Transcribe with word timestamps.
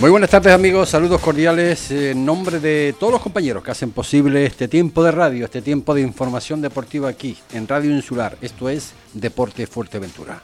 Muy 0.00 0.10
buenas 0.10 0.30
tardes 0.30 0.52
amigos, 0.52 0.90
saludos 0.90 1.20
cordiales 1.20 1.90
en 1.90 2.24
nombre 2.24 2.60
de 2.60 2.94
todos 3.00 3.12
los 3.12 3.20
compañeros 3.20 3.64
que 3.64 3.72
hacen 3.72 3.90
posible 3.90 4.46
este 4.46 4.68
tiempo 4.68 5.02
de 5.02 5.10
radio, 5.10 5.44
este 5.44 5.60
tiempo 5.60 5.92
de 5.92 6.02
información 6.02 6.60
deportiva 6.60 7.08
aquí 7.08 7.36
en 7.52 7.66
Radio 7.66 7.90
Insular. 7.90 8.38
Esto 8.40 8.68
es 8.68 8.92
Deporte 9.12 9.66
Fuerteventura. 9.66 10.40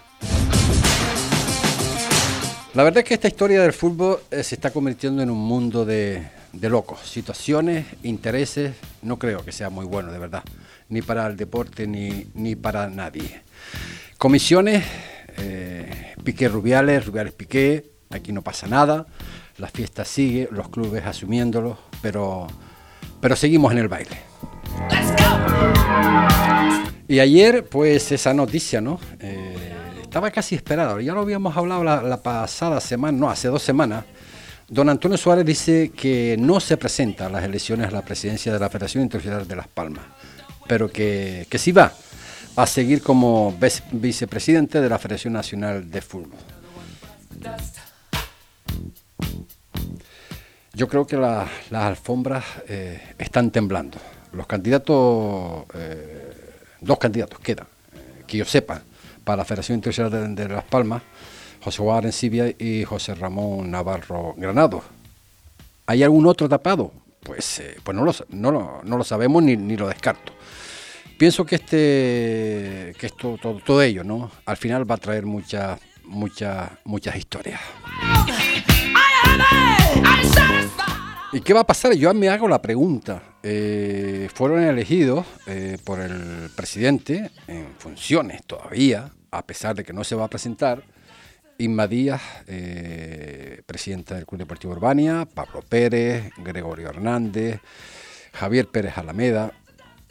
La 2.75 2.82
verdad 2.82 2.98
es 2.98 3.05
que 3.05 3.14
esta 3.14 3.29
historia 3.29 3.62
del 3.62 3.73
fútbol 3.73 4.19
eh, 4.29 4.43
se 4.43 4.56
está 4.56 4.73
convirtiendo 4.73 5.23
en 5.23 5.30
un 5.30 5.38
mundo 5.38 5.84
de, 5.84 6.30
locos, 6.61 7.09
situaciones, 7.09 7.86
intereses, 8.02 8.75
no 9.02 9.21
creo 9.21 9.45
que 9.45 9.52
sea 9.52 9.71
muy 9.71 9.87
bueno 9.87 10.10
de 10.10 10.18
verdad, 10.18 10.43
ni 10.88 11.01
para 11.01 11.29
el 11.29 11.37
deporte 11.37 11.87
ni, 11.87 12.27
ni 12.34 12.57
para 12.57 12.88
nadie. 12.91 13.43
Comisiones, 14.18 14.84
eh, 15.37 16.15
Piqué 16.24 16.48
Rubiales, 16.48 17.07
Rubiales 17.07 17.34
Piqué, 17.34 17.93
aquí 18.10 18.32
no 18.32 18.43
pasa 18.43 18.66
nada 18.66 19.07
la 19.59 19.69
fiesta 19.69 20.05
sigue, 20.05 20.49
los 20.51 20.69
clubes 20.69 21.05
asumiéndolo, 21.05 21.79
pero, 22.03 22.47
pero 23.21 23.37
seguimos 23.37 23.73
en 23.73 23.79
el 23.79 23.89
baile. 23.89 24.19
Y 27.07 27.21
ayer, 27.21 27.67
pues 27.69 28.11
esa 28.13 28.33
noticia, 28.33 28.80
¿no? 28.80 28.99
Eh, 29.21 29.73
estaba 30.03 30.30
casi 30.30 30.55
esperada, 30.55 31.01
ya 31.01 31.13
lo 31.13 31.21
habíamos 31.21 31.57
hablado 31.57 31.85
la, 31.85 32.23
pasada 32.23 32.80
semana, 32.80 33.19
no, 33.19 33.30
hace 33.30 33.49
dos 33.49 33.63
semanas. 33.63 34.05
Don 34.69 34.89
Antonio 34.89 35.19
Suárez 35.19 35.45
dice 35.45 35.91
que 35.95 36.37
no 36.39 36.59
se 36.59 36.77
presenta 36.77 37.27
a 37.27 37.29
las 37.29 37.45
elecciones 37.45 37.89
a 37.89 37.91
la 37.91 38.02
presidencia 38.02 38.52
de 38.52 38.59
la 38.59 38.71
Federación 38.71 39.02
Internacional 39.02 39.47
de 39.47 39.57
Las 39.57 39.69
Palmas, 39.69 40.05
pero 40.66 40.91
que, 40.91 41.46
que 41.51 41.59
sí 41.59 41.73
va 41.73 41.93
a 42.57 42.66
seguir 42.66 43.02
como 43.02 43.55
vicepresidente 43.93 44.80
de 44.80 44.89
la 44.89 44.99
Federación 44.99 45.35
Nacional 45.35 45.91
de 45.91 46.01
Fútbol. 46.01 46.39
Yo 50.75 50.89
creo 50.89 51.07
que 51.07 51.17
las 51.17 51.49
alfombras 51.71 52.45
eh, 52.69 53.01
están 53.19 53.53
temblando. 53.53 53.99
Los 54.33 54.47
candidatos, 54.49 55.67
eh, 55.75 56.35
dos 56.80 56.99
candidatos 56.99 57.39
quedan, 57.39 57.67
eh, 57.95 58.25
que 58.27 58.39
yo 58.39 58.45
sepa, 58.45 58.83
para 59.23 59.37
la 59.39 59.45
Federación 59.45 59.77
Internacional 59.77 60.35
de, 60.35 60.49
Las 60.49 60.65
Palmas, 60.65 61.02
José 61.63 61.79
Juan 61.80 62.11
Sibia 62.11 62.52
y 62.59 62.83
José 62.83 63.15
Ramón 63.15 63.71
Navarro 63.71 64.34
Granado. 64.37 64.83
¿Hay 65.87 66.03
algún 66.03 66.27
otro 66.27 66.49
tapado? 66.49 66.93
Pues, 67.22 67.62
pues 67.84 67.97
no, 67.97 68.05
lo, 68.83 69.05
sabemos 69.05 69.43
ni, 69.45 69.56
ni, 69.56 69.77
lo 69.77 69.87
descarto. 69.87 70.33
Pienso 71.17 71.47
que 71.47 71.55
este 71.55 72.95
que 72.99 73.06
esto 73.06 73.39
todo, 73.41 73.61
todo 73.65 73.81
ello, 73.81 74.03
¿no? 74.03 74.31
Al 74.45 74.56
final 74.56 74.91
va 74.91 74.97
a 74.97 74.99
traer 74.99 75.25
muchas 75.25 75.78
muchas 76.05 76.72
muchas 76.84 77.17
historias. 77.17 77.61
¿Y 81.34 81.41
qué 81.41 81.53
va 81.53 81.62
a 81.62 81.66
pasar? 81.66 81.93
Yo 81.94 82.15
me 82.15 82.28
hago 82.28 82.47
la 82.47 82.62
pregunta. 82.62 83.21
Eh, 83.43 84.28
fueron 84.32 84.62
elegidos 84.62 85.27
eh, 85.49 85.78
por 85.82 85.99
el 85.99 86.49
presidente 86.54 87.28
en 87.49 87.75
funciones 87.77 88.44
todavía, 88.47 89.10
a 89.32 89.44
pesar 89.44 89.75
de 89.75 89.82
que 89.82 89.93
no 89.93 90.05
se 90.05 90.15
va 90.15 90.27
a 90.27 90.28
presentar, 90.28 90.84
Inma 91.59 91.88
Díaz, 91.88 92.22
eh, 92.47 93.62
presidenta 93.66 94.15
del 94.15 94.27
Club 94.27 94.38
Deportivo 94.38 94.75
Urbania, 94.75 95.27
Pablo 95.27 95.62
Pérez, 95.69 96.31
Gregorio 96.37 96.88
Hernández, 96.88 97.60
Javier 98.32 98.69
Pérez 98.69 98.97
Alameda. 98.97 99.50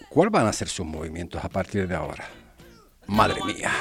¿Cuáles 0.10 0.34
van 0.34 0.48
a 0.48 0.52
ser 0.52 0.68
sus 0.68 0.86
movimientos 0.86 1.42
a 1.42 1.48
partir 1.48 1.88
de 1.88 1.96
ahora? 1.96 2.26
Madre 3.08 3.40
mía. 3.46 3.72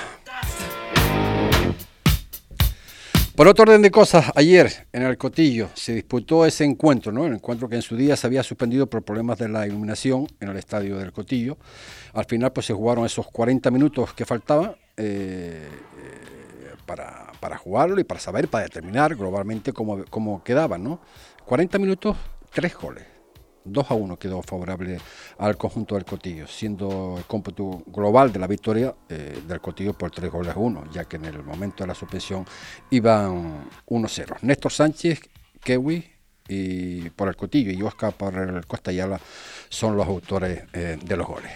Por 3.42 3.48
otro 3.48 3.64
orden 3.64 3.83
de 3.83 3.91
cosas, 3.91 4.30
ayer 4.36 4.86
en 4.92 5.03
el 5.03 5.19
Cotillo 5.19 5.69
se 5.75 5.95
disputó 5.95 6.47
ese 6.47 6.63
encuentro, 6.63 7.11
¿no? 7.11 7.27
El 7.27 7.33
encuentro 7.35 7.69
que 7.69 7.75
en 7.75 7.83
su 7.83 7.97
día 7.97 8.17
se 8.17 8.29
había 8.29 8.45
suspendido 8.45 8.86
por 8.86 9.03
problemas 9.03 9.36
de 9.36 9.48
la 9.48 9.67
iluminación 9.67 10.29
en 10.39 10.51
el 10.51 10.57
estadio 10.57 10.97
del 10.97 11.11
Cotillo. 11.11 11.58
Al 12.13 12.25
final, 12.25 12.53
pues 12.53 12.67
se 12.67 12.73
jugaron 12.73 13.05
esos 13.05 13.27
40 13.27 13.69
minutos 13.73 14.14
que 14.14 14.25
faltaban 14.25 14.77
eh, 14.97 15.67
eh, 15.69 16.75
para, 16.86 17.33
para, 17.41 17.58
jugarlo 17.58 17.98
y 17.98 18.05
para 18.05 18.20
saber, 18.20 18.47
para 18.47 18.63
determinar 18.63 19.17
globalmente 19.17 19.73
cómo, 19.73 20.05
cómo 20.09 20.45
quedaban, 20.45 20.85
¿no? 20.85 21.01
40 21.45 21.80
minutos, 21.80 22.17
tres 22.53 22.77
goles. 22.77 23.11
2 23.64 23.90
a 23.90 23.95
1 23.95 24.18
quedó 24.18 24.42
favorable 24.42 24.98
al 25.39 25.56
conjunto 25.56 25.95
del 25.95 26.05
Cotillo, 26.05 26.46
siendo 26.46 27.17
el 27.18 27.24
cómputo 27.24 27.83
global 27.86 28.33
de 28.33 28.39
la 28.39 28.46
victoria 28.46 28.95
eh, 29.08 29.42
del 29.46 29.61
Cotillo 29.61 29.92
por 29.95 30.11
3 30.11 30.30
goles 30.30 30.55
a 30.55 30.58
1, 30.58 30.90
ya 30.92 31.05
que 31.05 31.17
en 31.17 31.24
el 31.27 31.42
momento 31.42 31.84
de 31.84 31.89
la 31.89 31.95
suspensión 31.95 32.45
iban 32.90 33.70
1-0. 33.86 34.36
Néstor 34.42 34.73
Sánchez, 34.73 35.20
Kewi 35.62 36.11
y 36.48 37.11
por 37.11 37.28
el 37.28 37.36
Cotillo 37.36 37.73
y 37.73 37.83
Oscar 37.83 38.12
por 38.12 38.34
el 38.34 38.67
Costa 38.67 38.92
Yala 38.92 39.20
son 39.68 39.96
los 39.96 40.06
autores 40.06 40.64
eh, 40.73 40.98
de 41.02 41.17
los 41.17 41.27
goles. 41.27 41.52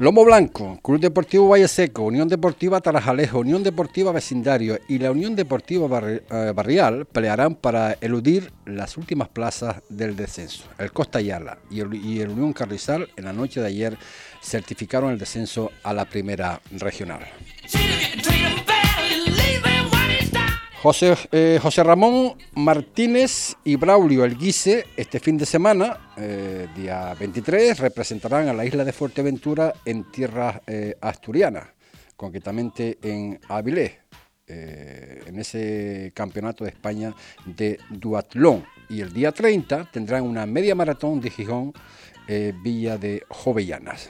Lomo 0.00 0.24
Blanco, 0.24 0.78
Club 0.80 1.00
Deportivo 1.00 1.48
Valle 1.48 1.66
Seco, 1.66 2.04
Unión 2.04 2.28
Deportiva 2.28 2.80
Tarajalejo, 2.80 3.40
Unión 3.40 3.64
Deportiva 3.64 4.12
Vecindario 4.12 4.78
y 4.88 5.00
la 5.00 5.10
Unión 5.10 5.34
Deportiva 5.34 6.00
eh, 6.08 6.52
Barrial 6.54 7.04
pelearán 7.04 7.56
para 7.56 7.96
eludir 8.00 8.52
las 8.64 8.96
últimas 8.96 9.28
plazas 9.28 9.82
del 9.88 10.14
descenso. 10.14 10.62
El 10.78 10.92
Costa 10.92 11.20
Yala 11.20 11.58
y 11.68 11.80
el, 11.80 11.94
y 11.94 12.20
el 12.20 12.28
Unión 12.28 12.52
Carrizal 12.52 13.08
en 13.16 13.24
la 13.24 13.32
noche 13.32 13.60
de 13.60 13.66
ayer 13.66 13.98
certificaron 14.40 15.10
el 15.10 15.18
descenso 15.18 15.72
a 15.82 15.92
la 15.92 16.04
primera 16.04 16.60
regional. 16.70 17.26
José, 20.82 21.16
eh, 21.32 21.58
José 21.60 21.82
Ramón 21.82 22.34
Martínez 22.54 23.56
y 23.64 23.74
Braulio 23.74 24.24
El 24.24 24.38
Guise 24.38 24.86
este 24.96 25.18
fin 25.18 25.36
de 25.36 25.44
semana, 25.44 26.12
eh, 26.16 26.68
día 26.76 27.16
23, 27.18 27.80
representarán 27.80 28.48
a 28.48 28.52
la 28.52 28.64
isla 28.64 28.84
de 28.84 28.92
Fuerteventura 28.92 29.74
en 29.84 30.04
tierras 30.04 30.60
eh, 30.68 30.94
asturianas, 31.00 31.66
concretamente 32.16 32.96
en 33.02 33.40
Avilés, 33.48 33.92
en 34.46 35.38
ese 35.38 36.12
campeonato 36.14 36.64
de 36.64 36.70
España 36.70 37.12
de 37.44 37.78
duatlón. 37.90 38.64
Y 38.88 39.00
el 39.00 39.12
día 39.12 39.32
30 39.32 39.90
tendrán 39.92 40.22
una 40.22 40.46
media 40.46 40.74
maratón 40.74 41.20
de 41.20 41.28
Gijón, 41.28 41.74
Villa 42.62 42.96
de 42.96 43.24
Jovellanas. 43.28 44.08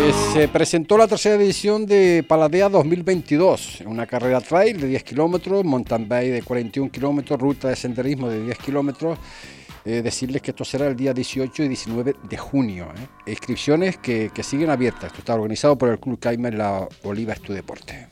Eh, 0.00 0.12
se 0.32 0.48
presentó 0.48 0.96
la 0.96 1.06
tercera 1.06 1.34
edición 1.34 1.84
de 1.84 2.24
Paladea 2.26 2.70
2022, 2.70 3.82
una 3.84 4.06
carrera 4.06 4.40
trail 4.40 4.80
de 4.80 4.86
10 4.86 5.04
kilómetros, 5.04 5.64
mountain 5.64 6.08
bike 6.08 6.32
de 6.32 6.42
41 6.42 6.90
kilómetros, 6.90 7.38
ruta 7.38 7.68
de 7.68 7.76
senderismo 7.76 8.28
de 8.28 8.42
10 8.42 8.58
kilómetros. 8.58 9.18
Eh, 9.84 10.00
decirles 10.00 10.40
que 10.40 10.52
esto 10.52 10.64
será 10.64 10.86
el 10.86 10.96
día 10.96 11.12
18 11.12 11.64
y 11.64 11.68
19 11.68 12.16
de 12.22 12.36
junio. 12.38 12.88
¿eh? 12.96 13.30
Inscripciones 13.30 13.98
que, 13.98 14.30
siguen 14.42 14.70
abiertas. 14.70 15.04
Esto 15.04 15.18
está 15.18 15.34
organizado 15.34 15.76
por 15.76 15.90
el 15.90 16.00
Club 16.00 16.18
Caima 16.18 16.48
en 16.48 16.58
la 16.58 16.88
Oliva 17.02 17.34
Estu 17.34 17.52
Deporte. 17.52 18.08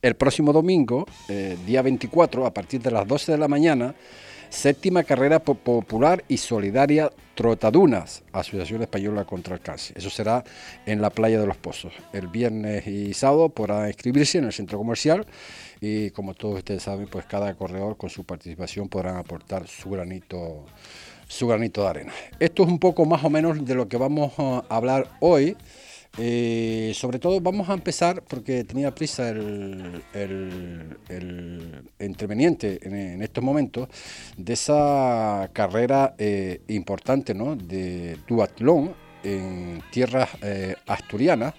El 0.00 0.14
próximo 0.14 0.52
domingo, 0.52 1.06
día 1.66 1.82
24, 1.82 2.46
a 2.46 2.54
partir 2.54 2.80
de 2.80 2.92
las 2.92 3.06
12 3.06 3.32
de 3.32 3.38
la 3.38 3.48
mañana, 3.48 3.94
Séptima 4.50 5.04
carrera 5.04 5.40
popular 5.40 6.24
y 6.26 6.38
solidaria 6.38 7.10
Trotadunas, 7.38 8.24
Asociación 8.32 8.82
Española 8.82 9.24
contra 9.24 9.54
el 9.54 9.60
Cáncer. 9.60 9.96
Eso 9.96 10.10
será 10.10 10.42
en 10.86 11.00
la 11.00 11.08
playa 11.08 11.38
de 11.38 11.46
los 11.46 11.56
Pozos. 11.56 11.92
El 12.12 12.26
viernes 12.26 12.84
y 12.88 13.14
sábado 13.14 13.48
podrá 13.48 13.86
inscribirse 13.86 14.38
en 14.38 14.46
el 14.46 14.52
centro 14.52 14.76
comercial 14.76 15.24
y 15.80 16.10
como 16.10 16.34
todos 16.34 16.58
ustedes 16.58 16.82
saben, 16.82 17.06
pues 17.06 17.26
cada 17.26 17.54
corredor 17.54 17.96
con 17.96 18.10
su 18.10 18.24
participación 18.24 18.88
podrán 18.88 19.18
aportar 19.18 19.68
su 19.68 19.88
granito, 19.88 20.66
su 21.28 21.46
granito 21.46 21.82
de 21.82 21.88
arena. 21.88 22.12
Esto 22.40 22.64
es 22.64 22.68
un 22.70 22.80
poco 22.80 23.04
más 23.04 23.22
o 23.22 23.30
menos 23.30 23.64
de 23.64 23.74
lo 23.76 23.86
que 23.86 23.98
vamos 23.98 24.32
a 24.36 24.64
hablar 24.68 25.08
hoy. 25.20 25.56
Eh, 26.16 26.92
sobre 26.94 27.18
todo 27.18 27.40
vamos 27.40 27.68
a 27.68 27.74
empezar, 27.74 28.22
porque 28.22 28.64
tenía 28.64 28.94
prisa 28.94 29.28
el, 29.28 30.02
interveniente 32.00 32.78
en, 32.82 33.22
estos 33.22 33.44
momentos, 33.44 33.88
de 34.36 34.52
esa 34.54 35.50
carrera 35.52 36.14
eh, 36.18 36.62
importante 36.68 37.34
¿no? 37.34 37.54
de 37.54 38.16
duatlón 38.26 38.94
en 39.22 39.82
tierras 39.92 40.30
eh, 40.42 40.74
asturianas, 40.86 41.54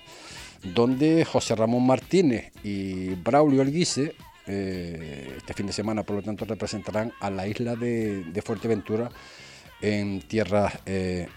donde 0.63 1.23
José 1.23 1.55
Ramón 1.55 1.85
Martínez 1.85 2.51
y 2.63 3.11
Braulio 3.15 3.61
Alguise 3.61 4.15
este 4.47 5.53
fin 5.53 5.67
de 5.67 5.73
semana, 5.73 6.01
por 6.01 6.15
lo 6.15 6.23
tanto, 6.23 6.43
representarán 6.43 7.13
a 7.21 7.29
la 7.29 7.47
isla 7.47 7.75
de, 7.75 8.23
de 8.23 8.41
Fuerteventura 8.41 9.11
en 9.79 10.21
tierras 10.21 10.73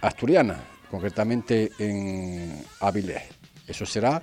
asturianas 0.01 0.57
concretamente 0.93 1.73
en 1.79 2.63
Avilés. 2.81 3.23
Eso 3.67 3.87
será 3.87 4.21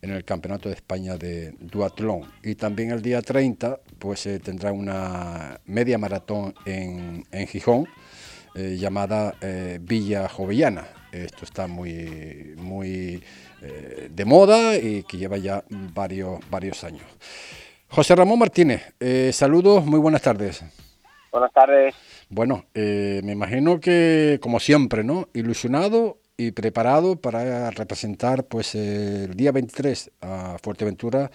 en 0.00 0.12
el 0.12 0.24
Campeonato 0.24 0.68
de 0.68 0.76
España 0.76 1.16
de 1.16 1.56
Duatlón. 1.58 2.30
Y 2.44 2.54
también 2.54 2.92
el 2.92 3.02
día 3.02 3.20
30 3.20 3.80
pues 3.98 4.20
se 4.20 4.38
tendrá 4.38 4.70
una 4.70 5.58
media 5.66 5.98
maratón 5.98 6.54
en, 6.64 7.24
Gijón, 7.48 7.88
eh, 8.54 8.76
llamada 8.78 9.34
eh, 9.40 9.80
Villa 9.82 10.28
Jovellana. 10.28 10.86
Esto 11.10 11.44
está 11.44 11.66
muy, 11.66 12.54
muy 12.58 13.20
eh, 13.62 14.08
de 14.08 14.24
moda 14.24 14.76
y 14.76 15.02
que 15.02 15.16
lleva 15.18 15.36
ya 15.38 15.64
varios, 15.68 16.38
varios 16.48 16.84
años. 16.84 17.06
José 17.88 18.14
Ramón 18.14 18.38
Martínez, 18.38 18.94
saludos, 19.32 19.84
muy 19.84 19.98
buenas 19.98 20.22
tardes. 20.22 20.64
Buenas 21.32 21.52
tardes. 21.52 21.94
Bueno, 22.34 22.64
me 22.74 23.30
imagino 23.30 23.78
que, 23.78 24.40
como 24.42 24.58
siempre, 24.58 25.04
¿no? 25.04 25.28
Ilusionado 25.34 26.18
y 26.36 26.50
preparado 26.50 27.14
para 27.14 27.70
representar 27.70 28.42
pues 28.48 28.74
el 28.74 29.36
día 29.36 29.52
23 29.52 30.10
a 30.20 30.56
Fuerteventura 30.60 31.30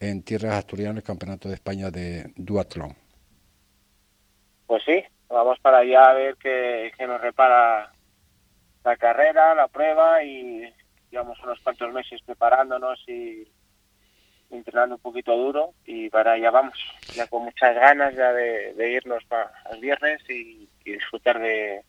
en 0.00 0.22
tierras 0.22 0.54
asturianas 0.54 0.96
el 0.96 1.02
Campeonato 1.02 1.46
de 1.50 1.56
España 1.56 1.90
de 1.90 2.32
duatlón. 2.36 2.96
Pues 4.66 4.82
sí, 4.86 5.04
vamos 5.28 5.58
para 5.60 5.80
allá 5.80 6.04
a 6.04 6.14
ver 6.14 6.36
qué, 6.36 6.90
nos 7.06 7.20
repara 7.20 7.92
la 8.82 8.96
carrera, 8.96 9.54
la 9.54 9.68
prueba 9.68 10.24
y 10.24 10.72
llevamos 11.10 11.38
unos 11.44 11.60
cuantos 11.60 11.92
meses 11.92 12.18
preparándonos 12.24 12.98
y 13.06 13.46
entrenando 14.50 14.96
un 14.96 15.00
poquito 15.00 15.36
duro 15.36 15.74
y 15.84 16.10
para 16.10 16.32
allá 16.32 16.50
vamos, 16.50 16.78
ya 17.14 17.26
con 17.26 17.44
muchas 17.44 17.74
ganas 17.74 18.14
ya 18.14 18.32
de, 18.32 18.92
irnos 18.92 19.24
para 19.24 19.52
el 19.72 19.80
viernes 19.80 20.20
y 20.28 20.68
disfrutar 20.84 21.38
de, 21.38 21.82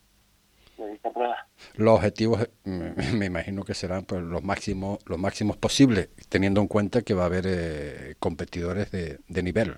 los 1.75 1.96
objetivos 1.96 2.50
me 2.63 3.25
imagino 3.25 3.63
que 3.63 3.74
serán 3.74 4.04
pues, 4.06 4.22
los 4.22 4.44
máximos 4.44 5.00
los 5.06 5.19
máximos 5.19 5.58
posibles, 5.58 6.10
teniendo 6.30 6.62
en 6.62 6.68
cuenta 6.68 7.02
que 7.02 7.13
va 7.13 7.24
a 7.24 7.28
haber 7.28 7.46
eh, 7.48 8.16
competidores 8.19 8.92
de, 8.92 9.44
nivel. 9.44 9.78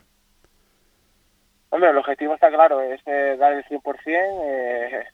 Hombre, 1.70 1.90
el 1.90 1.98
objetivo 1.98 2.36
está 2.36 2.50
claro, 2.50 2.82
es 2.82 3.02
eh, 3.06 3.36
dar 3.38 3.54
el 3.54 3.66
100%, 3.66 3.94
eh, 4.06 5.06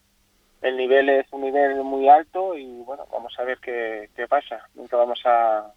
el 0.62 0.78
nivel 0.78 1.10
es 1.10 1.26
un 1.32 1.42
nivel 1.42 1.76
muy 1.84 2.10
alto 2.10 2.56
y 2.56 2.66
bueno, 2.84 3.08
vamos 3.12 3.34
a 3.40 3.44
ver 3.44 3.60
qué, 3.60 4.10
qué 4.16 4.28
pasa. 4.28 4.68
Nunca 4.76 4.98
vamos 4.98 5.22
a, 5.26 5.72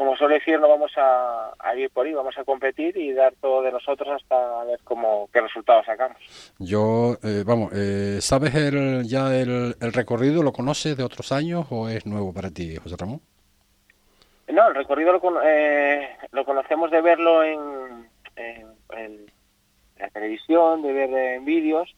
como 0.00 0.16
suele 0.16 0.36
decir, 0.36 0.58
no 0.58 0.66
vamos 0.66 0.90
a, 0.96 1.52
ir 1.76 1.90
por 1.90 2.06
ahí, 2.06 2.14
vamos 2.14 2.34
a 2.38 2.44
competir 2.44 2.96
y 2.96 3.12
dar 3.12 3.34
todo 3.38 3.60
de 3.60 3.70
nosotros 3.70 4.08
hasta 4.08 4.64
ver 4.64 4.80
cómo, 4.82 5.28
qué 5.30 5.42
resultados 5.42 5.84
sacamos. 5.84 6.16
Yo, 6.58 7.18
eh, 7.22 7.44
vamos, 7.44 7.70
eh, 7.74 8.16
¿sabes 8.22 8.54
el, 8.54 9.06
ya 9.06 9.36
el, 9.36 9.74
recorrido? 9.92 10.42
¿Lo 10.42 10.54
conoces 10.54 10.96
de 10.96 11.04
otros 11.04 11.32
años 11.32 11.66
o 11.68 11.90
es 11.90 12.06
nuevo 12.06 12.32
para 12.32 12.50
ti, 12.50 12.76
José 12.76 12.96
Ramón? 12.98 13.20
No, 14.48 14.68
el 14.68 14.74
recorrido 14.74 15.12
lo, 15.12 15.42
eh, 15.44 16.08
lo 16.32 16.46
conocemos 16.46 16.90
de 16.90 17.02
verlo 17.02 17.44
en, 17.44 18.08
en, 18.36 19.26
la 19.98 20.08
televisión, 20.08 20.80
de 20.80 20.94
ver 20.94 21.10
en 21.10 21.44
vídeos. 21.44 21.94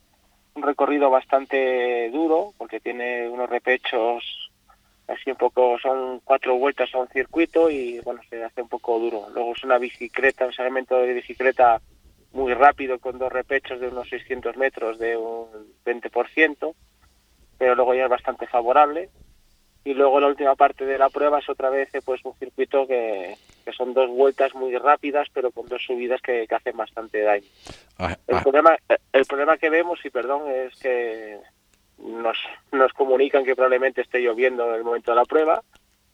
Un 0.54 0.64
recorrido 0.64 1.08
bastante 1.08 2.10
duro 2.10 2.52
porque 2.58 2.80
tiene 2.80 3.28
unos 3.28 3.48
repechos 3.48 4.50
así 5.08 5.30
un 5.30 5.36
poco, 5.36 5.78
son 5.78 6.20
cuatro 6.20 6.56
vueltas 6.56 6.94
a 6.94 6.98
un 6.98 7.08
circuito 7.08 7.70
y 7.70 8.00
bueno, 8.00 8.20
se 8.28 8.42
hace 8.42 8.62
un 8.62 8.68
poco 8.68 8.98
duro. 8.98 9.28
Luego 9.34 9.52
es 9.52 9.64
una 9.64 9.78
bicicleta, 9.78 10.46
un 10.46 10.52
segmento 10.52 10.96
de 10.96 11.12
bicicleta 11.12 11.80
muy 12.32 12.54
rápido 12.54 12.98
con 12.98 13.18
dos 13.18 13.32
repechos 13.32 13.80
de 13.80 13.88
unos 13.88 14.08
600 14.08 14.56
metros 14.56 14.98
de 14.98 15.16
un 15.16 15.48
20%, 15.84 16.74
pero 17.58 17.74
luego 17.74 17.94
ya 17.94 18.04
es 18.04 18.10
bastante 18.10 18.46
favorable. 18.46 19.10
Y 19.84 19.94
luego 19.94 20.20
la 20.20 20.28
última 20.28 20.54
parte 20.54 20.86
de 20.86 20.96
la 20.96 21.10
prueba 21.10 21.40
es 21.40 21.48
otra 21.48 21.68
vez 21.68 21.88
pues 22.04 22.24
un 22.24 22.34
circuito 22.34 22.86
que, 22.86 23.36
son 23.76 23.92
dos 23.94 24.08
vueltas 24.10 24.54
muy 24.54 24.76
rápidas, 24.78 25.26
pero 25.32 25.50
con 25.50 25.66
dos 25.66 25.82
subidas 25.84 26.20
que, 26.22 26.46
hacen 26.48 26.76
bastante 26.76 27.20
daño. 27.22 27.46
Ah, 27.98 28.16
el, 28.28 28.36
ah. 28.36 28.42
Problema, 28.42 28.76
el 29.12 29.24
problema 29.24 29.58
que 29.58 29.70
vemos, 29.70 29.98
y 30.04 30.10
perdón, 30.10 30.42
es 30.48 30.78
que 30.78 31.36
nos, 31.98 32.36
nos 32.72 32.92
comunican 32.92 33.44
que 33.44 33.54
probablemente 33.54 34.00
esté 34.00 34.20
lloviendo 34.20 34.68
en 34.68 34.74
el 34.76 34.84
momento 34.84 35.12
de 35.12 35.16
la 35.16 35.24
prueba 35.24 35.62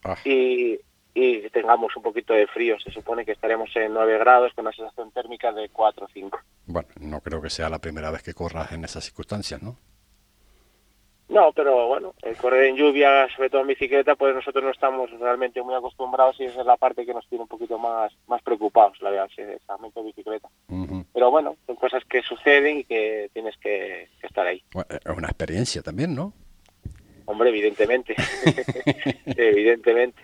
ah. 0.04 0.16
y, 0.24 0.78
y 1.14 1.50
tengamos 1.50 1.96
un 1.96 2.02
poquito 2.02 2.34
de 2.34 2.46
frío. 2.46 2.78
Se 2.80 2.90
supone 2.90 3.24
que 3.24 3.32
estaremos 3.32 3.74
en 3.76 3.92
9 3.94 4.18
grados 4.18 4.52
con 4.54 4.66
una 4.66 4.74
sensación 4.74 5.10
térmica 5.12 5.52
de 5.52 5.68
4 5.68 6.04
o 6.04 6.08
5. 6.08 6.38
Bueno, 6.66 6.88
no 7.00 7.20
creo 7.20 7.40
que 7.40 7.50
sea 7.50 7.68
la 7.68 7.78
primera 7.78 8.10
vez 8.10 8.22
que 8.22 8.34
corras 8.34 8.72
en 8.72 8.84
esas 8.84 9.04
circunstancias, 9.04 9.62
¿no? 9.62 9.76
No, 11.28 11.52
pero 11.52 11.88
bueno, 11.88 12.14
el 12.22 12.36
correr 12.38 12.64
en 12.64 12.76
lluvia, 12.76 13.28
sobre 13.36 13.50
todo 13.50 13.60
en 13.60 13.66
bicicleta, 13.66 14.16
pues 14.16 14.34
nosotros 14.34 14.64
no 14.64 14.70
estamos 14.70 15.10
realmente 15.20 15.60
muy 15.62 15.74
acostumbrados 15.74 16.40
y 16.40 16.44
esa 16.44 16.60
es 16.60 16.66
la 16.66 16.78
parte 16.78 17.04
que 17.04 17.12
nos 17.12 17.28
tiene 17.28 17.42
un 17.42 17.48
poquito 17.48 17.78
más, 17.78 18.16
más 18.26 18.40
preocupados, 18.42 19.00
la 19.02 19.10
verdad, 19.10 19.28
de 19.36 20.02
bicicleta. 20.02 20.48
Pero 21.12 21.30
bueno, 21.30 21.56
son 21.66 21.76
cosas 21.76 22.02
que 22.06 22.22
suceden 22.22 22.78
y 22.78 22.84
que 22.84 23.28
tienes 23.34 23.58
que, 23.58 24.08
estar 24.22 24.46
ahí. 24.46 24.57
Es 24.72 25.16
una 25.16 25.28
experiencia 25.28 25.82
también, 25.82 26.14
¿no? 26.14 26.32
Hombre, 27.26 27.50
evidentemente, 27.50 28.16
evidentemente. 29.26 30.22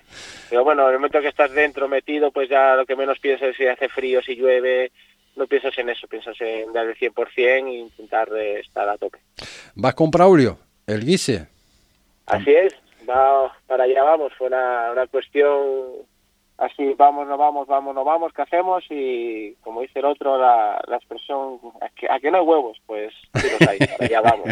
Pero 0.49 0.64
bueno, 0.64 0.85
en 0.85 0.94
el 0.94 0.99
momento 0.99 1.20
que 1.20 1.29
estás 1.29 1.52
dentro 1.52 1.87
metido, 1.87 2.31
pues 2.31 2.49
ya 2.49 2.76
lo 2.76 2.87
que 2.87 2.96
menos 2.96 3.19
piensas 3.19 3.50
es 3.50 3.56
si 3.56 3.67
hace 3.67 3.91
frío, 3.91 4.23
si 4.23 4.37
llueve, 4.37 4.91
no 5.37 5.46
piensas 5.46 5.76
en 5.79 5.91
eso, 5.91 6.06
piensas 6.06 6.41
en 6.41 6.73
dar 6.73 6.87
el 6.87 6.96
100% 6.96 7.37
e 7.37 7.73
intentar 7.73 8.29
eh, 8.35 8.61
estar 8.61 8.88
a 8.88 8.96
tope. 8.96 9.19
¿Vas 9.75 9.94
con 9.94 10.11
Braulio? 10.11 10.58
el 10.87 11.05
guise. 11.05 11.49
Así 12.26 12.50
es, 12.50 12.75
para 13.06 13.85
allá 13.85 14.02
vamos, 14.02 14.32
fue 14.37 14.49
una, 14.49 14.93
una 14.93 15.06
cuestión 15.06 15.50
así, 16.58 16.94
vamos, 16.96 17.26
no 17.26 17.36
vamos, 17.36 17.66
vamos, 17.66 17.94
no 17.94 18.04
vamos, 18.04 18.32
¿qué 18.32 18.42
hacemos? 18.42 18.84
Y 18.90 19.54
como 19.62 19.80
dice 19.80 19.98
el 19.98 20.04
otro, 20.06 20.38
la, 20.38 20.82
la 20.86 20.96
expresión, 20.96 21.60
¿a 21.80 22.20
que, 22.20 22.30
no 22.30 22.38
hay 22.38 22.44
huevos? 22.44 22.78
Pues 22.86 23.12
sí 23.34 23.46
los 23.58 23.68
hay, 23.68 23.78
vamos. 24.22 24.48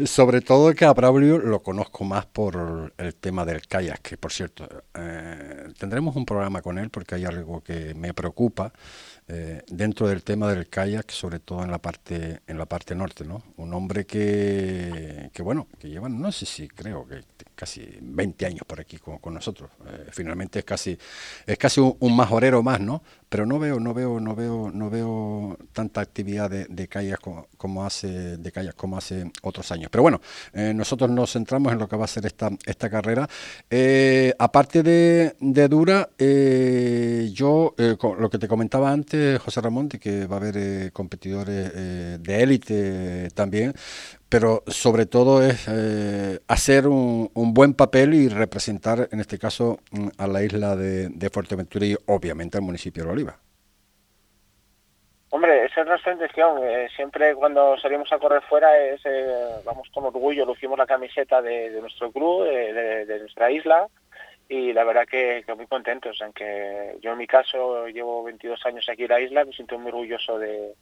Sobre 0.10 0.40
todo 0.40 0.74
que 0.74 0.84
a 0.84 0.92
Braulio 0.92 1.38
lo 1.38 1.62
conozco 1.62 2.04
más 2.04 2.26
por 2.26 2.92
el 2.96 3.14
tema 3.16 3.44
del 3.44 3.66
kayak, 3.66 4.00
que 4.00 4.16
por 4.16 4.32
cierto, 4.32 4.66
eh, 4.94 5.68
tendremos 5.78 6.16
un 6.16 6.24
programa 6.24 6.62
con 6.62 6.78
él 6.78 6.90
porque 6.90 7.16
hay 7.16 7.24
algo 7.24 7.60
que 7.62 7.94
me 7.94 8.14
preocupa 8.14 8.72
eh, 9.28 9.62
dentro 9.66 10.06
del 10.06 10.22
tema 10.22 10.52
del 10.52 10.68
kayak, 10.68 11.10
sobre 11.10 11.40
todo 11.40 11.64
en 11.64 11.70
la 11.70 11.78
parte 11.78 12.42
en 12.46 12.58
la 12.58 12.66
parte 12.66 12.94
norte, 12.94 13.24
¿no? 13.24 13.42
Un 13.56 13.74
hombre 13.74 14.06
que, 14.06 15.30
que 15.32 15.42
bueno, 15.42 15.66
que 15.80 15.88
lleva, 15.88 16.08
no 16.08 16.30
sé 16.30 16.46
si 16.46 16.68
creo 16.68 17.06
que 17.08 17.22
casi 17.56 17.98
20 18.00 18.46
años 18.46 18.62
por 18.66 18.80
aquí 18.80 18.98
con, 18.98 19.34
nosotros. 19.34 19.70
Eh, 19.86 20.10
finalmente 20.12 20.60
es 20.60 20.64
casi 20.64 20.96
es 21.44 21.58
casi 21.58 21.80
un, 21.80 22.16
majorero 22.16 22.62
más, 22.62 22.80
¿no? 22.80 23.02
Pero 23.28 23.46
no 23.46 23.58
veo 23.58 23.80
no 23.80 23.92
veo 23.92 24.20
no 24.20 24.34
veo 24.34 24.70
no 24.72 24.90
veo 24.90 25.58
tanta 25.72 26.00
actividad 26.00 26.50
de, 26.50 26.66
de 26.66 26.88
como, 27.56 27.84
hace 27.84 28.36
de 28.36 28.52
kayak 28.52 28.76
como 28.76 28.96
hace 28.96 29.30
otros 29.42 29.70
años. 29.72 29.88
Pero 29.90 30.02
bueno, 30.02 30.20
eh, 30.52 30.72
nosotros 30.74 31.10
nos 31.10 31.32
centramos 31.32 31.72
en 31.72 31.78
lo 31.78 31.88
que 31.88 31.96
va 31.96 32.04
a 32.04 32.08
ser 32.08 32.26
esta 32.26 32.50
esta 32.64 32.88
carrera. 32.90 33.28
aparte 34.38 34.82
de, 34.82 35.68
dura, 35.68 36.08
yo 37.32 37.74
lo 37.76 38.30
que 38.30 38.38
te 38.38 38.48
comentaba 38.48 38.92
antes 38.92 39.40
José 39.40 39.60
Ramón, 39.60 39.88
de 39.88 39.98
que 39.98 40.26
va 40.26 40.36
a 40.36 40.38
haber 40.38 40.56
eh, 40.56 40.90
competidores 40.92 41.72
eh, 41.74 42.18
de 42.20 42.42
élite 42.42 43.28
también, 43.34 43.74
pero 44.38 44.62
sobre 44.66 45.06
todo 45.06 45.42
es 45.42 45.66
eh, 45.66 46.40
hacer 46.46 46.88
un, 46.88 47.30
buen 47.54 47.72
papel 47.72 48.12
y 48.12 48.28
representar, 48.28 49.08
en 49.10 49.20
este 49.20 49.38
caso, 49.38 49.78
mm, 49.92 50.08
a 50.18 50.26
la 50.26 50.42
isla 50.42 50.76
de, 50.76 51.30
Fuerteventura 51.32 51.86
y 51.86 51.96
obviamente 52.04 52.58
al 52.58 52.62
municipio 52.62 53.04
de 53.04 53.10
Oliva. 53.12 53.38
Hombre, 55.30 55.64
esa 55.64 55.80
es 55.80 55.86
nuestra 55.86 56.12
intención. 56.12 56.60
siempre 56.94 57.34
cuando 57.34 57.78
salimos 57.78 58.12
a 58.12 58.18
correr 58.18 58.42
fuera 58.42 58.78
es 58.78 59.00
vamos 59.64 59.88
con 59.88 60.04
orgullo, 60.04 60.44
lucimos 60.44 60.76
la 60.76 60.86
camiseta 60.86 61.40
de, 61.40 61.70
nuestro 61.80 62.12
club, 62.12 62.44
de, 62.44 63.18
nuestra 63.18 63.50
isla 63.50 63.86
y 64.50 64.74
la 64.74 64.84
verdad 64.84 65.06
que, 65.10 65.42
muy 65.56 65.66
contentos, 65.66 66.20
aunque 66.20 66.98
yo 67.00 67.12
en 67.12 67.18
mi 67.18 67.26
caso 67.26 67.86
llevo 67.86 68.22
22 68.24 68.66
años 68.66 68.86
aquí 68.90 69.04
en 69.04 69.08
la 69.08 69.20
isla, 69.20 69.46
me 69.46 69.52
siento 69.52 69.78
muy 69.78 69.88
orgulloso 69.88 70.38
de, 70.38 70.74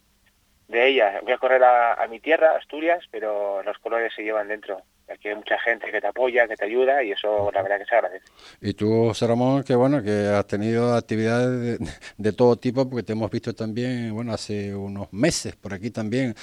ella. 0.72 1.20
Voy 1.22 1.32
a 1.32 1.38
correr 1.38 1.62
a, 1.62 2.06
mi 2.08 2.20
tierra, 2.20 2.56
Asturias, 2.56 3.04
pero 3.10 3.62
los 3.62 3.78
colores 3.78 4.12
se 4.14 4.22
llevan 4.22 4.48
dentro. 4.48 4.82
Aquí 5.08 5.28
hay 5.28 5.34
mucha 5.34 5.58
gente 5.58 5.90
que 5.90 6.00
te 6.00 6.06
apoya, 6.06 6.48
que 6.48 6.56
te 6.56 6.64
ayuda 6.64 7.02
y 7.02 7.12
eso 7.12 7.50
la 7.52 7.62
verdad 7.62 7.78
que 7.78 7.84
se 7.84 7.94
agradece. 7.94 8.24
Y 8.60 8.72
tú, 8.72 9.08
José 9.08 9.26
que 9.66 9.74
bueno, 9.74 10.02
que 10.02 10.28
has 10.28 10.46
tenido 10.46 10.94
actividades 10.94 11.78
de, 12.16 12.32
todo 12.32 12.56
tipo, 12.56 12.88
porque 12.88 13.02
te 13.02 13.12
hemos 13.12 13.30
visto 13.30 13.54
también, 13.54 14.14
bueno, 14.14 14.32
hace 14.32 14.74
unos 14.74 15.12
meses 15.12 15.56
por 15.56 15.74
aquí 15.74 15.90
también, 15.90 16.34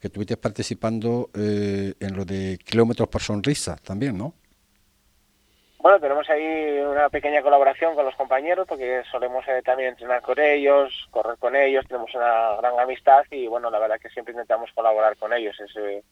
que 0.00 0.08
estuviste 0.08 0.36
participando 0.36 1.30
eh, 1.34 1.94
en 1.98 2.16
lo 2.16 2.26
de 2.26 2.58
kilómetros 2.62 3.08
por 3.08 3.22
sonrisa 3.22 3.76
también, 3.76 4.18
¿no? 4.18 4.34
Bueno, 5.82 5.98
tenemos 5.98 6.28
ahí 6.28 6.78
una 6.80 7.08
pequeña 7.08 7.40
colaboración 7.40 7.94
con 7.94 8.04
los 8.04 8.14
compañeros 8.14 8.66
porque 8.68 9.02
solemos 9.10 9.48
eh, 9.48 9.62
también 9.64 9.90
entrenar 9.90 10.20
con 10.20 10.38
ellos, 10.38 11.08
correr 11.10 11.38
con 11.38 11.56
ellos, 11.56 11.86
tenemos 11.86 12.14
una 12.14 12.56
gran 12.56 12.78
amistad 12.78 13.24
y 13.30 13.46
bueno, 13.46 13.70
la 13.70 13.78
verdad 13.78 13.98
que 13.98 14.10
siempre 14.10 14.32
intentamos 14.32 14.70
colaborar 14.74 15.16
con 15.16 15.32
ellos. 15.32 15.56
Eh, 15.76 16.02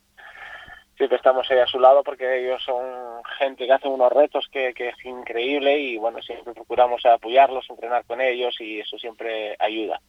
siempre 0.99 1.17
estamos 1.17 1.49
ahí 1.51 1.59
a 1.59 1.67
su 1.67 1.79
lado 1.79 2.03
porque 2.03 2.45
ellos 2.45 2.61
son 2.63 2.85
gente 3.39 3.67
que 3.67 3.73
hace 3.73 3.89
unos 3.89 4.13
retos 4.13 4.47
que, 4.53 4.75
que 4.75 4.89
es 4.89 5.05
increíble 5.05 5.79
y 5.79 5.97
bueno, 5.97 6.21
siempre 6.21 6.53
procuramos 6.53 7.07
apoyarlos, 7.07 7.65
entrenar 7.71 8.05
con 8.05 8.21
ellos 8.21 8.55
y 8.61 8.81
eso 8.81 8.99
siempre 8.99 9.57
ayuda. 9.61 10.01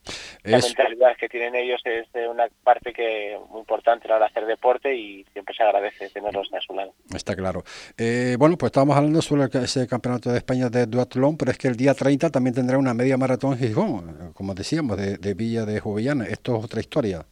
la 0.44 0.58
mentalidad 0.58 1.16
que 1.16 1.30
tienen 1.30 1.56
ellos 1.56 1.80
es 1.86 2.08
una 2.30 2.48
parte 2.64 2.92
que 2.92 3.38
muy 3.50 3.62
importante 3.62 4.08
a 4.08 4.10
la 4.10 4.16
hora 4.16 4.26
de 4.26 4.32
hacer 4.32 4.46
deporte 4.46 4.96
y 4.96 5.24
siempre 5.32 5.54
se 5.56 5.64
agradece 5.64 6.10
tenerlos 6.10 6.50
a 6.54 6.60
su 6.60 6.74
lado. 6.74 6.94
Está 7.14 7.36
claro. 7.36 7.64
Eh, 7.98 8.36
bueno, 8.40 8.58
pues 8.58 8.70
estábamos 8.70 8.98
hablando 8.98 9.22
sobre 9.22 9.44
ese 9.64 9.88
campeonato 9.88 10.32
de 10.32 10.38
España 10.38 10.70
de 10.70 10.88
duatlón, 10.88 11.38
pero 11.38 11.52
es 11.52 11.58
que 11.58 11.68
el 11.68 11.76
día 11.76 11.94
30 11.94 12.32
también 12.32 12.56
tendrá 12.56 12.78
una 12.78 12.96
media 12.96 13.18
maratón 13.18 13.54
en 13.54 13.60
Gijón, 13.60 14.34
como 14.34 14.56
decíamos, 14.56 14.98
de, 14.98 15.34
Villa 15.36 15.66
de 15.66 15.80
Jovellana. 15.80 16.26
Esto 16.26 16.58
es 16.58 16.66
otra 16.66 16.80
historia. 16.80 17.26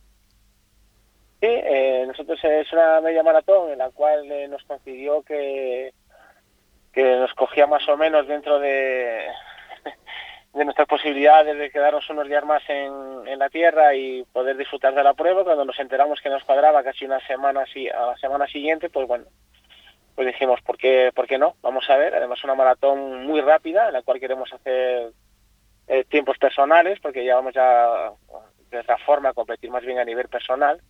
Sí, 1.39 1.45
eh, 1.49 2.03
nosotros 2.07 2.39
es 2.43 2.73
una 2.73 2.99
media 2.99 3.21
maratón 3.21 3.71
en 3.71 3.77
la 3.77 3.91
cual 3.91 4.31
eh, 4.31 4.47
nos 4.47 4.63
coincidió 4.63 5.21
que, 5.21 5.93
que 6.91 7.15
nos 7.15 7.31
cogía 7.35 7.67
más 7.67 7.87
o 7.87 7.95
menos 7.95 8.27
dentro 8.27 8.57
de, 8.57 9.27
de 10.55 10.65
nuestras 10.65 10.87
posibilidades 10.87 11.55
de 11.55 11.69
quedarnos 11.69 12.09
unos 12.09 12.27
días 12.27 12.43
más 12.43 12.63
en, 12.67 13.37
la 13.37 13.49
tierra 13.49 13.93
y 13.93 14.23
poder 14.33 14.57
disfrutar 14.57 14.95
de 14.95 15.03
la 15.03 15.13
prueba. 15.13 15.43
Cuando 15.43 15.63
nos 15.63 15.77
enteramos 15.79 16.19
que 16.21 16.29
nos 16.29 16.43
cuadraba 16.43 16.83
casi 16.83 17.05
una 17.05 17.19
semana 17.27 17.61
así, 17.61 17.87
a 17.87 18.07
la 18.07 18.17
semana 18.17 18.47
siguiente, 18.47 18.89
pues 18.89 19.07
bueno, 19.07 19.25
pues 20.15 20.25
dijimos, 20.25 20.59
¿por 20.61 20.75
qué, 20.75 21.11
¿por 21.13 21.27
qué 21.27 21.37
no? 21.37 21.53
Vamos 21.61 21.87
a 21.91 21.97
ver. 21.97 22.15
Además, 22.15 22.43
una 22.43 22.55
maratón 22.55 23.27
muy 23.27 23.41
rápida 23.41 23.89
en 23.89 23.93
la 23.93 24.01
cual 24.01 24.19
queremos 24.19 24.51
hacer 24.51 25.11
eh, 25.87 26.03
tiempos 26.05 26.39
personales, 26.39 26.99
porque 26.99 27.23
ya 27.23 27.35
vamos 27.35 27.53
ya 27.53 28.11
de 28.71 28.79
otra 28.79 28.97
forma 28.97 29.29
a 29.29 29.33
competir 29.33 29.69
más 29.69 29.85
bien 29.85 29.99
a 29.99 30.03
nivel 30.03 30.29
personal 30.29 30.81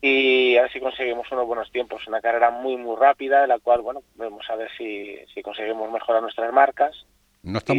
y 0.00 0.56
a 0.56 0.62
ver 0.62 0.72
si 0.72 0.80
conseguimos 0.80 1.30
unos 1.32 1.46
buenos 1.46 1.70
tiempos. 1.70 2.06
Una 2.06 2.20
carrera 2.20 2.50
muy, 2.50 2.76
muy 2.76 2.96
rápida, 2.96 3.42
en 3.42 3.48
la 3.48 3.58
cual, 3.58 3.82
bueno, 3.82 4.02
vamos 4.16 4.48
a 4.50 4.56
ver 4.56 4.70
si, 4.76 5.16
si 5.34 5.42
conseguimos 5.42 5.90
mejorar 5.90 6.22
nuestras 6.22 6.52
marcas 6.52 7.06
no 7.42 7.58
está 7.58 7.72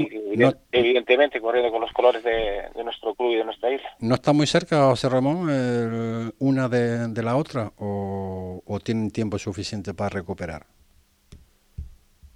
evidentemente 0.71 1.41
corriendo 1.41 1.71
con 1.71 1.81
los 1.81 1.91
colores 1.91 2.23
de, 2.23 2.69
nuestro 2.83 3.13
club 3.13 3.31
y 3.31 3.35
de 3.35 3.43
nuestra 3.43 3.71
isla. 3.71 3.89
¿No 3.99 4.15
está 4.15 4.31
muy 4.33 4.47
cerca, 4.47 4.87
José 4.87 5.09
Ramón, 5.09 6.33
una 6.39 6.69
de, 6.69 7.23
la 7.23 7.35
otra 7.35 7.71
o, 7.77 8.79
tienen 8.83 9.11
tiempo 9.11 9.37
suficiente 9.37 9.93
para 9.93 10.09
recuperar? 10.09 10.65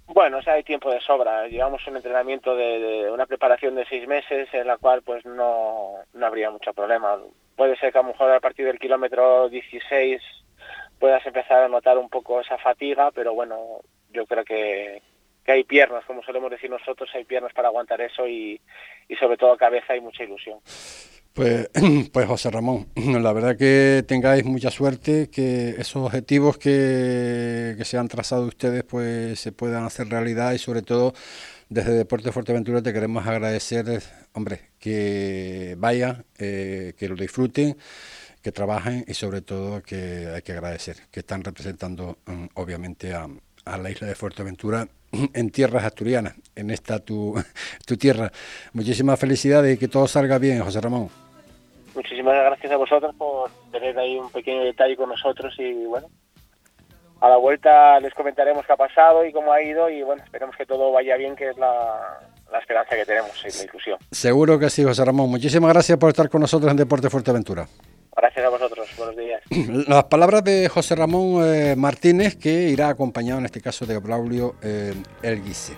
Bueno, 0.06 0.38
o 0.38 0.42
sea, 0.42 0.54
hay 0.54 0.62
tiempo 0.62 0.90
de 0.92 1.00
sobra. 1.00 1.48
Llevamos 1.48 1.84
un 1.88 1.96
entrenamiento 1.96 2.54
de, 2.54 3.10
una 3.10 3.26
preparación 3.26 3.74
de 3.74 3.86
seis 3.86 4.06
meses 4.06 4.48
en 4.52 4.66
la 4.66 4.76
cual 4.76 5.02
pues 5.02 5.24
no, 5.24 5.94
no 6.12 6.26
habría 6.26 6.50
mucho 6.50 6.72
problema. 6.72 7.18
Puede 7.56 7.76
ser 7.76 7.92
que 7.92 7.98
a 7.98 8.02
lo 8.02 8.08
mejor 8.08 8.30
a 8.32 8.40
partir 8.40 8.66
del 8.66 8.78
kilómetro 8.78 9.48
16 9.48 10.20
puedas 10.98 11.24
empezar 11.26 11.62
a 11.62 11.68
notar 11.68 11.98
un 11.98 12.08
poco 12.08 12.40
esa 12.40 12.58
fatiga, 12.58 13.10
pero 13.10 13.34
bueno, 13.34 13.80
yo 14.12 14.26
creo 14.26 14.44
que, 14.44 15.02
que 15.44 15.52
hay 15.52 15.64
piernas, 15.64 16.04
como 16.06 16.22
solemos 16.22 16.50
decir 16.50 16.70
nosotros, 16.70 17.10
hay 17.14 17.24
piernas 17.24 17.52
para 17.52 17.68
aguantar 17.68 18.00
eso 18.00 18.26
y, 18.26 18.60
sobre 19.20 19.36
todo 19.36 19.56
cabeza 19.56 19.94
y 19.94 20.00
mucha 20.00 20.24
ilusión. 20.24 20.58
Pues, 21.34 21.68
pues 22.12 22.26
José 22.26 22.50
Ramón, 22.50 22.88
la 22.96 23.32
verdad 23.32 23.56
que 23.56 24.02
tengáis 24.06 24.44
mucha 24.44 24.70
suerte, 24.70 25.28
que 25.30 25.70
esos 25.70 25.96
objetivos 25.96 26.56
que, 26.56 27.76
se 27.84 27.98
han 27.98 28.08
trazado 28.08 28.46
ustedes 28.46 28.84
pues 28.84 29.38
se 29.38 29.52
puedan 29.52 29.84
hacer 29.84 30.08
realidad 30.08 30.52
y 30.52 30.58
sobre 30.58 30.82
todo 30.82 31.12
desde 31.68 31.92
Deporte 31.92 32.32
Fuerteventura 32.32 32.82
te 32.82 32.92
queremos 32.92 33.26
agradecer, 33.26 34.02
hombre, 34.32 34.60
que 34.78 35.74
vayan, 35.78 36.24
eh, 36.38 36.94
que 36.96 37.08
lo 37.08 37.16
disfruten, 37.16 37.76
que 38.42 38.52
trabajen 38.52 39.04
y 39.08 39.14
sobre 39.14 39.40
todo 39.40 39.82
que 39.82 40.28
hay 40.34 40.42
que 40.42 40.52
agradecer, 40.52 40.96
que 41.10 41.20
están 41.20 41.42
representando 41.42 42.18
mm, 42.26 42.46
obviamente 42.54 43.14
a, 43.14 43.26
a 43.64 43.78
la 43.78 43.90
isla 43.90 44.06
de 44.06 44.14
Fuerteventura 44.14 44.86
en 45.34 45.50
tierras 45.50 45.84
asturianas, 45.84 46.34
en 46.54 46.70
esta 46.70 46.98
tu, 46.98 47.34
tu 47.86 47.96
tierra. 47.96 48.30
Muchísimas 48.72 49.18
felicidades 49.18 49.76
y 49.76 49.78
que 49.78 49.88
todo 49.88 50.06
salga 50.06 50.38
bien, 50.38 50.60
José 50.60 50.80
Ramón. 50.80 51.08
Muchísimas 51.94 52.34
gracias 52.34 52.72
a 52.72 52.76
vosotros 52.76 53.14
por 53.16 53.50
tener 53.70 53.96
ahí 53.98 54.18
un 54.18 54.30
pequeño 54.30 54.64
detalle 54.64 54.96
con 54.96 55.08
nosotros 55.08 55.54
y 55.58 55.72
bueno, 55.84 56.08
a 57.24 57.28
la 57.30 57.36
vuelta 57.38 57.98
les 58.00 58.12
comentaremos 58.12 58.66
qué 58.66 58.72
ha 58.74 58.76
pasado 58.76 59.24
y 59.24 59.32
cómo 59.32 59.50
ha 59.50 59.62
ido 59.62 59.88
y 59.88 60.02
bueno, 60.02 60.22
esperemos 60.22 60.54
que 60.56 60.66
todo 60.66 60.92
vaya 60.92 61.16
bien, 61.16 61.34
que 61.34 61.48
es 61.48 61.56
la, 61.56 62.20
la 62.52 62.58
esperanza 62.58 62.94
que 62.94 63.06
tenemos 63.06 63.30
y 63.42 63.58
la 63.58 63.64
ilusión. 63.64 63.98
Seguro 64.10 64.58
que 64.58 64.68
sí, 64.68 64.84
José 64.84 65.04
Ramón. 65.06 65.30
Muchísimas 65.30 65.72
gracias 65.72 65.96
por 65.96 66.10
estar 66.10 66.28
con 66.28 66.42
nosotros 66.42 66.70
en 66.70 66.76
Deporte 66.76 67.08
Fuerteventura. 67.08 67.66
Gracias 68.14 68.44
a 68.44 68.48
vosotros, 68.50 68.88
buenos 68.98 69.16
días. 69.16 69.40
Las 69.88 70.04
palabras 70.04 70.44
de 70.44 70.68
José 70.68 70.96
Ramón 70.96 71.42
eh, 71.44 71.74
Martínez, 71.76 72.36
que 72.36 72.50
irá 72.68 72.90
acompañado 72.90 73.38
en 73.38 73.46
este 73.46 73.62
caso 73.62 73.86
de 73.86 73.98
Braulio 73.98 74.56
eh, 74.62 74.92
Elguise. 75.22 75.72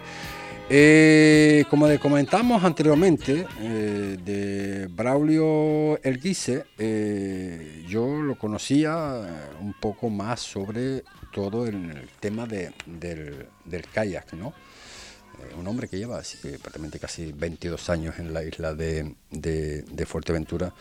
Eh, 0.68 1.64
como 1.70 1.86
le 1.86 2.00
comentamos 2.00 2.64
anteriormente, 2.64 3.46
eh, 3.60 4.16
de 4.20 4.88
Braulio 4.88 5.96
Elguise, 6.02 6.64
yo 7.86 8.20
lo 8.20 8.36
conocía 8.36 9.54
un 9.60 9.74
poco 9.74 10.10
más 10.10 10.40
sobre 10.40 11.04
todo 11.36 11.66
el, 11.66 12.08
tema 12.18 12.46
de, 12.46 12.72
del, 12.86 13.84
kayak, 13.92 14.32
¿no? 14.32 14.54
un 15.58 15.66
hombre 15.68 15.86
que 15.86 15.98
lleva 15.98 16.22
prácticamente 16.62 16.98
casi 16.98 17.30
22 17.30 17.90
años 17.90 18.18
en 18.18 18.32
la 18.32 18.42
isla 18.42 18.72
de, 18.72 19.14
de 19.30 20.06
Fuerteventura 20.06 20.72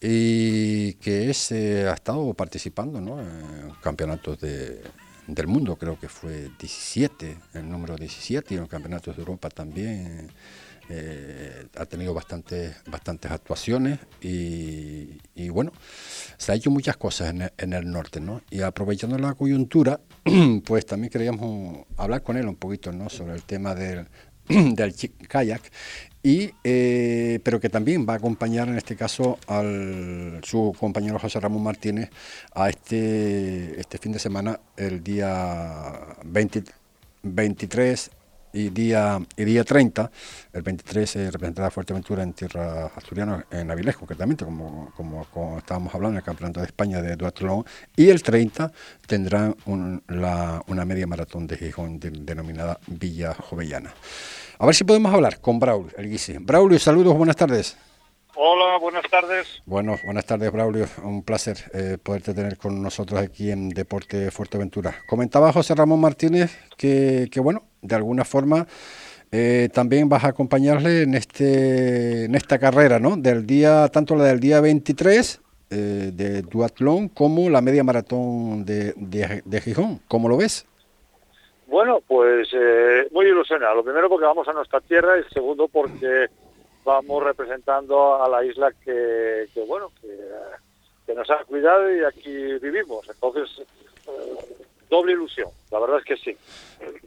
y 0.00 0.94
que 0.94 1.28
es, 1.28 1.52
ha 1.52 1.92
estado 1.92 2.32
participando 2.32 3.02
¿no? 3.02 3.20
en 3.20 3.70
campeonatos 3.82 4.40
de, 4.40 4.80
del 5.26 5.46
mundo, 5.46 5.76
creo 5.76 6.00
que 6.00 6.08
fue 6.08 6.50
17, 6.58 7.36
el 7.52 7.68
número 7.68 7.96
17, 7.96 8.54
y 8.54 8.56
en 8.56 8.62
los 8.62 8.70
campeonatos 8.70 9.14
de 9.14 9.20
Europa 9.20 9.50
también. 9.50 10.32
Eh, 10.88 11.66
ha 11.76 11.86
tenido 11.86 12.14
bastantes, 12.14 12.76
bastantes 12.86 13.30
actuaciones 13.30 13.98
y, 14.20 15.48
bueno, 15.48 15.72
se 16.36 16.52
ha 16.52 16.54
hecho 16.54 16.70
muchas 16.70 16.96
cosas 16.96 17.30
en 17.30 17.42
el, 17.42 17.52
en 17.58 17.72
el, 17.72 17.90
norte, 17.90 18.20
¿no? 18.20 18.42
Y 18.50 18.60
aprovechando 18.60 19.18
la 19.18 19.34
coyuntura, 19.34 20.00
pues 20.64 20.86
también 20.86 21.10
queríamos 21.10 21.86
hablar 21.96 22.22
con 22.22 22.36
él 22.36 22.46
un 22.46 22.56
poquito, 22.56 22.92
¿no? 22.92 23.08
Sobre 23.08 23.34
el 23.34 23.42
tema 23.42 23.74
del, 23.74 24.06
del 24.48 24.94
kayak 25.28 25.62
y 26.22 26.50
eh, 26.64 27.40
pero 27.42 27.60
que 27.60 27.68
también 27.68 28.06
va 28.08 28.14
a 28.14 28.16
acompañar 28.16 28.68
en 28.68 28.76
este 28.76 28.96
caso 28.96 29.38
al 29.46 30.40
su 30.42 30.74
compañero 30.78 31.18
José 31.18 31.40
Ramón 31.40 31.62
Martínez 31.62 32.10
a 32.54 32.68
este 32.68 33.80
este 33.80 33.98
fin 33.98 34.12
de 34.12 34.18
semana 34.18 34.58
el 34.76 35.02
día 35.02 36.16
23 37.22 38.10
y 38.56 38.70
día 38.70 39.20
y 39.36 39.44
día 39.44 39.64
30 39.64 40.10
el 40.54 40.62
23 40.62 41.10
se 41.10 41.30
representará 41.30 41.70
Fuerteventura 41.70 42.22
en 42.22 42.32
tierra 42.32 42.86
asturiana 42.86 43.44
en 43.50 43.70
Avilés 43.70 43.96
concretamente 43.96 44.44
como, 44.44 44.92
como, 44.96 45.58
estábamos 45.58 45.94
hablando 45.94 46.14
en 46.14 46.18
el 46.18 46.24
campeonato 46.24 46.60
de 46.60 46.66
España 46.66 47.02
de 47.02 47.16
duatlón 47.16 47.64
y 47.94 48.08
el 48.08 48.22
30 48.22 48.72
tendrán 49.06 49.54
una 49.66 50.84
media 50.84 51.06
maratón 51.06 51.46
de 51.46 51.56
Gijón 51.58 52.00
denominada 52.00 52.80
Villa 52.86 53.34
Jovellana 53.34 53.92
a 54.58 54.64
ver 54.64 54.74
si 54.74 54.84
podemos 54.84 55.12
hablar 55.12 55.40
con 55.40 55.58
Braulio, 55.58 55.92
el 55.98 56.08
Guise. 56.08 56.38
Braulio, 56.38 56.78
saludos, 56.78 57.14
buenas 57.14 57.36
tardes. 57.36 57.76
Hola, 58.38 58.76
buenas 58.78 59.04
tardes. 59.10 59.62
Bueno, 59.64 59.96
buenas 60.04 60.26
tardes, 60.26 60.52
Braulio. 60.52 60.84
Un 61.02 61.22
placer 61.22 61.56
eh, 61.72 61.96
poderte 62.02 62.34
tener 62.34 62.58
con 62.58 62.82
nosotros 62.82 63.18
aquí 63.18 63.50
en 63.50 63.70
Deporte 63.70 64.30
Fuerteventura. 64.30 64.94
Comentaba 65.08 65.52
José 65.52 65.74
Ramón 65.74 66.02
Martínez 66.02 66.54
que, 66.76 67.28
que 67.32 67.40
bueno, 67.40 67.62
de 67.80 67.94
alguna 67.94 68.26
forma 68.26 68.66
eh, 69.32 69.70
también 69.72 70.10
vas 70.10 70.24
a 70.24 70.28
acompañarle 70.28 71.02
en 71.02 71.14
este 71.14 72.26
en 72.26 72.34
esta 72.34 72.58
carrera, 72.58 72.98
¿no? 72.98 73.16
Del 73.16 73.46
día, 73.46 73.88
tanto 73.88 74.14
la 74.14 74.24
del 74.24 74.38
día 74.38 74.60
23 74.60 75.40
eh, 75.70 76.10
de 76.12 76.42
duatlón 76.42 77.08
como 77.08 77.48
la 77.48 77.62
media 77.62 77.84
maratón 77.84 78.66
de, 78.66 78.92
de, 78.96 79.42
de 79.46 79.60
Gijón. 79.62 80.00
¿Cómo 80.08 80.28
lo 80.28 80.36
ves? 80.36 80.66
Bueno, 81.66 82.00
pues 82.06 82.48
eh, 82.52 83.08
muy 83.12 83.26
ilusionado. 83.26 83.76
Lo 83.76 83.84
primero 83.84 84.08
porque 84.10 84.26
vamos 84.26 84.46
a 84.46 84.52
nuestra 84.52 84.80
tierra 84.80 85.18
y 85.18 85.24
segundo 85.32 85.68
porque 85.68 86.26
vamos 86.86 87.22
representando 87.22 88.22
a 88.22 88.28
la 88.28 88.44
isla 88.44 88.72
que, 88.84 89.48
bueno, 89.66 89.90
que, 90.00 91.14
nos 91.14 91.28
ha 91.30 91.44
cuidado 91.44 91.94
y 91.94 92.04
aquí 92.04 92.58
vivimos. 92.58 93.08
Entonces, 93.08 93.66
eh, 94.06 94.64
doble 94.88 95.12
ilusión. 95.12 95.48
La 95.70 95.80
verdad 95.80 95.98
es 95.98 96.04
que 96.04 96.16
sí. 96.16 96.36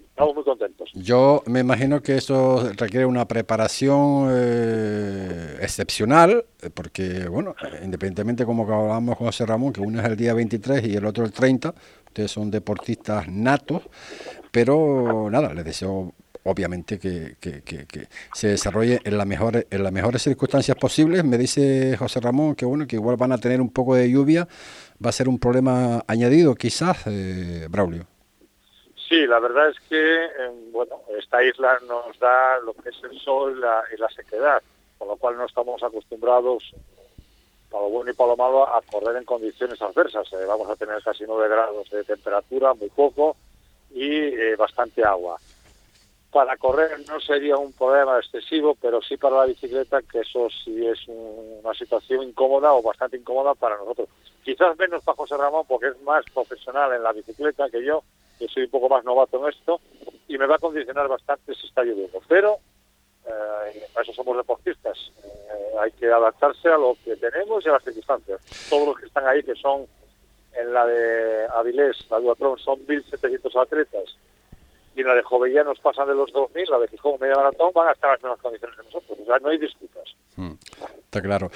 Estamos 0.10 0.36
muy 0.36 0.44
contentos. 0.44 0.90
Yo 0.94 1.44
me 1.46 1.62
imagino 1.62 2.02
que 2.02 2.18
eso 2.18 2.72
requiere 2.76 3.06
una 3.06 3.26
preparación 3.26 4.30
eh, 4.32 5.58
excepcional, 5.62 6.44
porque, 6.74 7.28
bueno, 7.30 7.56
independientemente 7.82 8.46
como 8.46 8.64
hablábamos 8.64 9.18
con 9.18 9.28
José 9.28 9.46
Ramón, 9.46 9.72
que 9.72 9.80
uno 9.80 10.02
es 10.02 10.06
el 10.06 10.18
día 10.18 10.34
23 10.34 10.88
y 10.88 10.96
el 10.96 11.06
otro 11.06 11.24
el 11.24 11.32
30, 11.32 11.74
ustedes 12.08 12.32
son 12.32 12.52
deportistas 12.52 13.30
natos, 13.30 13.84
pero 14.52 15.30
nada, 15.30 15.54
les 15.54 15.64
deseo 15.64 16.14
obviamente 16.44 17.00
que, 17.00 17.36
se 18.34 18.48
desarrolle 18.48 19.00
en, 19.04 19.18
la 19.18 19.24
en 19.70 19.84
las 19.84 19.92
mejores 19.92 20.22
circunstancias 20.22 20.78
posibles. 20.78 21.24
Me 21.24 21.38
dice 21.38 21.96
José 21.98 22.20
Ramón 22.20 22.56
que 22.56 22.66
bueno 22.66 22.88
que 22.88 22.96
igual 22.96 23.18
van 23.18 23.32
a 23.32 23.38
tener 23.38 23.62
un 23.62 23.72
poco 23.72 23.96
de 23.96 24.10
lluvia, 24.10 24.48
va 25.04 25.10
a 25.10 25.14
ser 25.14 25.28
un 25.30 25.40
problema 25.40 26.04
añadido 26.08 26.56
quizás, 26.56 27.06
eh, 27.08 27.68
Braulio. 27.70 28.06
Sí, 29.08 29.26
la 29.26 29.40
verdad 29.40 29.70
es 29.70 29.80
que 29.90 30.28
bueno 30.72 31.02
esta 31.18 31.44
isla 31.44 31.80
nos 31.88 32.18
da 32.20 32.60
lo 32.60 32.74
que 32.74 32.90
es 32.90 32.98
el 33.10 33.20
sol 33.20 33.60
y 33.96 34.00
la 34.00 34.10
sequedad, 34.10 34.62
con 34.98 35.08
lo 35.08 35.16
cual 35.18 35.38
no 35.38 35.46
estamos 35.46 35.82
acostumbrados 35.82 36.74
para 37.70 37.84
lo 37.84 37.90
bueno 37.90 38.12
y 38.12 38.14
para 38.14 38.32
lo 38.32 38.38
malo, 38.38 38.68
a 38.68 38.82
correr 38.82 39.16
en 39.18 39.26
condiciones 39.26 39.82
adversas. 39.82 40.32
Eh, 40.34 40.46
vamos 40.48 40.70
a 40.70 40.76
tener 40.76 41.02
casi 41.04 41.24
9 41.26 41.48
grados 41.48 41.90
de 41.90 42.04
temperatura, 42.04 42.74
muy 42.74 42.90
poco, 42.90 43.36
y 43.92 44.06
eh, 44.06 44.56
bastante 44.58 45.04
agua. 45.04 45.38
Para 46.32 46.58
correr 46.58 47.00
no 47.08 47.20
sería 47.20 47.58
un 47.58 47.74
problema 47.74 48.20
excesivo, 48.20 48.76
pero 48.80 49.02
sí 49.02 49.18
para 49.18 49.38
la 49.38 49.46
bicicleta, 49.46 50.02
que 50.04 50.20
eso 50.20 50.48
sí 50.64 50.86
es 50.86 51.00
una 51.08 51.74
situación 51.74 52.24
incómoda 52.24 52.74
o 52.74 52.84
bastante 52.84 53.18
incómoda 53.18 53.56
para 53.56 53.78
nosotros. 53.78 54.10
Quizás 54.44 54.78
menos 54.78 55.04
para 55.04 55.16
José 55.16 55.38
Ramón, 55.38 55.66
porque 55.68 55.88
es 55.88 56.02
más 56.04 56.24
profesional 56.34 56.94
en 56.94 57.04
la 57.04 57.14
bicicleta 57.14 57.70
que 57.70 57.84
yo, 57.84 58.04
que 58.38 58.48
soy 58.48 58.64
un 58.64 58.70
poco 58.70 58.90
más 58.90 59.04
novato 59.04 59.42
en 59.42 59.54
esto, 59.54 59.82
y 60.28 60.38
me 60.38 60.46
va 60.46 60.56
a 60.56 60.60
condicionar 60.60 61.08
bastante 61.08 61.56
si 61.56 61.68
está 61.68 61.84
lloviendo. 61.84 62.22
Pero 62.28 62.60
eh, 63.26 63.88
para 63.94 64.04
eso 64.04 64.14
somos 64.14 64.38
deportistas. 64.38 65.12
Eh, 65.24 65.78
hay 65.80 65.92
que 65.92 66.08
adaptarse 66.08 66.70
a 66.70 66.78
lo 66.78 66.96
que 67.04 67.16
tenemos 67.16 67.66
y 67.66 67.70
a 67.70 67.74
las 67.74 67.84
circunstancias. 67.84 68.42
Todos 68.70 68.88
los 68.88 69.00
que 69.00 69.08
están 69.08 69.28
ahí, 69.28 69.44
que 69.44 69.56
son 69.56 69.88
en 70.54 70.74
la 70.74 70.86
de 70.86 71.48
Avilés, 71.56 72.10
la 72.10 72.20
Duatrón, 72.20 72.58
son 72.60 72.80
1.700 72.86 73.62
atletas, 73.62 74.18
y 75.00 75.04
la 75.04 75.16
de 75.16 75.24
Jovellanos 75.24 75.80
pasan 75.80 76.08
de 76.08 76.16
los 76.16 76.32
2.000, 76.32 76.70
la 76.70 76.80
de 76.80 76.88
Gijón 76.90 77.16
media 77.20 77.36
maratón, 77.36 77.72
van 77.74 77.88
a 77.88 77.92
estar 77.94 78.10
en 78.10 78.14
las 78.14 78.22
mismas 78.22 78.42
condiciones 78.42 78.78
que 78.78 78.84
nosotros. 78.84 79.18
O 79.22 79.26
sea, 79.26 79.40
no 79.40 79.50
hay 79.50 79.58
disputas. 79.58 80.04
Mm, 80.36 80.54
está 81.04 81.22
claro. 81.22 81.50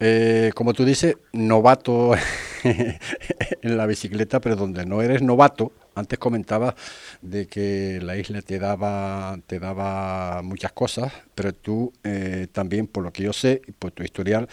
Eh, 0.00 0.50
como 0.54 0.72
tú 0.72 0.84
dices, 0.84 1.16
novato 1.32 2.12
en 2.64 3.76
la 3.76 3.86
bicicleta, 3.86 4.40
pero 4.40 4.56
donde 4.56 4.86
no 4.86 5.02
eres 5.02 5.22
novato, 5.22 5.72
antes 5.94 6.18
comentaba 6.18 6.74
de 7.22 7.46
que 7.46 7.98
la 8.02 8.16
isla 8.16 8.42
te 8.42 8.58
daba, 8.58 9.38
te 9.46 9.58
daba 9.58 10.42
muchas 10.42 10.72
cosas, 10.72 11.12
pero 11.34 11.52
tú 11.52 11.92
eh, 12.04 12.46
también, 12.52 12.86
por 12.86 13.04
lo 13.04 13.12
que 13.12 13.22
yo 13.22 13.32
sé, 13.32 13.62
por 13.78 13.92
tu 13.92 14.02
historial, 14.02 14.48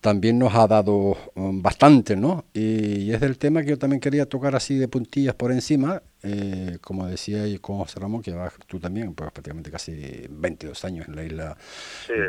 también 0.00 0.38
nos 0.38 0.54
ha 0.54 0.66
dado 0.66 1.16
um, 1.34 1.60
bastante, 1.60 2.16
¿no? 2.16 2.44
Y, 2.54 3.12
es 3.12 3.20
del 3.20 3.38
tema 3.38 3.62
que 3.62 3.70
yo 3.70 3.78
también 3.78 4.00
quería 4.00 4.26
tocar 4.26 4.56
así 4.56 4.76
de 4.76 4.88
puntillas 4.88 5.34
por 5.34 5.52
encima, 5.52 6.02
eh, 6.22 6.78
como 6.80 7.06
decía 7.06 7.46
y 7.46 7.58
con 7.58 7.78
José 7.78 8.00
Ramón, 8.00 8.22
que 8.22 8.32
vas 8.32 8.54
tú 8.66 8.80
también, 8.80 9.14
pues 9.14 9.30
prácticamente 9.30 9.70
casi 9.70 10.26
22 10.30 10.84
años 10.84 11.08
en 11.08 11.16
la 11.16 11.24
isla 11.24 11.56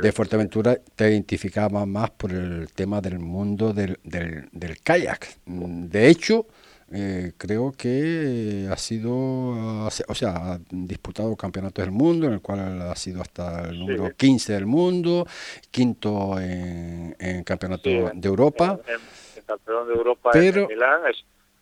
de 0.02 0.12
Fuerteventura, 0.12 0.78
te 0.96 1.10
identificaba 1.10 1.86
más 1.86 2.10
por 2.12 2.32
el 2.32 2.70
tema 2.74 3.00
del 3.00 3.20
mundo 3.20 3.74
del, 3.74 4.00
del, 4.04 4.50
del 4.52 4.80
kayak. 4.82 5.38
De 5.46 6.08
hecho, 6.10 6.48
eh, 6.94 7.32
creo 7.38 7.72
que 7.72 8.68
ha 8.70 8.76
sido, 8.78 9.12
o 9.14 10.16
sea, 10.16 10.54
ha 10.54 10.60
disputado 10.70 11.36
campeonatos 11.36 11.86
del 11.86 11.92
mundo, 11.92 12.28
en 12.28 12.34
el 12.34 12.42
cual 12.42 12.82
ha 12.82 12.96
sido 12.96 13.22
hasta 13.22 13.70
el 13.70 13.80
número 13.80 14.10
15 14.16 14.54
del 14.54 14.66
mundo, 14.66 15.26
quinto 15.72 16.40
en, 16.40 17.16
en 17.20 17.44
campeonato 17.44 17.90
de 17.90 18.28
Europa. 18.28 18.80
En, 18.88 19.44
campeón 19.44 19.88
de 19.88 19.94
Europa 19.94 20.32
en 20.34 20.68
Milán, 20.68 21.02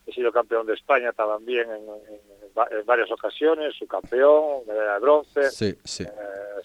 he 0.06 0.12
sido 0.12 0.32
campeón 0.32 0.66
de 0.66 0.74
España 0.74 1.12
también 1.12 1.68
en, 1.70 1.82
en 1.82 2.39
varias 2.84 3.10
ocasiones, 3.10 3.74
su 3.76 3.86
campeón, 3.86 4.66
medalla 4.66 4.94
de 4.94 5.00
bronce. 5.00 5.50
Sí, 5.50 5.76
sí. 5.84 6.04
Eh, 6.04 6.08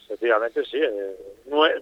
efectivamente, 0.04 0.64
sí. 0.66 0.78
Eh, 0.82 1.16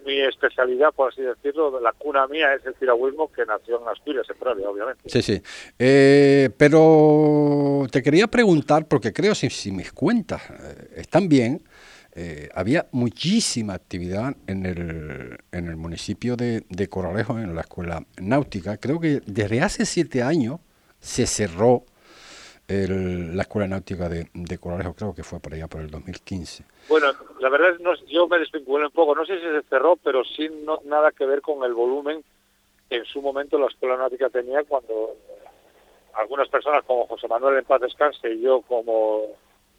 mi 0.06 0.20
especialidad, 0.22 0.92
por 0.94 1.12
así 1.12 1.22
decirlo, 1.22 1.80
la 1.80 1.94
cuna 1.94 2.28
mía 2.28 2.54
es 2.54 2.66
el 2.66 2.74
piragüismo 2.74 3.32
que 3.32 3.46
nació 3.46 3.82
en 3.82 3.88
Asturias, 3.88 4.26
en 4.30 4.38
Pravia, 4.38 4.70
obviamente. 4.70 5.02
Sí, 5.06 5.22
sí. 5.22 5.42
Eh, 5.80 6.50
pero 6.58 7.86
te 7.92 8.04
quería 8.04 8.28
preguntar, 8.28 8.88
porque 8.88 9.14
creo, 9.14 9.34
si, 9.36 9.50
si 9.50 9.72
mis 9.72 9.92
cuentas 9.92 10.42
están 10.96 11.30
bien, 11.30 11.64
había 12.54 12.88
muchísima 12.92 13.74
actividad 13.74 14.36
en 14.46 14.66
el, 14.66 15.38
en 15.52 15.68
el 15.68 15.78
municipio 15.78 16.36
de, 16.36 16.64
de 16.70 16.88
Coralejo, 16.88 17.40
en 17.40 17.56
la 17.56 17.62
escuela 17.62 18.06
náutica. 18.22 18.78
Creo 18.78 19.00
que 19.00 19.22
desde 19.26 19.62
hace 19.62 19.86
siete 19.86 20.22
años 20.22 20.60
se 21.00 21.26
cerró 21.26 21.86
la 22.88 23.42
Escuela 23.44 23.68
Náutica 23.68 24.10
de, 24.10 24.30
de 24.34 24.58
creo 24.58 25.14
que 25.16 25.24
fue 25.24 25.40
por 25.40 25.54
allá 25.54 25.68
por 25.68 25.82
el 25.82 25.90
2015. 25.90 26.64
Bueno, 26.90 27.08
la 27.40 27.50
verdad 27.50 27.78
no, 27.80 27.94
yo 28.08 28.28
me 28.28 28.40
desvinculé 28.40 28.86
un 28.86 28.92
poco, 28.92 29.16
no 29.16 29.26
sé 29.26 29.38
si 29.40 29.46
se 29.46 29.62
cerró, 29.64 29.96
pero 29.98 30.24
sin 30.24 30.66
no, 30.66 30.80
nada 30.86 31.12
que 31.12 31.26
ver 31.26 31.42
con 31.42 31.64
el 31.64 31.74
volumen 31.74 32.24
que 32.90 32.98
en 32.98 33.06
su 33.06 33.22
momento 33.22 33.58
la 33.58 33.68
Escuela 33.68 33.98
Náutica 33.98 34.30
tenía 34.30 34.64
cuando 34.64 35.16
algunas 36.14 36.48
personas 36.50 36.84
como 36.86 37.08
José 37.08 37.28
Manuel 37.28 37.58
en 37.58 37.66
paz 37.66 37.82
descanse 37.82 38.32
y 38.32 38.42
yo 38.42 38.62
como 38.62 39.24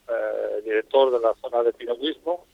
eh, 0.08 0.62
director 0.64 1.12
de 1.12 1.20
la 1.20 1.34
zona 1.34 1.62
de 1.62 1.72
piragüismo 1.72 2.44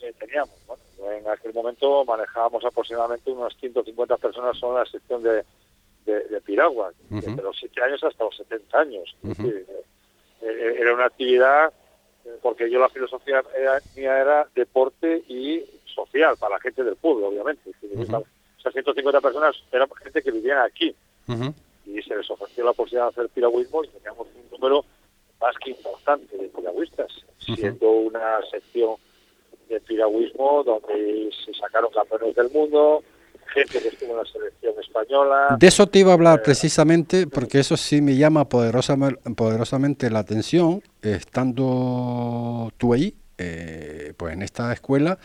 eh, 0.00 0.12
teníamos. 0.18 0.54
en 0.98 1.28
aquel 1.28 1.54
momento 1.54 2.04
manejábamos 2.04 2.64
aproximadamente 2.64 3.30
unas 3.30 3.56
150 3.56 4.16
personas 4.18 4.58
solo 4.58 4.78
en 4.78 4.84
la 4.84 4.90
sección 4.90 5.22
de, 5.22 5.44
de, 6.04 6.40
piragua, 6.40 6.92
desde 7.08 7.42
los 7.42 7.56
7 7.58 7.82
años 7.82 8.04
hasta 8.04 8.24
los 8.24 8.36
70 8.36 8.78
años. 8.78 9.16
Eh, 9.24 9.66
eh, 10.42 10.76
era 10.78 10.94
una 10.94 11.06
actividad, 11.06 11.72
eh, 12.24 12.38
porque 12.42 12.70
yo 12.70 12.80
la 12.80 12.88
filosofía 12.88 13.42
mía 13.94 14.18
era 14.18 14.48
deporte 14.54 15.22
y 15.28 15.62
social, 15.86 16.36
para 16.38 16.56
la 16.56 16.60
gente 16.60 16.82
del 16.82 16.96
pueblo, 16.96 17.28
obviamente. 17.28 17.70
Esas 17.82 18.72
150 18.72 19.20
personas 19.20 19.56
eran 19.70 19.88
gente 20.02 20.22
que 20.22 20.30
vivían 20.30 20.58
aquí. 20.58 20.94
Y 21.84 22.00
se 22.02 22.16
les 22.16 22.30
ofreció 22.30 22.64
la 22.64 22.72
posibilidad 22.72 23.06
de 23.06 23.10
hacer 23.10 23.28
piragüismo 23.30 23.84
y 23.84 23.88
teníamos 23.88 24.28
un 24.28 24.50
número 24.50 24.84
más 25.40 25.56
que 25.58 25.70
importante 25.70 26.36
de 26.36 26.48
piragüistas, 26.48 27.12
siendo 27.38 27.90
una 27.90 28.40
sección 28.50 28.96
de 29.68 29.80
piragüismo 29.80 30.62
donde 30.62 31.30
se 31.44 31.52
sacaron 31.54 31.90
campeones 31.92 32.34
del 32.36 32.50
mundo, 32.50 33.02
gente 33.52 33.80
que 33.80 33.88
estuvo 33.88 34.12
en 34.12 34.16
la 34.18 34.24
selección 34.24 34.74
española. 34.80 35.56
De 35.58 35.66
eso 35.66 35.86
te 35.86 36.00
iba 36.00 36.10
a 36.10 36.14
hablar 36.14 36.40
eh, 36.40 36.42
precisamente, 36.44 37.26
porque 37.26 37.60
eso 37.60 37.76
sí 37.76 38.00
me 38.00 38.16
llama 38.16 38.48
poderosamente, 38.48 39.30
poderosamente 39.34 40.10
la 40.10 40.20
atención, 40.20 40.82
estando 41.02 42.72
tú 42.78 42.94
ahí, 42.94 43.14
eh, 43.38 44.14
pues 44.16 44.34
en 44.34 44.42
esta 44.42 44.72
escuela, 44.72 45.18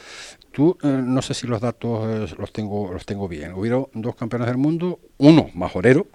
tú 0.51 0.77
eh, 0.83 0.87
no 0.87 1.21
sé 1.21 1.33
si 1.33 1.47
los 1.47 1.61
datos 1.61 2.37
los 2.37 2.51
tengo 2.51 2.91
los 2.91 3.05
tengo 3.05 3.27
bien. 3.27 3.53
Hubieron 3.53 3.87
dos 3.93 4.15
campeones 4.15 4.47
del 4.47 4.57
mundo, 4.57 4.99
uno 5.17 5.49
majorero 5.53 6.07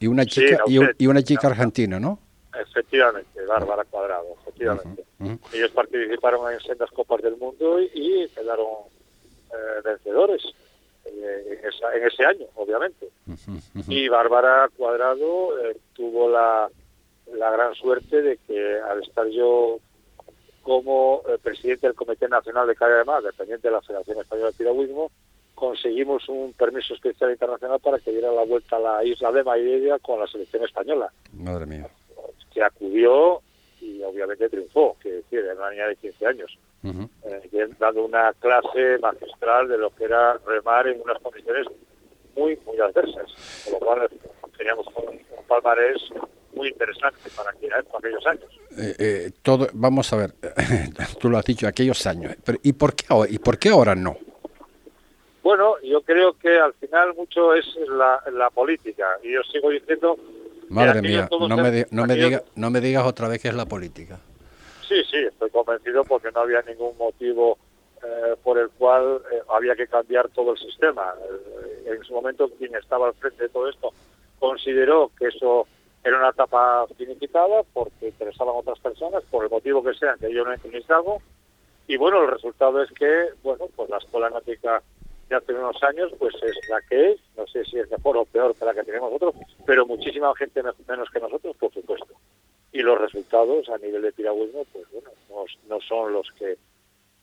y 0.00 0.06
una 0.06 0.26
chica 0.26 0.58
y, 0.66 1.06
una 1.06 1.22
chica 1.22 1.48
argentina, 1.48 1.98
¿no? 2.00 2.18
Efectivamente, 2.58 3.44
Bárbara 3.46 3.84
Cuadrado, 3.84 4.36
efectivamente. 4.42 5.04
Ellos 5.52 5.70
participaron 5.72 6.52
en 6.52 6.60
sendas 6.60 6.90
copas 6.92 7.20
del 7.22 7.36
mundo 7.36 7.80
y, 7.80 8.28
quedaron 8.34 8.66
vencedores 9.84 10.42
en, 11.22 12.06
ese 12.06 12.24
año, 12.24 12.46
obviamente. 12.54 13.08
Y 13.88 14.08
Bárbara 14.08 14.68
Cuadrado 14.76 15.58
eh, 15.58 15.76
tuvo 15.94 16.28
la, 16.28 16.68
la 17.32 17.50
gran 17.50 17.74
suerte 17.74 18.22
de 18.22 18.38
que 18.46 18.78
al 18.80 19.02
estar 19.02 19.26
yo 19.28 19.78
como 20.62 21.22
eh, 21.28 21.38
presidente 21.42 21.86
del 21.86 21.96
Comité 21.96 22.28
Nacional 22.28 22.66
de 22.66 22.74
Calle 22.74 22.94
de 22.94 23.04
Mar, 23.04 23.22
dependiente 23.22 23.68
de 23.68 23.72
la 23.72 23.82
Federación 23.82 24.18
Española 24.18 24.50
de 24.50 24.56
Piragüismo, 24.56 25.10
conseguimos 25.54 26.28
un 26.28 26.52
permiso 26.54 26.94
especial 26.94 27.30
internacional 27.30 27.78
para 27.80 27.98
que 27.98 28.10
diera 28.10 28.32
la 28.32 28.44
vuelta 28.44 28.76
a 28.76 28.80
la 28.80 29.04
isla 29.04 29.30
de 29.30 29.44
Madeira 29.44 29.98
con 30.00 30.18
la 30.18 30.26
selección 30.26 30.64
española. 30.64 31.12
Madre 31.32 31.66
mía. 31.66 31.88
Que 32.52 32.62
acudió 32.62 33.40
y 33.84 34.02
obviamente 34.02 34.48
triunfó, 34.48 34.96
que 35.00 35.12
decir, 35.12 35.40
era 35.40 35.54
una 35.54 35.70
niña 35.70 35.88
de 35.88 35.96
15 35.96 36.26
años 36.26 36.58
eh, 36.84 37.68
dando 37.78 38.04
una 38.04 38.32
clase 38.34 38.98
magistral 39.00 39.68
de 39.68 39.78
lo 39.78 39.90
que 39.94 40.04
era 40.04 40.36
remar 40.46 40.86
en 40.86 41.00
unas 41.00 41.18
condiciones 41.22 41.66
muy, 42.36 42.58
muy 42.66 42.78
adversas. 42.78 43.64
Con 43.64 43.72
lo 43.74 43.78
cual 43.78 44.10
teníamos 44.56 44.86
un, 44.88 45.18
palmarés 45.46 46.02
muy 46.54 46.68
interesante 46.68 47.30
para, 47.36 47.50
aquellos 47.50 48.26
años. 48.26 48.60
Eh, 48.76 48.94
eh, 48.98 49.30
todo, 49.42 49.68
vamos 49.72 50.12
a 50.12 50.16
ver, 50.16 50.34
tú 51.20 51.30
lo 51.30 51.38
has 51.38 51.44
dicho, 51.44 51.66
aquellos 51.66 52.06
años, 52.06 52.36
pero 52.44 52.58
¿y 52.62 52.72
por 52.72 52.94
qué, 52.94 53.06
y 53.28 53.38
por 53.38 53.58
qué 53.58 53.70
ahora 53.70 53.94
no? 53.94 54.16
Bueno, 55.42 55.74
yo 55.82 56.00
creo 56.02 56.32
que 56.38 56.58
al 56.58 56.72
final 56.74 57.14
mucho 57.14 57.54
es 57.54 57.66
la, 57.88 58.22
la 58.32 58.50
política, 58.50 59.18
y 59.22 59.32
yo 59.32 59.42
sigo 59.44 59.70
diciendo... 59.70 60.16
Madre 60.68 61.02
mía, 61.02 61.28
no 61.30 61.56
me, 61.56 61.86
no, 61.90 62.06
me 62.06 62.14
diga, 62.14 62.42
no 62.54 62.70
me 62.70 62.80
digas 62.80 63.04
otra 63.04 63.28
vez 63.28 63.40
que 63.40 63.48
es 63.48 63.54
la 63.54 63.66
política. 63.66 64.18
Sí, 64.88 65.02
sí, 65.10 65.16
estoy 65.16 65.50
convencido 65.50 66.04
porque 66.04 66.30
no 66.32 66.40
había 66.40 66.62
ningún 66.62 66.96
motivo 66.98 67.58
eh, 68.02 68.36
por 68.42 68.58
el 68.58 68.68
cual 68.70 69.22
eh, 69.32 69.40
había 69.48 69.74
que 69.74 69.86
cambiar 69.86 70.28
todo 70.28 70.52
el 70.52 70.58
sistema. 70.58 71.14
Eh, 71.30 71.94
en 71.96 72.04
su 72.04 72.12
momento, 72.12 72.50
quien 72.58 72.74
estaba 72.74 73.08
al 73.08 73.14
frente 73.14 73.44
de 73.44 73.48
todo 73.48 73.68
esto 73.68 73.92
consideró 74.38 75.10
que 75.18 75.28
eso 75.28 75.66
era 76.02 76.18
una 76.18 76.28
etapa 76.28 76.86
finiquitada 76.98 77.62
porque 77.72 78.08
interesaban 78.08 78.54
otras 78.56 78.78
personas, 78.78 79.22
por 79.30 79.44
el 79.44 79.50
motivo 79.50 79.82
que 79.82 79.94
sea, 79.94 80.16
que 80.20 80.32
yo 80.32 80.44
no 80.44 80.52
entendí 80.52 80.84
algo. 80.88 81.22
Y 81.86 81.96
bueno, 81.96 82.22
el 82.22 82.30
resultado 82.30 82.82
es 82.82 82.90
que, 82.92 83.28
bueno, 83.42 83.66
pues 83.74 83.88
la 83.88 83.98
escuela 83.98 84.28
náutica 84.28 84.82
de 85.28 85.36
hace 85.36 85.54
unos 85.54 85.82
años, 85.82 86.12
pues 86.18 86.34
es 86.42 86.68
la 86.68 86.80
que 86.88 87.12
es. 87.12 87.20
No 87.36 87.46
sé 87.46 87.64
si 87.64 87.78
es 87.78 87.90
mejor 87.90 88.16
o 88.16 88.24
peor 88.24 88.54
que 88.54 88.64
la 88.64 88.74
que 88.74 88.84
tenemos 88.84 89.12
nosotros, 89.12 89.34
pero 89.66 89.86
muchísima 89.86 90.34
gente 90.36 90.62
menos 90.62 91.10
que 91.10 91.20
nosotros, 91.20 91.56
por 91.56 91.72
supuesto 91.72 92.14
y 92.74 92.82
los 92.82 93.00
resultados 93.00 93.68
a 93.68 93.78
nivel 93.78 94.02
de 94.02 94.12
piragüismo 94.12 94.64
pues 94.72 94.84
bueno 94.92 95.10
no, 95.30 95.44
no 95.68 95.80
son 95.80 96.12
los 96.12 96.28
que 96.36 96.58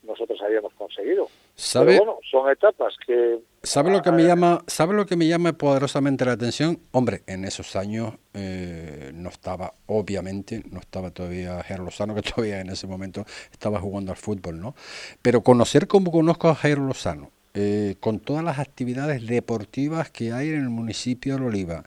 nosotros 0.04 0.40
habíamos 0.42 0.74
conseguido. 0.74 1.28
¿Sabe? 1.54 1.98
bueno, 1.98 2.18
son 2.30 2.50
etapas 2.50 2.96
que... 3.06 3.38
¿Sabe 3.62 3.92
lo 3.92 4.02
que 4.02 4.12
me 4.12 4.24
llama, 4.24 4.64
sabe 4.66 4.96
lo 4.96 5.06
que 5.06 5.16
me 5.16 5.28
llama 5.28 5.54
poderosamente 5.54 6.26
la 6.26 6.32
atención? 6.32 6.80
Hombre, 6.90 7.22
en 7.28 7.46
esos 7.46 7.76
años 7.76 8.16
eh, 8.34 9.12
no 9.14 9.30
estaba, 9.30 9.76
obviamente, 9.86 10.64
no 10.72 10.80
estaba 10.80 11.12
todavía 11.12 11.62
Jairo 11.62 11.84
Lozano, 11.84 12.16
que 12.16 12.24
todavía 12.24 12.62
en 12.62 12.72
ese 12.72 12.88
momento 12.88 13.26
estaba 13.52 13.80
jugando 13.80 14.12
al 14.12 14.18
fútbol, 14.18 14.60
¿no? 14.60 14.74
Pero 15.22 15.42
conocer 15.44 15.88
como 15.88 16.12
conozco 16.12 16.50
a 16.50 16.56
Jairo 16.56 16.84
Lozano, 16.84 17.30
eh, 17.54 17.96
con 18.00 18.20
todas 18.20 18.44
las 18.44 18.60
actividades 18.60 19.28
deportivas 19.28 20.10
que 20.10 20.32
hay 20.32 20.50
en 20.50 20.62
el 20.62 20.70
municipio 20.70 21.38
de 21.38 21.46
Oliva, 21.46 21.84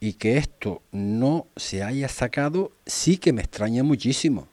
y 0.00 0.14
que 0.14 0.36
esto 0.36 0.82
no 0.92 1.46
se 1.56 1.82
haya 1.82 2.08
sacado, 2.08 2.70
sí 2.84 3.18
que 3.18 3.32
me 3.32 3.42
extraña 3.42 3.82
muchísimo. 3.82 4.48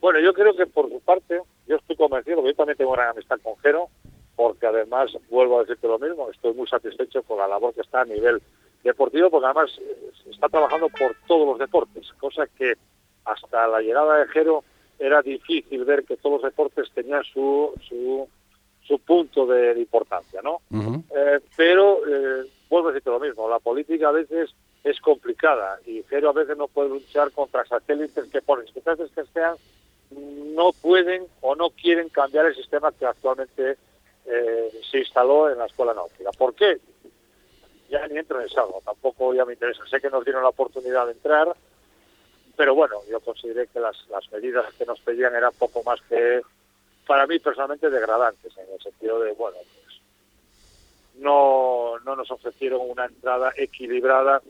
Bueno, 0.00 0.20
yo 0.20 0.32
creo 0.32 0.56
que 0.56 0.66
por 0.66 0.88
su 0.88 1.00
parte, 1.00 1.40
yo 1.66 1.76
estoy 1.76 1.96
convencido, 1.96 2.36
porque 2.36 2.52
yo 2.52 2.56
también 2.56 2.78
tengo 2.78 2.92
gran 2.92 3.10
amistad 3.10 3.38
con 3.42 3.56
Jero, 3.58 3.88
porque 4.34 4.66
además, 4.66 5.10
vuelvo 5.30 5.58
a 5.58 5.62
decirte 5.62 5.88
lo 5.88 5.98
mismo, 5.98 6.30
estoy 6.30 6.54
muy 6.54 6.66
satisfecho 6.66 7.22
con 7.22 7.38
la 7.38 7.48
labor 7.48 7.74
que 7.74 7.80
está 7.80 8.02
a 8.02 8.04
nivel 8.04 8.40
deportivo, 8.84 9.30
porque 9.30 9.46
además 9.46 9.70
eh, 9.80 10.10
está 10.30 10.48
trabajando 10.48 10.88
por 10.90 11.16
todos 11.26 11.46
los 11.46 11.58
deportes, 11.58 12.12
cosa 12.20 12.46
que 12.46 12.74
hasta 13.24 13.66
la 13.66 13.80
llegada 13.80 14.18
de 14.18 14.28
Jero 14.28 14.62
era 14.98 15.22
difícil 15.22 15.84
ver 15.84 16.04
que 16.04 16.16
todos 16.16 16.42
los 16.42 16.50
deportes 16.50 16.90
tenían 16.94 17.22
su, 17.24 17.72
su, 17.88 18.28
su 18.86 18.98
punto 18.98 19.46
de, 19.46 19.78
importancia, 19.78 20.40
¿no? 20.42 20.60
eh, 20.70 21.40
pero, 21.56 21.98
eh, 22.06 22.48
vuelvo 22.68 22.88
a 22.88 22.92
decirte 22.92 23.10
lo 23.10 23.20
mismo, 23.20 23.48
la 23.48 23.58
política 23.58 24.08
a 24.08 24.12
veces 24.12 24.50
es 24.84 25.00
complicada 25.00 25.80
y 25.84 26.02
Jero 26.04 26.30
a 26.30 26.32
veces 26.32 26.56
no 26.56 26.68
puede 26.68 26.90
luchar 26.90 27.32
contra 27.32 27.64
satélites 27.64 28.30
que 28.30 28.40
por 28.40 28.62
circunstancias 28.64 29.10
que 29.14 29.24
sean 29.32 29.56
no 30.10 30.70
pueden 30.72 31.26
o 31.40 31.56
no 31.56 31.70
quieren 31.70 32.08
cambiar 32.08 32.46
el 32.46 32.54
sistema 32.54 32.92
que 32.92 33.06
actualmente 33.06 33.76
eh, 34.26 34.80
se 34.88 34.98
instaló 34.98 35.50
en 35.50 35.58
la 35.58 35.66
escuela 35.66 35.92
náutica. 35.92 36.30
¿Por 36.38 36.54
qué? 36.54 36.78
Ya 37.90 38.06
ni 38.06 38.18
entro 38.18 38.40
en 38.40 38.46
eso, 38.46 38.80
tampoco 38.84 39.34
ya 39.34 39.44
me 39.44 39.54
interesa. 39.54 39.84
Sé 39.88 40.00
que 40.00 40.10
nos 40.10 40.24
dieron 40.24 40.42
la 40.42 40.50
oportunidad 40.50 41.06
de 41.06 41.12
entrar, 41.12 41.54
pero 42.56 42.74
bueno, 42.74 42.96
yo 43.10 43.18
consideré 43.20 43.66
que 43.66 43.80
las, 43.80 43.96
las 44.08 44.30
medidas 44.30 44.72
que 44.74 44.86
nos 44.86 45.00
pedían 45.00 45.34
eran 45.34 45.52
poco 45.58 45.82
más 45.82 46.00
que, 46.08 46.40
para 47.06 47.26
mí 47.26 47.38
personalmente, 47.38 47.88
degradantes, 47.88 48.56
en 48.56 48.72
el 48.72 48.80
sentido 48.80 49.20
de, 49.20 49.32
bueno, 49.32 49.56
pues 49.84 50.00
no, 51.18 51.98
no 52.04 52.16
nos 52.16 52.30
ofrecieron 52.30 52.80
una 52.82 53.06
entrada 53.06 53.52
equilibrada 53.56 54.42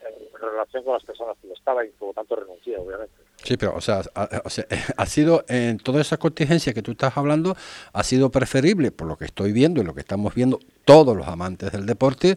en 0.00 0.40
relación 0.40 0.84
con 0.84 0.94
las 0.94 1.04
personas 1.04 1.36
que 1.40 1.52
estaban 1.52 1.86
y 1.86 1.90
por 1.90 2.08
lo 2.08 2.14
tanto 2.14 2.36
renuncié, 2.36 2.76
obviamente. 2.76 3.14
Sí, 3.42 3.56
pero 3.56 3.74
o 3.74 3.80
sea, 3.80 4.02
ha, 4.14 5.06
sido 5.06 5.44
en 5.48 5.78
toda 5.78 6.00
esa 6.00 6.16
contingencia 6.16 6.74
que 6.74 6.82
tú 6.82 6.92
estás 6.92 7.16
hablando, 7.16 7.56
ha 7.92 8.02
sido 8.02 8.30
preferible, 8.30 8.90
por 8.90 9.06
lo 9.06 9.16
que 9.16 9.26
estoy 9.26 9.52
viendo 9.52 9.80
y 9.80 9.84
lo 9.84 9.94
que 9.94 10.00
estamos 10.00 10.34
viendo 10.34 10.58
todos 10.84 11.16
los 11.16 11.26
amantes 11.28 11.72
del 11.72 11.86
deporte, 11.86 12.36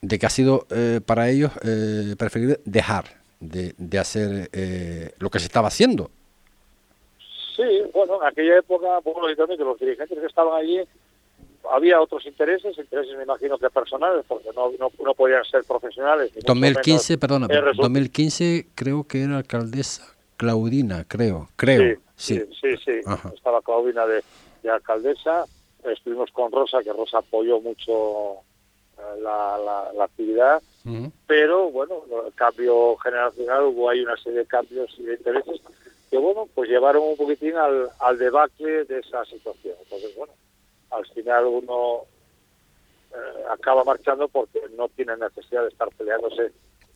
de 0.00 0.18
que 0.18 0.26
ha 0.26 0.30
sido 0.30 0.66
eh, 0.70 1.00
para 1.04 1.28
ellos 1.28 1.52
eh, 1.62 2.14
preferible 2.18 2.60
dejar 2.64 3.04
de, 3.40 3.74
de 3.76 3.98
hacer 3.98 4.50
eh, 4.52 5.12
lo 5.18 5.30
que 5.30 5.38
se 5.38 5.46
estaba 5.46 5.68
haciendo. 5.68 6.10
Sí, 7.56 7.62
bueno, 7.94 8.20
en 8.20 8.28
aquella 8.28 8.58
época, 8.58 9.00
bueno, 9.02 9.26
que 9.34 9.64
los 9.64 9.80
dirigentes 9.80 10.18
que 10.18 10.26
estaban 10.26 10.54
allí 10.60 10.80
había 11.72 12.00
otros 12.00 12.24
intereses, 12.26 12.76
intereses 12.78 13.16
me 13.16 13.24
imagino 13.24 13.58
que 13.58 13.70
personales, 13.70 14.24
porque 14.28 14.50
no, 14.54 14.70
no, 14.78 15.14
podían 15.14 15.44
ser 15.44 15.64
profesionales. 15.64 16.32
2015, 16.44 17.18
perdona, 17.18 17.48
2015 17.48 18.68
creo 18.74 19.04
que 19.04 19.22
era 19.22 19.38
alcaldesa 19.38 20.04
Claudina, 20.36 21.04
creo, 21.08 21.48
creo. 21.56 21.98
Sí, 22.14 22.40
sí, 22.60 22.76
sí, 22.84 23.00
estaba 23.34 23.62
Claudina 23.62 24.06
de, 24.06 24.22
alcaldesa, 24.70 25.46
estuvimos 25.84 26.30
con 26.32 26.52
Rosa, 26.52 26.82
que 26.82 26.92
Rosa 26.92 27.18
apoyó 27.18 27.60
mucho 27.60 28.34
eh, 28.98 29.20
la, 29.22 29.90
la, 29.96 30.04
actividad, 30.04 30.62
pero 31.26 31.70
bueno, 31.70 32.02
el 32.26 32.34
cambio 32.34 32.96
generacional, 32.96 33.64
hubo 33.64 33.88
ahí 33.88 34.00
una 34.00 34.16
serie 34.16 34.40
de 34.40 34.46
cambios 34.46 34.94
y 34.98 35.04
de 35.04 35.14
intereses 35.14 35.60
que 36.10 36.18
bueno, 36.18 36.48
pues 36.54 36.68
llevaron 36.68 37.02
un 37.02 37.16
poquitín 37.16 37.56
al, 37.56 37.90
al 38.00 38.18
debacle 38.18 38.84
de 38.84 39.00
esa 39.00 39.24
situación. 39.24 39.74
Entonces, 39.82 40.14
bueno, 40.16 40.32
al 40.90 41.06
final 41.06 41.46
uno 41.46 42.02
eh, 43.12 43.44
acaba 43.50 43.84
marchando 43.84 44.28
porque 44.28 44.60
no 44.76 44.88
tiene 44.88 45.16
necesidad 45.16 45.62
de 45.62 45.68
estar 45.68 45.88
peleándose 45.96 46.52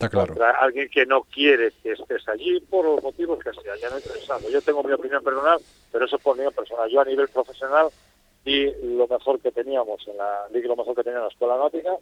contra 0.09 0.51
alguien 0.51 0.89
que 0.89 1.05
no 1.05 1.21
quiere 1.23 1.71
que 1.83 1.91
estés 1.91 2.27
allí 2.27 2.59
por 2.61 2.85
los 2.85 3.03
motivos 3.03 3.39
que 3.39 3.53
sea. 3.53 3.75
Ya 3.77 3.89
no 3.89 3.97
interesado. 3.97 4.49
Yo 4.49 4.61
tengo 4.61 4.83
mi 4.83 4.93
opinión 4.93 5.23
personal, 5.23 5.59
pero 5.91 6.05
eso 6.05 6.15
es 6.15 6.21
por 6.23 6.37
mi 6.37 6.49
personal. 6.51 6.89
Yo 6.89 7.01
a 7.01 7.05
nivel 7.05 7.27
profesional 7.27 7.87
y 8.43 8.71
lo 8.95 9.07
mejor 9.07 9.39
que 9.39 9.51
teníamos 9.51 10.07
en 10.07 10.17
la 10.17 10.47
lo 10.51 10.75
mejor 10.75 10.95
que 10.95 11.03
tenía 11.03 11.19
en 11.19 11.25
la 11.25 11.29
escuela 11.29 11.57
náutica 11.57 11.95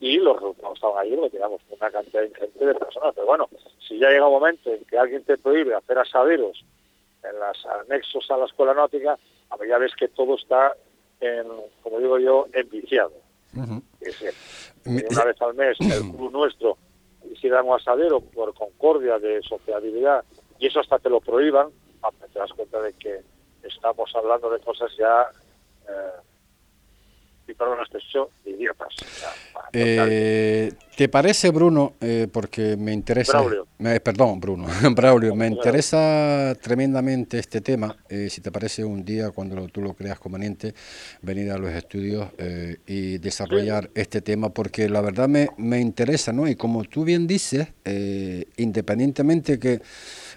y 0.00 0.16
los 0.18 0.36
resultados 0.36 0.74
estaban 0.76 0.98
ahí 0.98 1.16
porque 1.16 1.30
teníamos 1.30 1.60
una 1.68 1.90
cantidad 1.90 2.22
ingente 2.22 2.64
de 2.64 2.74
personas. 2.74 3.14
Pero 3.14 3.26
bueno, 3.26 3.48
si 3.86 3.98
ya 3.98 4.10
llega 4.10 4.26
un 4.26 4.34
momento 4.34 4.72
en 4.72 4.84
que 4.84 4.98
alguien 4.98 5.24
te 5.24 5.36
prohíbe 5.38 5.74
hacer 5.74 5.98
asaderos 5.98 6.64
en 7.22 7.38
los 7.38 7.66
anexos 7.66 8.30
a 8.30 8.36
la 8.36 8.46
escuela 8.46 8.74
náutica, 8.74 9.18
a 9.50 9.56
ver, 9.56 9.68
ya 9.68 9.78
ves 9.78 9.92
que 9.98 10.08
todo 10.08 10.36
está 10.36 10.74
en, 11.20 11.46
como 11.82 11.98
digo 11.98 12.18
yo, 12.18 12.46
enviciado. 12.52 13.12
una 14.84 15.24
vez 15.24 15.42
al 15.42 15.54
mes 15.54 15.76
el 15.80 16.12
club 16.12 16.30
nuestro 16.30 16.78
hiciera 17.30 17.62
un 17.62 17.74
asadero 17.74 18.20
por 18.20 18.54
concordia 18.54 19.18
de 19.18 19.42
sociabilidad 19.42 20.24
y 20.58 20.66
eso 20.66 20.80
hasta 20.80 20.98
te 20.98 21.10
lo 21.10 21.20
prohíban, 21.20 21.68
te 22.32 22.38
das 22.38 22.52
cuenta 22.52 22.80
de 22.80 22.92
que 22.94 23.20
estamos 23.62 24.10
hablando 24.14 24.50
de 24.50 24.60
cosas 24.60 24.90
ya 24.98 25.26
eh, 25.88 26.20
y 27.48 27.54
perdón 27.54 27.78
este 27.82 27.98
show, 28.00 28.28
idiotas. 28.44 28.88
Eh, 29.72 30.72
¿Te 30.96 31.08
parece, 31.08 31.50
Bruno, 31.50 31.94
eh, 32.00 32.26
porque 32.30 32.76
me 32.76 32.92
interesa... 32.92 33.42
Me, 33.78 34.00
perdón, 34.00 34.40
Bruno, 34.40 34.66
Braulio, 34.94 35.34
me 35.34 35.46
interesa 35.46 36.54
tremendamente 36.60 37.38
este 37.38 37.60
tema, 37.60 37.96
eh, 38.08 38.28
si 38.28 38.40
te 38.40 38.50
parece 38.50 38.84
un 38.84 39.04
día, 39.04 39.30
cuando 39.30 39.68
tú 39.68 39.80
lo 39.80 39.94
creas 39.94 40.18
conveniente, 40.18 40.74
venir 41.22 41.50
a 41.52 41.58
los 41.58 41.70
estudios 41.70 42.28
y 42.86 43.18
desarrollar 43.18 43.90
este 43.94 44.20
tema, 44.20 44.50
porque 44.50 44.88
la 44.88 45.00
verdad 45.00 45.28
me, 45.28 45.48
me 45.56 45.80
interesa, 45.80 46.32
¿no? 46.32 46.48
Y 46.48 46.56
como 46.56 46.84
tú 46.84 47.04
bien 47.04 47.26
dices, 47.26 47.68
independientemente 48.56 49.58
que 49.58 49.80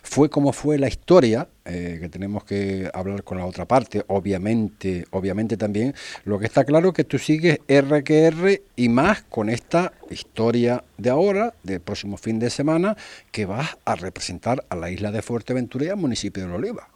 fue 0.03 0.29
como 0.29 0.51
fue 0.51 0.77
la 0.77 0.87
historia, 0.87 1.47
eh, 1.65 1.97
que 2.01 2.09
tenemos 2.09 2.43
que 2.43 2.89
hablar 2.93 3.23
con 3.23 3.37
la 3.37 3.45
otra 3.45 3.65
parte, 3.65 4.03
obviamente, 4.07 5.05
obviamente 5.11 5.57
también, 5.57 5.93
lo 6.25 6.39
que 6.39 6.45
está 6.45 6.65
claro 6.65 6.89
es 6.89 6.93
que 6.95 7.03
tú 7.03 7.17
sigues 7.17 7.59
RQR 7.67 8.61
y 8.75 8.89
más 8.89 9.23
con 9.23 9.49
esta 9.49 9.93
historia 10.09 10.83
de 10.97 11.09
ahora, 11.09 11.53
del 11.63 11.81
próximo 11.81 12.17
fin 12.17 12.39
de 12.39 12.49
semana, 12.49 12.95
que 13.31 13.45
vas 13.45 13.77
a 13.85 13.95
representar 13.95 14.63
a 14.69 14.75
la 14.75 14.89
isla 14.89 15.11
de 15.11 15.21
Fuerteventura 15.21 15.85
y 15.85 15.95
municipio 15.95 16.47
de 16.47 16.53
Oliva. 16.53 16.87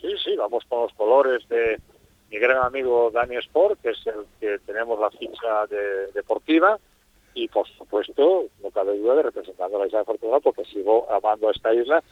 Sí, 0.00 0.08
sí, 0.24 0.34
vamos 0.36 0.64
con 0.68 0.82
los 0.82 0.92
colores 0.94 1.46
de 1.48 1.78
mi 2.30 2.38
gran 2.38 2.64
amigo 2.64 3.10
Dani 3.12 3.36
Sport, 3.36 3.80
que 3.82 3.90
es 3.90 4.06
el 4.06 4.26
que 4.40 4.58
tenemos 4.66 4.98
la 4.98 5.10
ficha 5.10 5.66
deportiva, 6.14 6.78
y 7.34 7.46
por 7.48 7.68
supuesto, 7.68 8.46
no 8.62 8.70
cabe 8.70 8.98
duda 8.98 9.14
de 9.16 9.22
representando 9.22 9.76
a 9.76 9.80
la 9.80 9.86
isla 9.86 10.00
de 10.00 10.04
Fuerteventura, 10.06 10.40
porque 10.40 10.64
sigo 10.64 11.06
amando 11.12 11.48
a 11.48 11.52
esta 11.52 11.72
isla 11.72 12.02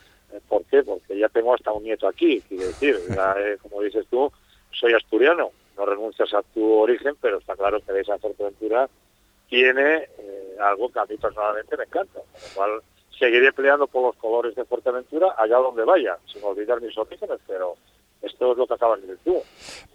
¿Por 0.47 0.63
qué? 0.65 0.83
Porque 0.83 1.17
ya 1.17 1.29
tengo 1.29 1.53
hasta 1.53 1.71
un 1.71 1.83
nieto 1.83 2.07
aquí, 2.07 2.41
quiero 2.47 2.67
decir, 2.67 2.99
eh, 3.37 3.57
como 3.61 3.81
dices 3.81 4.05
tú, 4.09 4.31
soy 4.71 4.93
asturiano, 4.93 5.51
no 5.77 5.85
renuncias 5.85 6.33
a 6.33 6.41
tu 6.41 6.71
origen, 6.73 7.15
pero 7.21 7.37
está 7.37 7.55
claro 7.55 7.79
que 7.79 7.99
esa 7.99 8.17
Fuerteventura 8.17 8.89
tiene 9.49 10.07
eh, 10.17 10.57
algo 10.59 10.89
que 10.89 10.99
a 10.99 11.05
mí 11.05 11.17
personalmente 11.17 11.77
me 11.77 11.83
encanta, 11.83 12.19
con 12.19 12.41
lo 12.41 12.55
cual 12.55 12.81
seguiré 13.17 13.51
peleando 13.53 13.87
por 13.87 14.03
los 14.03 14.15
colores 14.15 14.55
de 14.55 14.65
Fuerteventura 14.65 15.35
allá 15.37 15.57
donde 15.57 15.83
vaya, 15.83 16.17
sin 16.31 16.43
olvidar 16.43 16.81
mis 16.81 16.97
orígenes, 16.97 17.39
pero 17.47 17.75
esto 18.21 18.51
es 18.51 18.57
lo 18.57 18.67
que 18.67 18.73
acabas 18.73 19.01
de 19.01 19.07
decir 19.07 19.23
tú. 19.23 19.41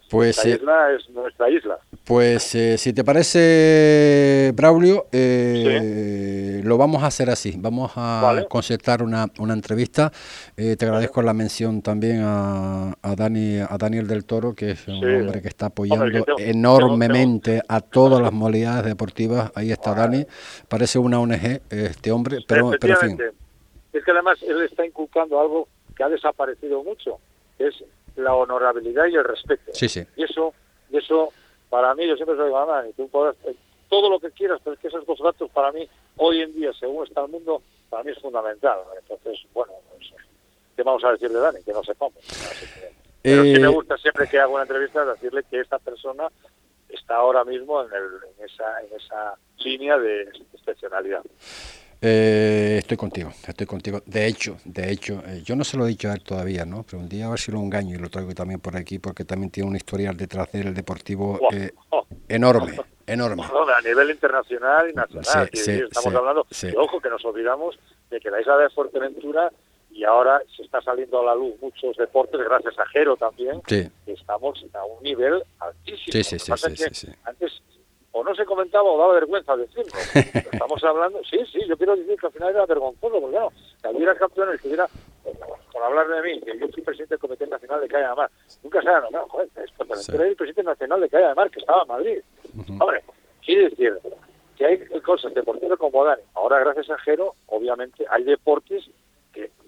Pues, 0.09 0.43
eh, 0.45 0.51
isla 0.51 0.93
es 0.93 1.09
nuestra 1.09 1.49
isla. 1.49 1.79
Pues 2.05 2.53
eh, 2.55 2.77
si 2.77 2.91
te 2.91 3.05
parece, 3.05 4.51
Braulio, 4.53 5.05
eh, 5.13 6.59
lo 6.63 6.77
vamos 6.77 7.01
a 7.01 7.07
hacer 7.07 7.29
así. 7.29 7.55
Vamos 7.57 7.93
a 7.95 8.43
concertar 8.49 9.01
una, 9.01 9.27
una 9.39 9.53
entrevista. 9.53 10.11
te 10.55 10.77
agradezco 10.81 11.21
la 11.21 11.33
mención 11.33 11.81
también 11.81 12.21
a, 12.23 12.93
a, 13.01 13.15
Dani, 13.15 13.59
a 13.59 13.77
Daniel 13.77 14.07
del 14.07 14.25
Toro, 14.25 14.53
que 14.53 14.71
es 14.71 14.85
un 14.87 14.95
hombre 14.95 15.41
que 15.41 15.47
está 15.47 15.67
apoyando 15.67 16.05
enormemente 16.39 17.61
a 17.69 17.79
todas 17.79 18.21
las 18.21 18.33
modalidades 18.33 18.83
deportivas. 18.83 19.51
Ahí 19.55 19.71
está 19.71 19.93
Dani. 19.93 20.25
Parece 20.67 20.99
una 20.99 21.21
ONG 21.21 21.61
este 21.69 22.11
hombre, 22.11 22.39
pero, 22.45 22.71
pero 22.81 23.01
en 23.01 23.17
fin. 23.17 23.19
Es 23.93 24.03
que 24.03 24.11
además 24.11 24.39
él 24.41 24.61
está 24.63 24.85
inculcando 24.85 25.39
algo 25.39 25.69
que 25.95 26.03
ha 26.03 26.09
desaparecido 26.09 26.83
mucho, 26.83 27.19
que 27.57 27.67
es 27.67 27.75
la 28.17 28.33
honorabilidad 28.33 29.05
y 29.05 29.15
el 29.15 29.23
respeto. 29.23 29.71
Sí, 29.73 29.87
sí. 29.87 30.03
Y 30.17 30.23
eso, 30.23 30.53
y 30.91 30.97
eso 30.97 31.31
para 31.73 31.95
mí, 31.95 32.07
yo 32.07 32.15
siempre 32.15 32.37
soy 32.37 32.51
mamá, 32.51 32.87
y 32.87 32.93
tú 32.93 33.09
puedes, 33.09 33.35
eh, 33.45 33.55
todo 33.89 34.07
lo 34.07 34.19
que 34.19 34.29
quieras, 34.29 34.59
pero 34.63 34.75
es 34.75 34.79
que 34.79 34.89
esos 34.89 35.03
dos 35.07 35.17
datos 35.17 35.49
para 35.49 35.71
mí, 35.71 35.89
hoy 36.17 36.41
en 36.41 36.53
día, 36.53 36.71
según 36.79 37.07
está 37.07 37.21
el 37.25 37.31
mundo, 37.31 37.63
para 37.89 38.03
mí 38.03 38.11
es 38.11 38.19
fundamental. 38.19 38.77
Entonces, 38.99 39.39
bueno, 39.55 39.73
pues, 39.89 40.11
¿qué 40.75 40.83
vamos 40.83 41.03
a 41.03 41.13
decir 41.13 41.31
de 41.31 41.39
Dani? 41.39 41.63
Que 41.63 41.73
no 41.73 41.83
sepamos. 41.83 42.13
Pero 43.23 43.41
sí 43.41 43.53
me 43.53 43.65
Eh, 43.65 43.67
gusta 43.69 43.97
siempre 43.97 44.27
que 44.29 44.37
hago 44.39 44.53
una 44.53 44.61
entrevista 44.61 45.03
decirle 45.03 45.41
que 45.49 45.61
esta 45.61 45.79
persona 45.79 46.27
está 46.89 47.15
ahora 47.15 47.43
mismo 47.43 47.81
en, 47.81 47.91
el- 47.91 48.19
en 48.37 48.45
esa, 48.45 48.79
en 48.81 48.95
esa 48.95 49.33
línea 49.57 49.97
de 49.97 50.29
excepcionalidad. 50.53 51.23
Eh, 52.05 52.79
estoy 52.79 52.97
contigo, 52.97 53.31
estoy 53.47 53.65
contigo. 53.65 54.01
De 54.05 54.27
hecho, 54.27 54.57
de 54.65 54.91
hecho, 54.91 55.23
eh, 55.25 55.41
yo 55.41 55.55
no 55.55 55.63
se 55.63 55.77
lo 55.77 55.85
he 55.85 55.87
dicho 55.87 56.09
a 56.09 56.13
él 56.13 56.21
todavía, 56.21 56.65
¿no? 56.65 56.83
Pero 56.83 57.01
un 57.01 57.07
día 57.07 57.27
a 57.27 57.29
ver 57.29 57.39
si 57.39 57.49
lo 57.49 57.59
engaño 57.59 57.95
y 57.95 57.97
lo 57.97 58.09
traigo 58.09 58.33
también 58.33 58.59
por 58.59 58.75
aquí, 58.75 58.99
porque 58.99 59.23
también 59.23 59.49
tiene 59.51 59.69
una 59.69 59.77
historial 59.77 60.17
detrás 60.17 60.51
del 60.51 60.73
deportivo 60.73 61.39
eh, 61.53 61.71
enorme, 62.27 62.77
enorme. 63.07 63.43
no, 63.47 63.69
a 63.69 63.81
nivel 63.81 64.09
internacional 64.09 64.89
y 64.89 64.93
nacional. 64.93 65.23
Sí, 65.23 65.51
quiero 65.51 65.65
sí, 65.65 65.71
decir, 65.71 65.85
estamos 65.85 66.11
sí, 66.11 66.17
hablando, 66.17 66.47
y 66.61 66.75
ojo, 66.75 66.99
que 66.99 67.09
nos 67.09 67.23
olvidamos 67.23 67.79
de 68.09 68.19
que 68.19 68.29
la 68.29 68.41
isla 68.41 68.57
de 68.57 68.69
Fuerteventura 68.71 69.49
y 69.89 70.03
ahora 70.03 70.41
se 70.57 70.63
está 70.63 70.81
saliendo 70.81 71.21
a 71.21 71.23
la 71.23 71.35
luz 71.35 71.53
muchos 71.61 71.95
deportes, 71.95 72.41
gracias 72.41 72.77
a 72.79 72.85
Jero 72.87 73.15
también, 73.15 73.61
Sí, 73.67 73.87
que 74.05 74.11
estamos 74.11 74.61
a 74.73 74.83
un 74.83 75.03
nivel 75.03 75.41
altísimo. 75.59 76.23
Sí, 76.23 76.37
sí. 76.91 77.07
Antes 77.23 77.52
o 78.23 78.29
no 78.29 78.35
se 78.35 78.45
comentaba 78.45 78.83
o 78.89 78.97
daba 78.97 79.13
vergüenza 79.13 79.55
decirlo. 79.57 79.91
Estamos 80.51 80.83
hablando, 80.83 81.19
sí, 81.23 81.39
sí, 81.51 81.59
yo 81.67 81.77
quiero 81.77 81.95
decir 81.95 82.17
que 82.19 82.27
al 82.27 82.31
final 82.33 82.49
era 82.49 82.65
vergonzoso, 82.65 83.19
porque 83.21 83.37
no, 83.37 83.49
que 83.81 83.89
hubiera 83.89 84.15
campeones 84.15 84.61
que 84.61 84.67
hubiera, 84.67 84.87
por 85.71 85.83
hablar 85.83 86.07
de 86.07 86.21
mí, 86.21 86.41
que 86.41 86.57
yo 86.57 86.67
soy 86.69 86.83
presidente 86.83 87.15
del 87.15 87.19
Comité 87.19 87.47
Nacional 87.47 87.81
de 87.81 87.87
Calle 87.87 88.07
de 88.07 88.15
Mar, 88.15 88.31
nunca 88.63 88.81
se 88.81 88.89
ha 88.89 88.99
nombrado, 89.01 89.27
joder, 89.29 89.49
es 89.57 90.05
Sí. 90.05 90.11
el 90.15 90.35
presidente 90.35 90.63
nacional 90.63 91.01
de 91.01 91.09
Calle 91.09 91.27
de 91.27 91.35
Mar, 91.35 91.49
que 91.51 91.59
estaba 91.59 91.81
en 91.83 91.87
Madrid. 91.87 92.19
Hombre, 92.79 93.03
quiere 93.45 93.69
decir 93.69 93.97
que 94.57 94.65
hay 94.65 94.77
cosas 95.01 95.33
deportivas 95.33 95.77
como 95.77 96.03
Dani. 96.05 96.21
Ahora, 96.35 96.59
gracias 96.59 96.89
a 96.89 96.97
Jero, 96.99 97.35
obviamente, 97.47 98.05
hay 98.09 98.23
deportes 98.23 98.89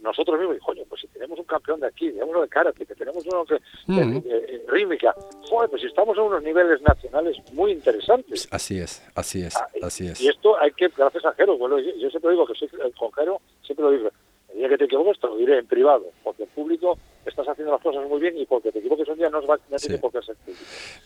nosotros 0.06 0.40
mismos, 0.40 0.58
coño, 0.66 0.84
pues 0.88 1.02
si 1.02 1.08
tenemos 1.08 1.38
un 1.38 1.46
campeón 1.46 1.80
de 1.82 1.88
aquí, 1.88 2.08
tenemos 2.12 2.30
uno 2.30 2.42
de 2.44 2.48
karate, 2.48 2.86
que 2.86 2.96
tenemos 2.96 3.26
uno 3.26 3.44
que, 3.46 3.56
de- 3.56 4.02
Ujú. 4.02 4.22
de- 4.22 4.40
de 4.42 4.64
rítmica, 4.68 5.14
joder, 5.50 5.70
pues 5.70 5.82
si 5.82 5.88
estamos 5.88 6.18
a 6.18 6.22
unos 6.22 6.42
niveles 6.44 6.82
nacionales 6.82 7.38
muy 7.54 7.72
interesantes. 7.74 8.48
así 8.52 8.80
es, 8.80 9.04
así 9.16 9.42
es, 9.44 9.56
Ah, 9.58 9.68
y- 9.76 9.84
así 9.86 10.08
es. 10.08 10.22
Y 10.22 10.30
esto 10.30 10.58
hay 10.62 10.72
que, 10.72 10.88
gracias 10.96 11.26
a 11.26 11.34
Jero, 11.34 11.58
bueno, 11.58 11.78
yo, 11.80 11.92
yo 11.98 12.10
siempre 12.10 12.32
digo 12.32 12.46
que 12.48 12.54
soy 12.56 12.68
eh, 12.68 12.92
con 12.98 13.12
Jero, 13.12 13.42
siempre 13.64 13.84
lo 13.86 13.92
digo, 13.92 14.10
el 14.54 14.58
día 14.60 14.70
que 14.70 14.78
te 14.78 14.86
equivoques 14.86 15.20
te 15.20 15.28
lo 15.28 15.36
diré 15.38 15.60
en 15.60 15.68
privado, 15.68 16.06
porque 16.24 16.44
en 16.44 16.50
público 16.50 16.98
estás 17.30 17.48
haciendo 17.48 17.74
las 17.74 17.82
cosas 17.82 18.08
muy 18.10 18.20
bien 18.20 18.38
y 18.38 18.46
porque 18.46 18.72
te 18.72 18.80
equivoques 18.80 19.08
un 19.08 19.18
día 19.18 19.30
no, 19.30 19.46
va, 19.46 19.58
no 19.70 19.80
Sí. 19.80 19.88
tiene 19.88 20.02
por 20.02 20.12
qué 20.12 20.20
ser. 20.26 20.36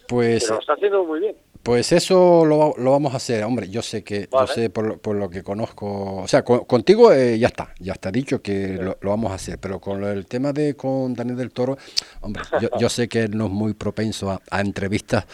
Pues 0.07 0.43
Pero 0.43 0.55
lo 0.55 0.59
está 0.61 0.73
haciendo 0.73 1.03
muy 1.05 1.19
bien. 1.19 1.35
Pues 1.61 1.91
eso 1.91 2.45
lo, 2.45 2.73
lo 2.77 2.91
vamos 2.91 3.13
a 3.13 3.17
hacer, 3.17 3.43
hombre. 3.43 3.69
Yo 3.69 3.81
sé 3.81 4.03
que, 4.03 4.27
Vale. 4.31 4.47
yo 4.47 4.53
sé 4.53 4.69
por, 4.69 4.85
lo- 4.87 4.97
por 4.97 5.15
lo 5.15 5.29
que 5.29 5.43
conozco, 5.43 6.21
o 6.23 6.27
sea, 6.27 6.43
con- 6.43 6.65
contigo 6.65 7.11
eh, 7.11 7.37
ya 7.37 7.47
está, 7.47 7.73
ya 7.79 7.93
está 7.93 8.11
dicho 8.11 8.41
que 8.41 8.69
lo, 8.79 8.97
lo 9.01 9.09
vamos 9.09 9.31
a 9.31 9.35
hacer, 9.35 9.59
pero 9.59 9.79
con 9.79 10.03
el 10.03 10.25
tema 10.25 10.53
de 10.53 10.75
con 10.75 11.13
Daniel 11.13 11.37
del 11.37 11.51
Toro, 11.51 11.77
hombre, 12.21 12.43
yo, 12.61 12.69
yo 12.79 12.89
sé 12.89 13.07
que 13.09 13.23
él 13.23 13.37
no 13.37 13.45
es 13.45 13.51
muy 13.51 13.73
propenso 13.73 14.31
a, 14.31 14.41
a 14.49 14.61
entrevistas, 14.61 15.25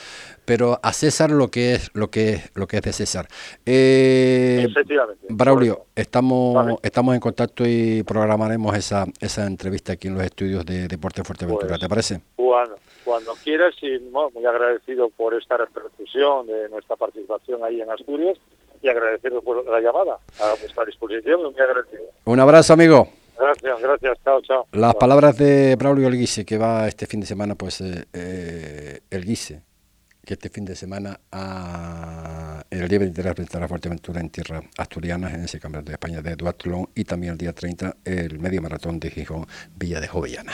pero 0.46 0.80
a 0.82 0.94
César 0.94 1.32
lo 1.32 1.50
que 1.50 1.74
es, 1.74 1.90
lo 1.94 2.10
que 2.10 2.34
es, 2.34 2.52
lo 2.56 2.68
que 2.68 2.78
es 2.78 2.84
de 2.84 2.94
César. 2.94 3.28
Eh, 3.66 4.66
Efectivamente. 4.70 5.26
Braulio, 5.30 5.86
estamos, 5.96 6.54
Vale. 6.56 6.76
estamos 6.84 7.16
en 7.16 7.20
contacto 7.22 7.64
y 7.66 8.04
programaremos 8.04 8.76
esa, 8.76 9.06
esa 9.20 9.46
entrevista 9.48 9.94
aquí 9.94 10.08
en 10.08 10.16
los 10.16 10.24
estudios 10.24 10.66
de 10.66 10.88
Deporte 10.88 11.24
Fuerteventura, 11.24 11.70
Pues, 11.70 11.80
¿te 11.82 11.90
parece? 11.90 12.22
Cuando, 12.36 12.76
cuando 13.04 13.34
quieras 13.44 13.74
y 13.82 13.98
bueno, 13.98 14.30
muy 14.34 14.46
agradecido 14.46 15.10
por 15.10 15.34
esta 15.34 15.58
repercusión 15.58 16.48
de 16.48 16.70
nuestra 16.70 16.96
participación 16.96 17.64
ahí 17.64 17.82
en 17.82 17.90
Asturias 17.90 18.38
y 18.82 18.88
agradecido 18.90 19.42
por 19.42 19.66
la 19.66 19.80
llamada 19.80 20.20
a 20.40 20.50
vuestra 20.62 20.86
disposición 20.86 21.42
muy 21.44 21.60
agradecido. 21.60 22.04
Un 22.26 22.40
abrazo, 22.40 22.74
amigo. 22.74 23.08
Gracias, 23.38 23.82
gracias, 23.82 24.18
chao, 24.24 24.42
chao. 24.44 24.68
Las 24.72 24.96
palabras 24.96 25.38
de 25.38 25.76
Braulio 25.76 26.08
El 26.08 26.18
Guise, 26.18 26.46
que 26.46 26.58
va 26.58 26.88
este 26.88 27.06
fin 27.06 27.20
de 27.20 27.26
semana, 27.26 27.56
pues 27.56 27.82
eh, 27.82 28.06
eh, 28.14 29.00
El 29.10 29.26
Guise, 29.26 29.62
que 30.26 30.34
este 30.34 30.50
fin 30.50 30.66
de 30.66 30.76
semana 30.76 31.20
a, 31.32 32.64
el 32.70 32.88
día 32.88 33.00
23 33.00 33.26
representará 33.28 33.66
a 33.66 33.68
Fuerteventura 33.70 34.20
en 34.20 34.30
tierra 34.30 34.62
asturianas 34.78 35.34
en 35.34 35.44
ese 35.44 35.60
campeonato 35.60 35.90
de 35.90 35.94
España 35.94 36.22
de 36.22 36.36
duatlón 36.36 36.90
y 36.96 37.04
también 37.04 37.34
el 37.34 37.38
día 37.38 37.54
30 37.54 37.98
el 38.04 38.40
medio 38.40 38.62
maratón 38.62 39.00
de 39.00 39.12
Gijón, 39.12 39.48
Villa 39.78 40.02
de 40.02 40.08
Jovellana. 40.08 40.54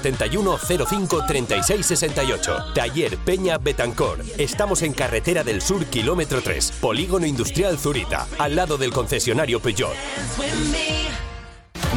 671 0.00 0.58
05 0.86 1.24
36 1.26 1.86
68. 1.86 2.56
Taller 2.74 3.16
Peña 3.18 3.58
Betancor. 3.58 4.24
Estamos 4.38 4.82
en 4.82 4.92
Carretera 4.92 5.44
del 5.44 5.60
Sur, 5.60 5.84
kilómetro 5.86 6.40
3, 6.40 6.72
Polígono 6.80 7.26
Industrial 7.26 7.78
Zurita, 7.78 8.26
al 8.38 8.56
lado 8.56 8.76
del 8.78 8.92
concesionario 8.92 9.60
Peugeot. 9.60 9.94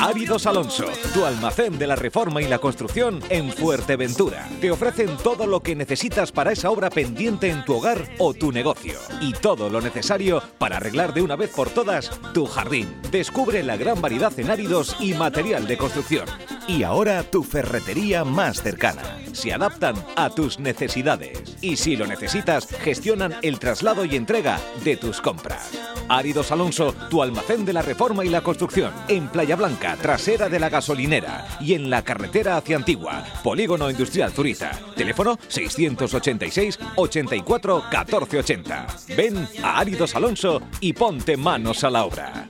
Áridos 0.00 0.46
Alonso, 0.46 0.84
tu 1.12 1.24
almacén 1.24 1.78
de 1.78 1.86
la 1.86 1.96
reforma 1.96 2.42
y 2.42 2.46
la 2.46 2.58
construcción 2.58 3.20
en 3.30 3.50
Fuerteventura. 3.52 4.48
Te 4.60 4.70
ofrecen 4.70 5.16
todo 5.16 5.46
lo 5.46 5.60
que 5.60 5.74
necesitas 5.74 6.32
para 6.32 6.52
esa 6.52 6.70
obra 6.70 6.90
pendiente 6.90 7.48
en 7.48 7.64
tu 7.64 7.74
hogar 7.74 8.08
o 8.18 8.34
tu 8.34 8.52
negocio. 8.52 8.94
Y 9.20 9.32
todo 9.32 9.70
lo 9.70 9.80
necesario 9.80 10.42
para 10.58 10.76
arreglar 10.76 11.14
de 11.14 11.22
una 11.22 11.36
vez 11.36 11.50
por 11.50 11.70
todas 11.70 12.10
tu 12.32 12.46
jardín. 12.46 12.94
Descubre 13.10 13.62
la 13.62 13.76
gran 13.76 14.00
variedad 14.00 14.32
en 14.38 14.50
áridos 14.50 14.96
y 15.00 15.14
material 15.14 15.66
de 15.66 15.76
construcción. 15.76 16.26
y 16.66 16.82
ahora 16.82 17.22
tu 17.24 17.42
ferretería 17.42 18.24
más 18.24 18.62
cercana. 18.62 19.02
Se 19.32 19.52
adaptan 19.52 19.94
a 20.16 20.30
tus 20.30 20.58
necesidades 20.58 21.56
y 21.60 21.76
si 21.76 21.94
lo 21.96 22.06
necesitas, 22.06 22.66
gestionan 22.66 23.34
el 23.42 23.58
traslado 23.58 24.04
y 24.04 24.16
entrega 24.16 24.58
de 24.82 24.96
tus 24.96 25.20
compras. 25.20 25.70
Áridos 26.08 26.52
Alonso, 26.52 26.94
tu 27.10 27.22
almacén 27.22 27.64
de 27.64 27.72
la 27.72 27.82
reforma 27.82 28.24
y 28.24 28.28
la 28.28 28.42
construcción, 28.42 28.92
en 29.08 29.28
Playa 29.28 29.56
Blanca, 29.56 29.63
trasera 29.72 30.50
de 30.50 30.58
la 30.58 30.68
gasolinera 30.68 31.46
y 31.58 31.72
en 31.72 31.88
la 31.88 32.02
carretera 32.02 32.58
hacia 32.58 32.76
Antigua, 32.76 33.24
Polígono 33.42 33.90
Industrial 33.90 34.30
Zuriza. 34.30 34.72
Teléfono 34.94 35.38
686 35.48 36.78
84 36.96 37.84
1480. 37.90 38.86
Ven 39.16 39.48
a 39.62 39.78
Áridos 39.78 40.14
Alonso 40.14 40.60
y 40.80 40.92
ponte 40.92 41.38
manos 41.38 41.82
a 41.82 41.90
la 41.90 42.04
obra. 42.04 42.48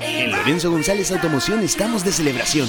En 0.00 0.32
Lorenzo 0.32 0.70
González 0.70 1.10
Automoción 1.12 1.60
estamos 1.60 2.04
de 2.04 2.12
celebración. 2.12 2.68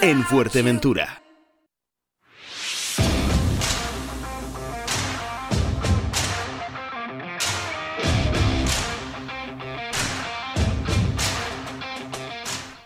en 0.00 0.22
Fuerteventura. 0.24 1.22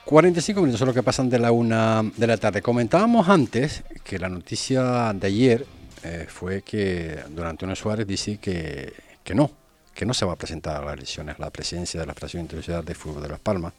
...45 0.06 0.56
minutos 0.56 0.78
son 0.78 0.88
lo 0.88 0.94
que 0.94 1.02
pasan 1.02 1.28
de 1.28 1.38
la 1.38 1.50
una 1.50 2.02
de 2.02 2.26
la 2.26 2.36
tarde. 2.36 2.62
Comentábamos 2.62 3.28
antes 3.28 3.82
que 4.04 4.18
la 4.18 4.28
noticia 4.28 5.12
de 5.12 5.26
ayer 5.26 5.66
eh, 6.04 6.26
fue 6.28 6.62
que 6.62 7.18
don 7.30 7.46
Antonio 7.46 7.74
Suárez 7.74 8.06
dice 8.06 8.36
que, 8.36 8.92
que 9.24 9.34
no, 9.34 9.50
que 9.94 10.04
no 10.04 10.12
se 10.12 10.26
va 10.26 10.34
a 10.34 10.36
presentar 10.36 10.76
a 10.76 10.84
las 10.84 10.94
elecciones, 10.94 11.36
a 11.36 11.42
la 11.42 11.50
presidencia 11.50 12.00
de 12.00 12.06
la 12.06 12.14
Fracción 12.14 12.42
Internacional 12.42 12.84
de 12.84 12.94
Fútbol 12.94 13.22
de 13.22 13.28
Las 13.28 13.40
Palmas, 13.40 13.72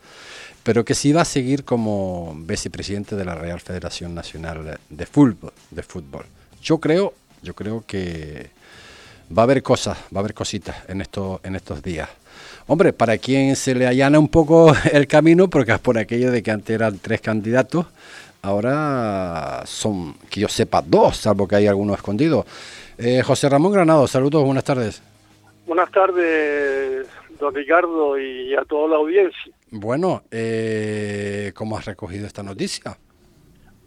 pero 0.66 0.84
que 0.84 0.96
sí 0.96 1.14
va 1.14 1.22
a 1.22 1.26
seguir 1.26 1.64
como 1.64 2.36
vicepresidente 2.36 3.16
de 3.16 3.24
la 3.24 3.36
Real 3.36 3.60
Federación 3.60 4.16
Nacional 4.16 4.80
de 4.90 5.06
Fútbol. 5.06 5.54
De 5.70 5.84
fútbol. 5.84 6.26
Yo 6.60 6.80
creo, 6.80 7.14
yo 7.44 7.54
creo 7.54 7.84
que 7.86 8.50
va 9.30 9.44
a 9.44 9.46
haber 9.46 9.62
cosas, 9.62 9.96
va 10.06 10.18
a 10.18 10.20
haber 10.22 10.34
cositas 10.34 10.76
en 10.90 11.02
estos, 11.02 11.40
en 11.44 11.56
estos 11.56 11.84
días. 11.84 12.10
Hombre, 12.66 12.94
para 12.94 13.20
quien 13.20 13.56
se 13.56 13.76
le 13.76 13.86
allana 13.86 14.18
un 14.18 14.28
poco 14.28 14.74
el 14.92 15.06
camino, 15.06 15.52
porque 15.52 15.72
es 15.72 15.80
por 15.80 16.00
aquello 16.00 16.32
de 16.32 16.42
que 16.42 16.50
antes 16.50 16.74
eran 16.74 16.98
tres 16.98 17.22
candidatos, 17.22 17.86
ahora 18.42 19.62
son, 19.68 20.16
que 20.32 20.40
yo 20.40 20.48
sepa, 20.48 20.82
dos, 20.82 21.18
salvo 21.18 21.48
que 21.48 21.58
hay 21.58 21.68
algunos 21.68 21.98
escondidos. 21.98 22.44
Eh, 22.98 23.22
José 23.22 23.50
Ramón 23.50 23.72
Granado, 23.72 24.08
saludos, 24.08 24.44
buenas 24.44 24.64
tardes. 24.64 25.04
Buenas 25.68 25.92
tardes, 25.92 27.06
don 27.40 27.54
Ricardo, 27.54 28.20
y 28.20 28.56
a 28.56 28.64
toda 28.64 28.90
la 28.90 28.96
audiencia. 28.96 29.54
Bueno, 29.78 30.22
eh, 30.32 31.52
¿cómo 31.54 31.78
has 31.78 31.84
recogido 31.84 32.26
esta 32.26 32.42
noticia? 32.42 32.98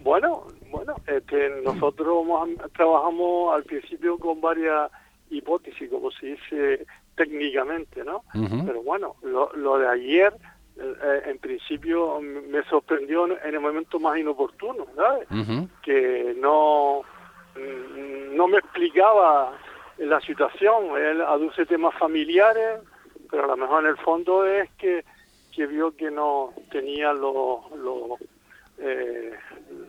Bueno, 0.00 0.48
bueno, 0.70 0.96
este, 1.06 1.62
nosotros 1.62 2.26
trabajamos 2.74 3.54
al 3.54 3.64
principio 3.64 4.18
con 4.18 4.38
varias 4.38 4.90
hipótesis, 5.30 5.88
como 5.88 6.10
se 6.10 6.26
dice 6.26 6.86
técnicamente, 7.16 8.04
¿no? 8.04 8.22
Pero 8.66 8.82
bueno, 8.82 9.16
lo, 9.22 9.78
de 9.78 9.88
ayer, 9.88 10.34
eh, 10.76 11.22
en 11.24 11.38
principio, 11.38 12.20
me 12.20 12.62
sorprendió 12.64 13.24
en 13.26 13.54
el 13.54 13.60
momento 13.60 13.98
más 13.98 14.18
inoportuno, 14.18 14.86
¿sabes? 14.94 15.26
Que 15.82 16.36
no, 16.38 17.00
no 18.32 18.46
me 18.46 18.58
explicaba 18.58 19.58
la 19.96 20.20
situación. 20.20 20.98
Él 20.98 21.22
aduce 21.22 21.64
temas 21.64 21.94
familiares, 21.98 22.80
pero 23.30 23.44
a 23.44 23.48
lo 23.48 23.56
mejor 23.56 23.84
en 23.84 23.90
el 23.90 23.96
fondo 23.96 24.46
es 24.46 24.68
que 24.72 25.02
que 25.58 25.66
vio 25.66 25.96
que 25.96 26.08
no 26.08 26.54
tenía 26.70 27.12
los, 27.12 27.62
eh, 28.78 29.32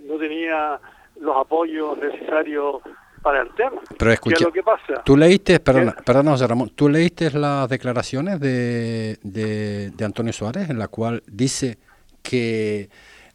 no 0.03 0.17
tenía 0.17 0.79
los 1.21 1.37
apoyos 1.37 1.95
necesarios 1.99 2.77
para 3.21 3.43
el 3.43 3.53
tema. 3.53 3.79
Pero 3.95 4.11
escucha, 4.11 4.45
lo 4.45 4.51
que 4.51 4.63
pasa? 4.63 5.03
Tú 5.05 5.15
leíste, 5.15 5.59
perdona, 5.59 5.91
perdona 6.03 6.31
José 6.31 6.47
Ramón, 6.47 6.71
tú 6.73 6.89
leíste 6.89 7.29
las 7.37 7.69
declaraciones 7.69 8.39
de, 8.39 9.19
de, 9.21 10.03
Antonio 10.03 10.33
Suárez 10.33 10.71
en 10.71 10.79
la 10.79 10.87
cual 10.87 11.21
dice 11.27 11.77
que, 12.23 12.89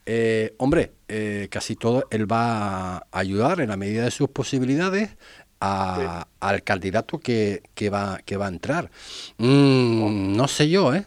eh, 0.04 0.54
hombre, 0.58 0.90
eh, 1.06 1.46
casi 1.48 1.76
todo 1.76 2.08
él 2.10 2.30
va 2.30 2.96
a 2.96 3.06
ayudar 3.12 3.60
en 3.60 3.68
la 3.68 3.76
medida 3.76 4.02
de 4.02 4.10
sus 4.10 4.28
posibilidades 4.28 5.16
a, 5.60 6.26
al 6.40 6.64
candidato 6.64 7.20
que, 7.20 7.62
que, 7.76 7.90
va, 7.90 8.18
que 8.24 8.36
va 8.36 8.46
a 8.46 8.48
entrar. 8.48 8.90
Mm, 9.38 10.34
no 10.36 10.48
sé 10.48 10.68
yo, 10.68 10.92
¿eh? 10.92 11.06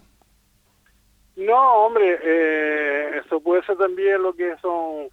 No, 1.38 1.86
hombre, 1.86 2.20
eh, 2.22 3.22
eso 3.24 3.40
puede 3.40 3.64
ser 3.64 3.78
también 3.78 4.24
lo 4.24 4.34
que 4.34 4.58
son 4.58 5.10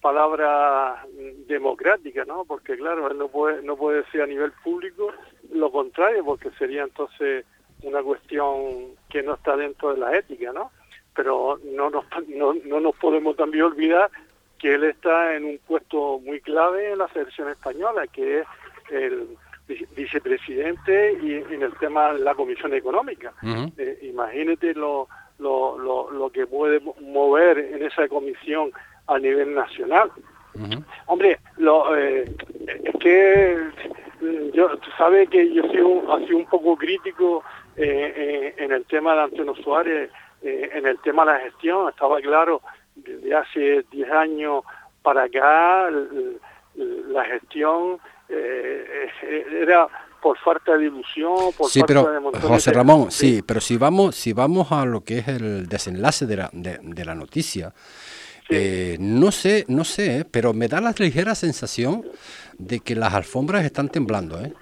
palabras 0.00 1.06
democráticas, 1.46 2.26
¿no? 2.26 2.44
Porque 2.44 2.76
claro, 2.76 3.10
él 3.10 3.16
no 3.16 3.28
puede, 3.28 3.62
no 3.62 3.76
puede 3.76 3.98
decir 4.02 4.22
a 4.22 4.26
nivel 4.26 4.52
público 4.64 5.12
lo 5.52 5.70
contrario, 5.70 6.24
porque 6.24 6.50
sería 6.58 6.82
entonces 6.82 7.44
una 7.82 8.02
cuestión 8.02 8.96
que 9.08 9.22
no 9.22 9.34
está 9.34 9.56
dentro 9.56 9.92
de 9.92 10.00
la 10.00 10.16
ética, 10.16 10.52
¿no? 10.52 10.72
Pero 11.14 11.58
no 11.64 11.90
nos, 11.90 12.04
no, 12.28 12.54
no 12.54 12.80
nos 12.80 12.96
podemos 12.96 13.36
también 13.36 13.64
olvidar 13.64 14.10
que 14.58 14.74
él 14.74 14.84
está 14.84 15.36
en 15.36 15.44
un 15.44 15.58
puesto 15.58 16.18
muy 16.18 16.40
clave 16.40 16.92
en 16.92 16.98
la 16.98 17.08
selección 17.08 17.48
española, 17.48 18.06
que 18.08 18.40
es 18.40 18.46
el 18.90 19.28
vicepresidente 19.94 21.18
y 21.22 21.34
en 21.34 21.62
el 21.62 21.72
tema 21.78 22.14
de 22.14 22.20
la 22.20 22.34
Comisión 22.34 22.74
Económica. 22.74 23.32
Eh, 23.76 23.98
imagínate 24.02 24.74
lo 24.74 25.08
lo, 25.38 25.78
lo, 25.78 26.10
lo 26.10 26.30
que 26.30 26.46
puede 26.46 26.80
mover 27.00 27.58
en 27.58 27.82
esa 27.82 28.08
comisión 28.08 28.72
a 29.06 29.18
nivel 29.18 29.54
nacional. 29.54 30.10
Hombre, 31.06 31.38
lo, 31.56 31.96
eh, 31.96 32.24
es 32.84 32.96
que 33.00 33.56
yo, 34.52 34.76
tú 34.78 34.90
sabes 34.96 35.28
que 35.28 35.52
yo 35.52 35.62
soy 35.68 35.80
un, 35.80 36.26
sido 36.26 36.38
un 36.38 36.46
poco 36.46 36.76
crítico 36.76 37.44
eh, 37.76 38.12
eh, 38.16 38.54
en 38.58 38.72
el 38.72 38.84
tema 38.86 39.14
de 39.14 39.22
Antonio 39.22 39.54
Suárez, 39.62 40.10
en 40.42 40.86
el 40.86 40.98
tema 40.98 41.24
de 41.24 41.32
la 41.32 41.38
gestión. 41.40 41.88
Estaba 41.88 42.20
claro, 42.20 42.60
desde 42.96 43.34
hace 43.34 43.84
10 43.90 44.10
años 44.10 44.64
para 45.02 45.24
acá, 45.24 45.90
la 46.74 47.24
gestión 47.24 47.98
era 48.28 49.88
por 50.20 50.38
falta 50.38 50.76
de 50.76 50.86
ilusión, 50.86 51.52
por 51.56 51.70
sí, 51.70 51.82
pero, 51.86 52.08
José 52.40 52.72
Ramón, 52.72 53.10
sí. 53.10 53.42
pero 53.46 53.60
si 53.60 53.76
vamos, 53.76 54.16
si 54.16 54.32
vamos 54.32 54.72
a 54.72 54.84
lo 54.84 55.02
que 55.02 55.18
es 55.18 55.28
el 55.28 55.68
desenlace 55.68 56.26
de 56.26 56.36
la, 56.36 56.50
de, 56.52 57.04
la 57.04 57.14
noticia, 57.14 57.72
eh, 58.48 58.96
no 58.98 59.30
sé, 59.30 59.64
no 59.68 59.84
sé, 59.84 60.26
pero 60.30 60.52
me 60.52 60.68
da 60.68 60.80
la 60.80 60.94
ligera 60.96 61.34
sensación 61.34 62.04
de 62.58 62.80
que 62.80 62.94
las 62.94 63.14
alfombras 63.14 63.64
están 63.64 63.88
temblando, 63.88 64.40
¿eh? 64.40 64.52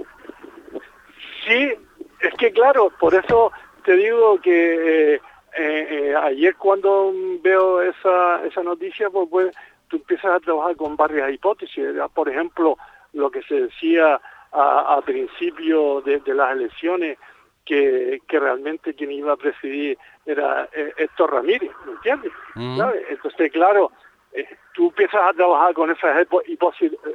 Sí, 1.47 1.73
es 2.21 2.35
que 2.39 2.51
claro, 2.53 2.93
por 2.99 3.15
eso 3.15 3.53
te 3.85 3.97
digo 3.97 4.41
que 4.41 5.15
eh, 5.15 5.21
eh, 5.59 6.15
ayer 6.15 6.57
cuando 6.57 7.13
veo 7.41 7.81
esa, 7.81 8.45
esa 8.45 8.63
noticia, 8.63 9.09
pues, 9.11 9.29
pues 9.31 9.55
tú 9.89 9.97
empiezas 9.97 10.33
a 10.33 10.41
trabajar 10.41 10.77
con 10.77 10.97
varias 10.97 11.33
hipótesis. 11.33 11.85
Por 12.13 12.29
ejemplo, 12.29 12.77
lo 13.13 13.31
que 13.31 13.43
se 13.43 13.63
decía 13.63 14.21
a, 14.57 15.03
principio 15.05 16.01
de, 16.01 16.21
las 16.35 16.53
elecciones 16.53 17.19
que, 17.65 18.21
realmente 18.29 18.95
quien 18.95 19.13
iba 19.13 19.33
a 19.33 19.37
presidir 19.37 19.99
era 20.25 20.69
eh, 20.73 20.93
Héctor 20.97 21.35
Ramírez, 21.35 21.71
¿me 21.85 21.93
entiendes? 21.93 22.33
Mm. 22.55 22.81
Entonces, 23.11 23.53
claro, 23.53 23.93
eh, 24.33 24.47
tú 24.75 24.89
empiezas 24.89 25.21
a 25.23 25.33
trabajar 25.33 25.75
con 25.75 25.91
esas 25.91 26.27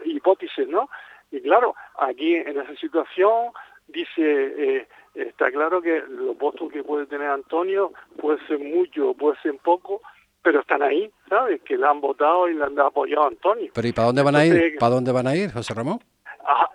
hipótesis, 0.06 0.68
¿no? 0.68 0.89
Y 1.32 1.42
claro, 1.42 1.76
aquí 1.98 2.36
en 2.36 2.60
esa 2.60 2.76
situación 2.76 3.52
dice, 3.88 4.12
eh, 4.18 4.88
está 5.16 5.50
claro 5.52 5.82
que 5.82 6.04
los 6.08 6.38
votos 6.38 6.72
que 6.72 6.84
puede 6.84 7.06
tener 7.06 7.30
Antonio 7.30 7.94
puede 8.20 8.46
ser 8.48 8.60
mucho, 8.60 9.14
puede 9.14 9.38
ser 9.42 9.56
poco, 9.64 10.02
pero 10.44 10.62
están 10.62 10.82
ahí, 10.84 11.12
¿sabes? 11.30 11.62
Que 11.62 11.78
le 11.78 11.88
han 11.88 12.02
votado 12.02 12.50
y 12.50 12.54
le 12.54 12.64
han 12.64 12.80
apoyado 12.80 13.24
a 13.24 13.28
Antonio. 13.28 13.72
Pero 13.74 13.88
¿y 13.88 13.94
para 13.94 14.08
dónde 14.08 14.24
van 14.24 14.36
a 14.36 14.46
ir? 14.46 14.78
¿Para 14.80 14.96
dónde 14.96 15.12
van 15.12 15.28
a 15.28 15.36
ir, 15.36 15.52
José 15.52 15.74
Ramón? 15.74 16.00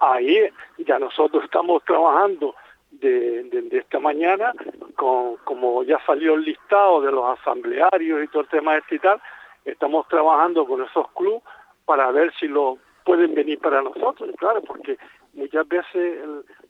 Ahí 0.00 0.48
ya 0.78 0.98
nosotros 0.98 1.44
estamos 1.44 1.82
trabajando 1.84 2.54
de, 2.90 3.68
esta 3.72 3.98
mañana, 3.98 4.52
con, 4.94 5.36
como 5.44 5.82
ya 5.84 5.98
salió 6.06 6.34
el 6.34 6.42
listado 6.42 7.00
de 7.02 7.12
los 7.12 7.38
asamblearios 7.38 8.24
y 8.24 8.28
todo 8.28 8.42
el 8.42 8.48
tema 8.48 8.76
este 8.76 8.96
y 8.96 8.98
tal, 8.98 9.20
estamos 9.64 10.06
trabajando 10.08 10.66
con 10.66 10.82
esos 10.82 11.10
clubes 11.12 11.42
para 11.84 12.10
ver 12.10 12.32
si 12.38 12.48
lo 12.48 12.78
pueden 13.04 13.34
venir 13.34 13.58
para 13.60 13.82
nosotros, 13.82 14.30
claro, 14.36 14.60
porque 14.62 14.98
muchas 15.34 15.68
veces 15.68 16.18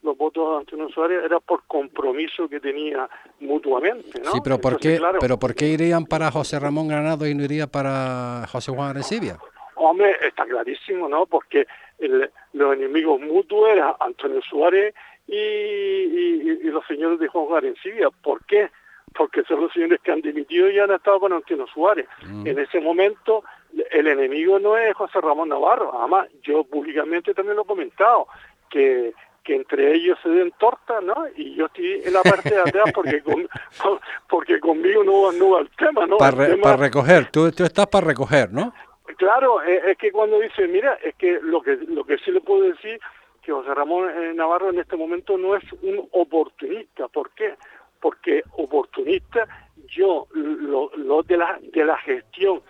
los 0.02 0.18
votos 0.18 0.50
de 0.50 0.56
Antonio 0.58 0.88
Suárez 0.90 1.24
era 1.24 1.40
por 1.40 1.62
compromiso 1.66 2.48
que 2.48 2.60
tenía 2.60 3.08
mutuamente, 3.40 4.20
¿no? 4.20 4.32
Sí, 4.32 4.40
pero 4.44 4.58
¿por, 4.58 4.78
qué, 4.78 5.00
pero 5.18 5.38
¿por 5.38 5.54
qué 5.54 5.68
irían 5.68 6.04
para 6.04 6.30
José 6.30 6.58
Ramón 6.60 6.88
Granado 6.88 7.26
y 7.26 7.34
no 7.34 7.44
iría 7.44 7.66
para 7.66 8.46
José 8.52 8.72
Juan 8.72 8.90
Arencibia? 8.90 9.38
Hombre, 9.76 10.16
está 10.22 10.44
clarísimo, 10.44 11.08
¿no? 11.08 11.26
Porque 11.26 11.66
los 11.98 12.76
enemigos 12.76 13.20
mutuos 13.20 13.70
eran 13.70 13.94
Antonio 14.00 14.40
Suárez 14.42 14.94
y, 15.26 16.62
los 16.70 16.86
señores 16.86 17.18
de 17.18 17.28
Juan 17.28 17.56
Arencibia. 17.56 18.10
¿Por 18.10 18.44
qué? 18.44 18.70
Porque 19.14 19.42
son 19.44 19.62
los 19.62 19.72
señores 19.72 20.00
que 20.02 20.12
han 20.12 20.20
dimitido 20.20 20.70
y 20.70 20.78
han 20.78 20.90
estado 20.90 21.20
con 21.20 21.32
Antonio 21.32 21.66
Suárez. 21.66 22.06
Mm. 22.26 22.46
En 22.46 22.58
ese 22.58 22.80
momento 22.80 23.44
el 23.90 24.06
enemigo 24.06 24.58
no 24.58 24.76
es 24.76 24.94
José 24.94 25.20
Ramón 25.20 25.48
Navarro. 25.48 25.98
Además, 25.98 26.28
yo 26.42 26.64
públicamente 26.64 27.34
también 27.34 27.56
lo 27.56 27.62
he 27.62 27.66
comentado, 27.66 28.26
que 28.70 29.14
que 29.46 29.54
entre 29.54 29.94
ellos 29.94 30.18
se 30.22 30.28
den 30.28 30.52
torta, 30.58 31.00
¿no? 31.00 31.14
Y 31.36 31.54
yo 31.54 31.66
estoy 31.66 32.02
en 32.04 32.12
la 32.12 32.22
parte 32.22 32.50
de 32.50 32.60
atrás 32.60 32.90
porque 32.92 33.22
porque 34.28 34.58
conmigo 34.58 35.04
no, 35.04 35.30
no 35.30 35.50
va 35.50 35.60
el 35.60 35.70
tema, 35.70 36.04
¿no? 36.04 36.16
Para, 36.16 36.76
recoger, 36.76 37.30
tú, 37.30 37.52
tú 37.52 37.62
estás 37.62 37.86
para 37.86 38.08
recoger, 38.08 38.52
¿no? 38.52 38.74
Claro, 39.16 39.62
es, 39.62 39.96
que 39.98 40.12
cuando 40.12 40.40
dice, 40.40 40.66
mira, 40.68 40.98
es 41.02 41.14
que 41.14 41.38
lo 41.42 41.62
que 41.62 41.76
lo 41.88 42.04
que 42.04 42.18
sí 42.18 42.30
le 42.30 42.40
puedo 42.40 42.62
decir 42.62 42.98
que 43.42 43.52
José 43.52 43.74
Ramón 43.74 44.10
eh, 44.10 44.34
Navarro 44.34 44.70
en 44.70 44.78
este 44.80 44.96
momento 44.96 45.38
no 45.38 45.54
es 45.54 45.64
un 45.82 46.08
oportunista, 46.12 47.08
¿por 47.08 47.30
qué? 47.30 47.54
Porque 48.00 48.42
oportunista 48.56 49.46
yo 49.88 50.26
lo, 50.32 50.90
lo 50.96 51.22
de 51.22 51.36
la 51.36 51.58
de 51.62 51.84
la 51.84 51.96
gestión 51.98 52.60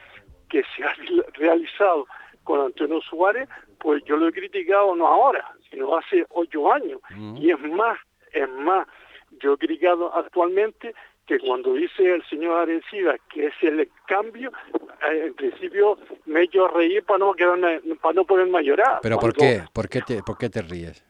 que 0.49 0.63
se 0.77 0.85
ha 0.85 0.95
realizado 1.35 2.07
con 2.45 2.61
Antonio 2.61 3.01
Suárez, 3.01 3.49
pues 3.79 4.05
yo 4.05 4.17
lo 4.17 4.29
he 4.29 4.33
criticado 4.33 4.95
no 4.95 5.07
ahora, 5.09 5.53
sino 5.71 5.97
hace 5.97 6.25
ocho 6.31 6.73
años. 6.73 7.01
Y 7.37 7.51
es 7.51 7.61
más, 7.61 7.99
es 8.33 8.49
más, 8.49 8.87
yo 9.41 9.55
he 9.55 9.59
criticado 9.59 10.15
actualmente 10.15 10.95
que 11.27 11.39
cuando 11.39 11.75
dice 11.75 12.15
el 12.15 12.25
señor 12.27 12.61
Arencida 12.61 13.17
que 13.29 13.47
es 13.47 13.55
el 13.63 13.91
cambio, 14.07 14.53
eh, 15.11 15.25
en 15.27 15.35
principio 15.35 15.99
me 16.27 16.41
he 16.41 16.45
hecho 16.45 16.69
reír 16.69 17.05
para 17.05 17.19
no, 17.19 17.35
quedarme, 17.35 17.81
para 18.01 18.15
no 18.15 18.25
poderme 18.25 18.63
llorar. 18.63 19.01
¿Pero 19.03 19.19
por 19.19 19.35
qué? 19.35 19.65
¿Por 19.73 19.89
qué, 19.89 20.03
te, 20.03 20.23
¿Por 20.23 20.39
qué 20.39 20.49
te 20.49 20.63
ríes? 20.63 21.05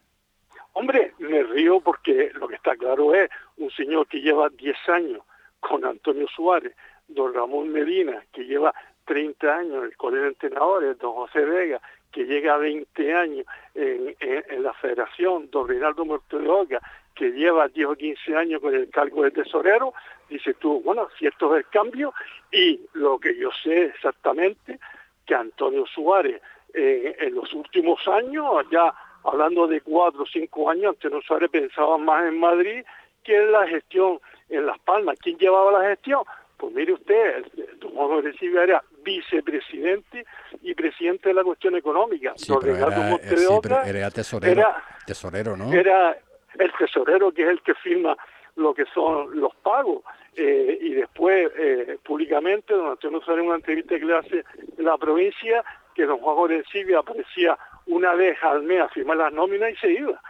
Hombre, 0.73 1.15
me 1.19 1.43
río 1.43 1.81
porque 1.81 2.31
lo 2.35 2.49
que 2.49 2.57
está 2.57 2.77
claro 2.77 3.15
es 3.15 3.31
un 3.57 3.71
señor 3.71 4.07
que 4.09 4.21
lleva 4.21 4.49
10 4.51 4.77
años 4.89 5.23
con 5.61 5.85
Antonio 5.85 6.27
Suárez, 6.29 6.75
don 7.09 7.33
Ramón 7.33 7.71
Medina, 7.71 8.23
que 8.33 8.45
lleva 8.45 8.75
30 9.07 9.57
años, 9.57 9.85
el 9.85 9.97
colegio 9.97 10.25
de 10.25 10.29
entrenadores, 10.29 10.99
don 10.99 11.15
José 11.15 11.45
Vega, 11.45 11.81
que 12.13 12.25
llega 12.25 12.55
a 12.55 12.59
20 12.59 13.15
años 13.15 13.47
en, 13.75 14.15
la 14.63 14.73
federación, 14.75 15.51
don 15.51 15.69
Reinaldo 15.69 16.05
Morteloga, 16.05 16.81
que 17.17 17.33
lleva 17.33 17.67
10 17.69 17.89
o 17.89 17.97
15 17.97 18.37
años 18.37 18.61
con 18.61 18.75
el 18.75 18.91
cargo 18.91 19.25
de 19.25 19.31
tesorero, 19.31 19.95
dice 20.29 20.55
tú, 20.55 20.83
bueno, 20.83 21.09
cierto 21.19 21.57
es 21.57 21.65
el 21.65 21.71
cambio, 21.71 22.13
y 22.53 22.81
lo 22.93 23.19
que 23.19 23.37
yo 23.37 23.51
sé 23.63 23.87
exactamente, 23.87 24.79
que 25.25 25.35
Antonio 25.35 25.87
Suárez 25.87 26.41
eh, 26.75 27.17
en 27.21 27.35
los 27.35 27.53
últimos 27.55 28.07
años, 28.07 28.65
ya 28.71 28.95
hablando 29.25 29.67
de 29.67 29.81
cuatro 29.81 30.23
o 30.23 30.27
cinco 30.27 30.71
años, 30.71 30.91
Antonio 30.91 31.21
Suárez 31.23 31.51
pensaba 31.51 31.97
más 31.99 32.27
en 32.27 32.39
Madrid 32.39 32.85
que 33.25 33.37
en 33.37 33.51
la 33.51 33.67
gestión 33.67 34.21
en 34.49 34.67
Las 34.67 34.79
Palmas. 34.81 35.19
¿Quién 35.21 35.39
llevaba 35.39 35.73
la 35.73 35.89
gestión? 35.89 36.23
Pues 36.57 36.73
mire 36.75 36.93
usted, 36.93 37.45
Tomás 37.81 38.25
Recibe 38.25 38.63
era 38.63 38.83
vicepresidente 39.03 40.25
y 40.63 40.75
presidente 40.75 41.29
de 41.29 41.35
la 41.35 41.45
cuestión 41.45 41.77
económica. 41.77 42.33
Sí, 42.37 42.53
pero 42.61 42.77
era, 42.77 43.15
eh, 43.17 43.99
era, 43.99 44.11
tesorero, 44.11 44.65
tesorero, 45.07 45.57
¿no? 45.57 45.73
Era 45.73 46.17
el 46.59 46.73
tesorero 46.79 47.33
que 47.33 47.43
es 47.43 47.49
el 47.49 47.63
que 47.63 47.75
firma 47.75 48.17
lo 48.57 48.75
que 48.75 48.85
son 48.87 49.39
los 49.39 49.55
pagos. 49.57 50.03
Eh, 50.35 50.79
y 50.81 50.95
después, 50.95 51.51
eh, 51.57 51.99
públicamente, 52.03 52.75
don 52.75 52.91
Antonio 52.91 53.23
en 53.27 53.41
una 53.41 53.57
entrevista 53.57 53.99
que 53.99 54.05
le 54.05 54.17
hace 54.17 54.45
en 54.77 54.85
la 54.85 54.99
provincia, 54.99 55.65
que 55.95 56.05
don 56.05 56.19
Juan 56.19 56.37
Orencibia 56.39 56.99
aparecía 56.99 57.57
una 57.87 58.15
vez 58.15 58.37
al 58.43 58.63
mes 58.63 58.83
a 58.83 58.89
firmar 58.89 59.17
las 59.19 59.33
nóminas 59.33 59.73
y 59.73 59.77
se 59.77 59.93
iba. 59.93 60.21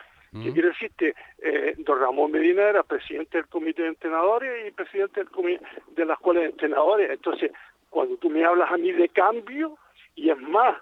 ¿Qué 0.42 0.52
quiere 0.52 0.68
decir 0.68 0.90
que 0.98 1.14
eh, 1.38 1.74
don 1.78 1.98
Ramón 1.98 2.30
Medina 2.30 2.68
era 2.68 2.82
presidente 2.82 3.38
del 3.38 3.46
comité 3.46 3.82
de 3.82 3.88
entrenadores 3.88 4.68
y 4.68 4.70
presidente 4.70 5.20
del 5.20 5.30
comité 5.30 5.64
de 5.92 6.04
la 6.04 6.12
escuela 6.12 6.40
de 6.40 6.46
entrenadores. 6.46 7.10
Entonces, 7.10 7.52
cuando 7.88 8.18
tú 8.18 8.28
me 8.28 8.44
hablas 8.44 8.70
a 8.70 8.76
mí 8.76 8.92
de 8.92 9.08
cambio, 9.08 9.78
y 10.14 10.28
es 10.28 10.38
más, 10.38 10.76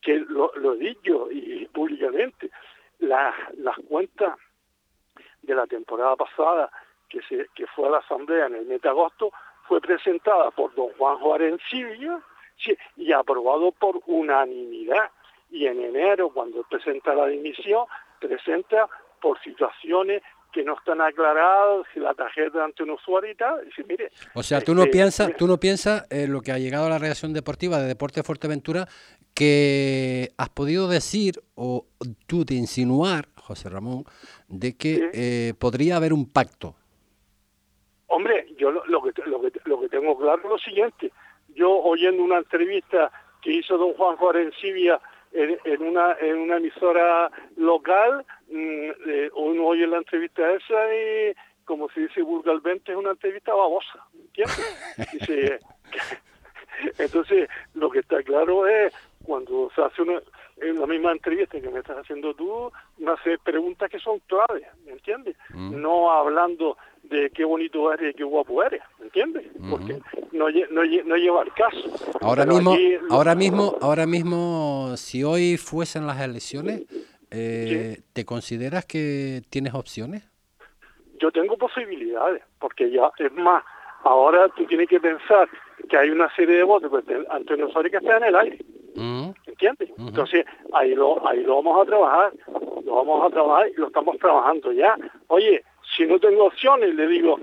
que 0.00 0.20
lo, 0.20 0.50
he 0.72 0.78
dicho 0.78 1.30
y, 1.30 1.66
públicamente, 1.66 2.50
las 2.98 3.34
cuentas 3.88 4.38
de 5.44 5.54
la 5.54 5.66
temporada 5.66 6.16
pasada 6.16 6.70
que, 7.08 7.20
se, 7.22 7.48
que 7.54 7.66
fue 7.68 7.88
a 7.88 7.92
la 7.92 7.98
asamblea 7.98 8.46
en 8.46 8.56
el 8.56 8.66
mes 8.66 8.80
de 8.82 8.88
agosto 8.88 9.32
fue 9.66 9.80
presentada 9.80 10.50
por 10.50 10.74
don 10.74 10.90
Juan 10.98 11.18
Juárez 11.18 11.60
sí, 11.70 11.82
y 12.96 13.12
aprobado 13.12 13.72
por 13.72 14.00
unanimidad. 14.06 15.10
Y 15.50 15.66
en 15.66 15.80
enero, 15.80 16.30
cuando 16.30 16.62
presenta 16.64 17.14
la 17.14 17.26
dimisión, 17.26 17.86
presenta 18.20 18.88
por 19.20 19.40
situaciones 19.42 20.22
que 20.52 20.62
no 20.62 20.74
están 20.74 21.00
aclaradas, 21.00 21.84
si 21.92 21.98
la 21.98 22.14
tarjeta 22.14 22.64
ante 22.64 22.84
un 22.84 22.90
usuario 22.90 23.32
y 23.32 23.34
tal, 23.34 23.68
mire... 23.88 24.10
O 24.34 24.42
sea, 24.42 24.60
tú 24.60 24.72
no 24.72 24.82
este, 24.82 24.92
piensas, 24.92 25.36
tú 25.36 25.48
no 25.48 25.58
piensas 25.58 26.06
en 26.10 26.32
lo 26.32 26.42
que 26.42 26.52
ha 26.52 26.58
llegado 26.58 26.86
a 26.86 26.90
la 26.90 26.98
redacción 26.98 27.32
deportiva 27.32 27.78
de 27.78 27.88
Deporte 27.88 28.22
Fuerteventura, 28.22 28.86
que 29.34 30.30
has 30.38 30.48
podido 30.50 30.86
decir 30.86 31.42
o 31.56 31.86
tú 32.28 32.44
de 32.44 32.54
insinuar, 32.54 33.26
José 33.44 33.68
Ramón, 33.68 34.04
de 34.48 34.76
que 34.76 35.10
eh, 35.12 35.54
podría 35.58 35.96
haber 35.96 36.12
un 36.12 36.30
pacto. 36.30 36.74
Hombre, 38.06 38.46
yo 38.56 38.70
lo, 38.70 39.02
que, 39.02 39.12
lo, 39.26 39.40
que, 39.40 39.52
lo 39.64 39.80
que 39.80 39.88
tengo 39.88 40.16
claro 40.18 40.42
es 40.42 40.48
lo 40.48 40.58
siguiente. 40.58 41.12
Yo 41.54 41.70
oyendo 41.70 42.22
una 42.22 42.38
entrevista 42.38 43.10
que 43.42 43.52
hizo 43.52 43.76
don 43.76 43.92
Juan 43.94 44.16
Juárez 44.16 44.54
Sibia 44.60 45.00
en, 45.32 45.82
una, 45.82 46.16
en 46.20 46.38
una 46.38 46.56
emisora 46.56 47.30
local, 47.56 48.24
mm, 48.48 48.90
eh, 49.06 49.30
uno 49.34 49.66
oye 49.66 49.86
la 49.86 49.98
entrevista 49.98 50.48
esa 50.52 50.94
y, 50.94 51.34
como 51.64 51.88
se 51.90 52.02
dice 52.02 52.22
vulgarmente, 52.22 52.92
es 52.92 52.98
una 52.98 53.10
entrevista 53.10 53.52
babosa, 53.52 54.06
¿entiendes? 54.14 55.60
entonces, 56.98 57.48
lo 57.74 57.90
que 57.90 57.98
está 58.00 58.22
claro 58.22 58.66
es, 58.66 58.94
cuando 59.24 59.70
se 59.74 59.82
hace 59.82 60.02
una, 60.02 60.20
en 60.58 60.80
la 60.80 60.86
misma 60.86 61.12
entrevista 61.12 61.60
que 61.60 61.68
me 61.68 61.80
estás 61.80 61.98
haciendo 61.98 62.34
tú, 62.34 62.70
me 62.98 63.12
hace 63.12 63.38
preguntas 63.38 63.90
que 63.90 63.98
son 63.98 64.20
claves, 64.20 64.66
¿me 64.84 64.92
entiendes? 64.92 65.36
Mm. 65.50 65.80
No 65.80 66.10
hablando 66.10 66.76
de 67.02 67.30
qué 67.30 67.44
bonito 67.44 67.92
eres 67.92 68.14
y 68.14 68.16
qué 68.16 68.24
guapo 68.24 68.62
eres, 68.62 68.80
¿me 68.98 69.06
entiendes? 69.06 69.46
Porque 69.68 70.00
no, 70.32 70.48
no, 70.70 70.82
no, 71.04 71.16
lleva 71.16 71.42
el 71.42 71.52
caso. 71.52 71.90
Ahora 72.20 72.46
mismo, 72.46 72.76
ahora 73.10 73.34
mismo, 73.34 73.76
ahora 73.80 74.06
mismo, 74.06 74.96
si 74.96 75.22
hoy 75.22 75.56
fuesen 75.56 76.06
las 76.06 76.20
elecciones, 76.20 76.82
eh, 77.30 78.00
¿te 78.12 78.24
consideras 78.24 78.86
que 78.86 79.42
tienes 79.50 79.74
opciones? 79.74 80.30
Yo 81.20 81.30
tengo 81.30 81.56
posibilidades, 81.56 82.42
porque 82.58 82.90
ya, 82.90 83.10
es 83.18 83.32
más, 83.32 83.64
ahora 84.04 84.48
tú 84.50 84.64
tienes 84.66 84.88
que 84.88 85.00
pensar 85.00 85.48
que 85.88 85.96
hay 85.96 86.10
una 86.10 86.34
serie 86.34 86.56
de 86.56 86.62
votos, 86.62 86.90
pues 86.90 87.04
Antonio 87.30 87.70
Soria 87.70 87.90
que 87.90 87.96
está 87.98 88.16
en 88.18 88.24
el 88.24 88.36
aire. 88.36 88.58
¿Entiendes? 88.94 89.90
Entonces, 89.98 90.44
ahí 90.72 90.94
lo, 90.94 91.26
ahí 91.26 91.42
lo 91.42 91.56
vamos 91.56 91.82
a 91.82 91.84
trabajar, 91.86 92.32
lo 92.84 92.94
vamos 92.94 93.26
a 93.26 93.30
trabajar 93.30 93.68
y 93.68 93.74
lo 93.74 93.88
estamos 93.88 94.18
trabajando 94.18 94.72
ya. 94.72 94.96
Oye, 95.28 95.64
si 95.96 96.06
no 96.06 96.18
tengo 96.18 96.46
opciones, 96.46 96.94
le 96.94 97.06
digo, 97.06 97.38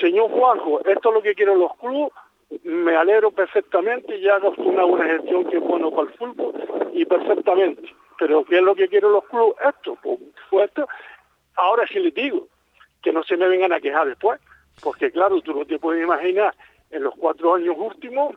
señor 0.00 0.30
Juanjo, 0.30 0.80
esto 0.84 1.08
es 1.08 1.14
lo 1.14 1.22
que 1.22 1.34
quieren 1.34 1.58
los 1.58 1.74
clubes, 1.76 2.12
me 2.64 2.96
alegro 2.96 3.30
perfectamente, 3.30 4.20
ya 4.20 4.36
hago 4.36 4.52
una 4.58 4.84
buena 4.84 5.06
gestión 5.06 5.44
que 5.44 5.56
es 5.58 5.62
bueno 5.62 5.90
para 5.90 6.10
el 6.10 6.14
fútbol 6.16 6.52
y 6.92 7.04
perfectamente. 7.04 7.94
Pero 8.18 8.44
¿qué 8.44 8.58
es 8.58 8.62
lo 8.62 8.74
que 8.74 8.88
quieren 8.88 9.12
los 9.12 9.24
clubes? 9.24 9.56
Esto, 9.66 9.96
pues, 10.02 10.18
esto. 10.68 10.86
Ahora 11.56 11.86
sí 11.86 11.98
les 12.00 12.14
digo, 12.14 12.48
que 13.02 13.12
no 13.12 13.22
se 13.22 13.36
me 13.36 13.48
vengan 13.48 13.72
a 13.72 13.80
quejar 13.80 14.06
después, 14.06 14.40
porque 14.82 15.10
claro, 15.10 15.40
tú 15.40 15.54
no 15.54 15.64
te 15.64 15.78
puedes 15.78 16.02
imaginar 16.02 16.54
en 16.90 17.04
los 17.04 17.14
cuatro 17.16 17.54
años 17.54 17.76
últimos 17.78 18.34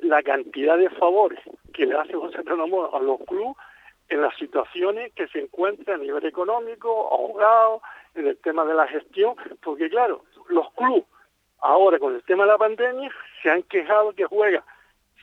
la 0.00 0.22
cantidad 0.22 0.78
de 0.78 0.90
favores 0.90 1.40
que 1.72 1.86
le 1.86 1.96
hace 1.96 2.14
José 2.14 2.38
Ramón 2.44 2.88
a 2.92 2.98
los 2.98 3.20
clubes 3.26 3.56
en 4.08 4.22
las 4.22 4.34
situaciones 4.36 5.12
que 5.14 5.28
se 5.28 5.40
encuentran 5.40 6.00
a 6.00 6.02
nivel 6.02 6.24
económico, 6.24 6.88
ahogado, 7.12 7.82
en 8.14 8.26
el 8.26 8.38
tema 8.38 8.64
de 8.64 8.74
la 8.74 8.86
gestión, 8.86 9.36
porque 9.62 9.88
claro, 9.90 10.24
los 10.48 10.72
clubes 10.72 11.04
ahora 11.60 11.98
con 11.98 12.14
el 12.14 12.22
tema 12.22 12.44
de 12.44 12.50
la 12.50 12.58
pandemia 12.58 13.10
se 13.42 13.50
han 13.50 13.62
quejado 13.64 14.12
que 14.12 14.24
juega 14.24 14.64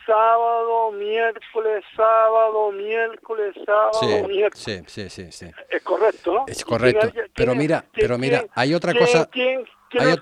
sábado, 0.05 0.91
miércoles, 0.91 1.83
sábado, 1.95 2.71
miércoles, 2.71 3.55
sábado, 3.65 4.27
miércoles. 4.27 4.83
Sí, 4.87 5.09
sí, 5.09 5.31
sí, 5.31 5.51
Es 5.69 5.83
correcto, 5.83 6.33
¿no? 6.33 6.45
Es 6.47 6.63
correcto. 6.63 7.07
pero 7.35 7.55
mira, 7.55 7.83
pero 7.91 8.17
mira, 8.17 8.45
hay 8.53 8.73
otra 8.73 8.93
cosa. 8.93 9.27
¿quién, 9.31 9.65
quién, 9.89 10.03
hay 10.03 10.17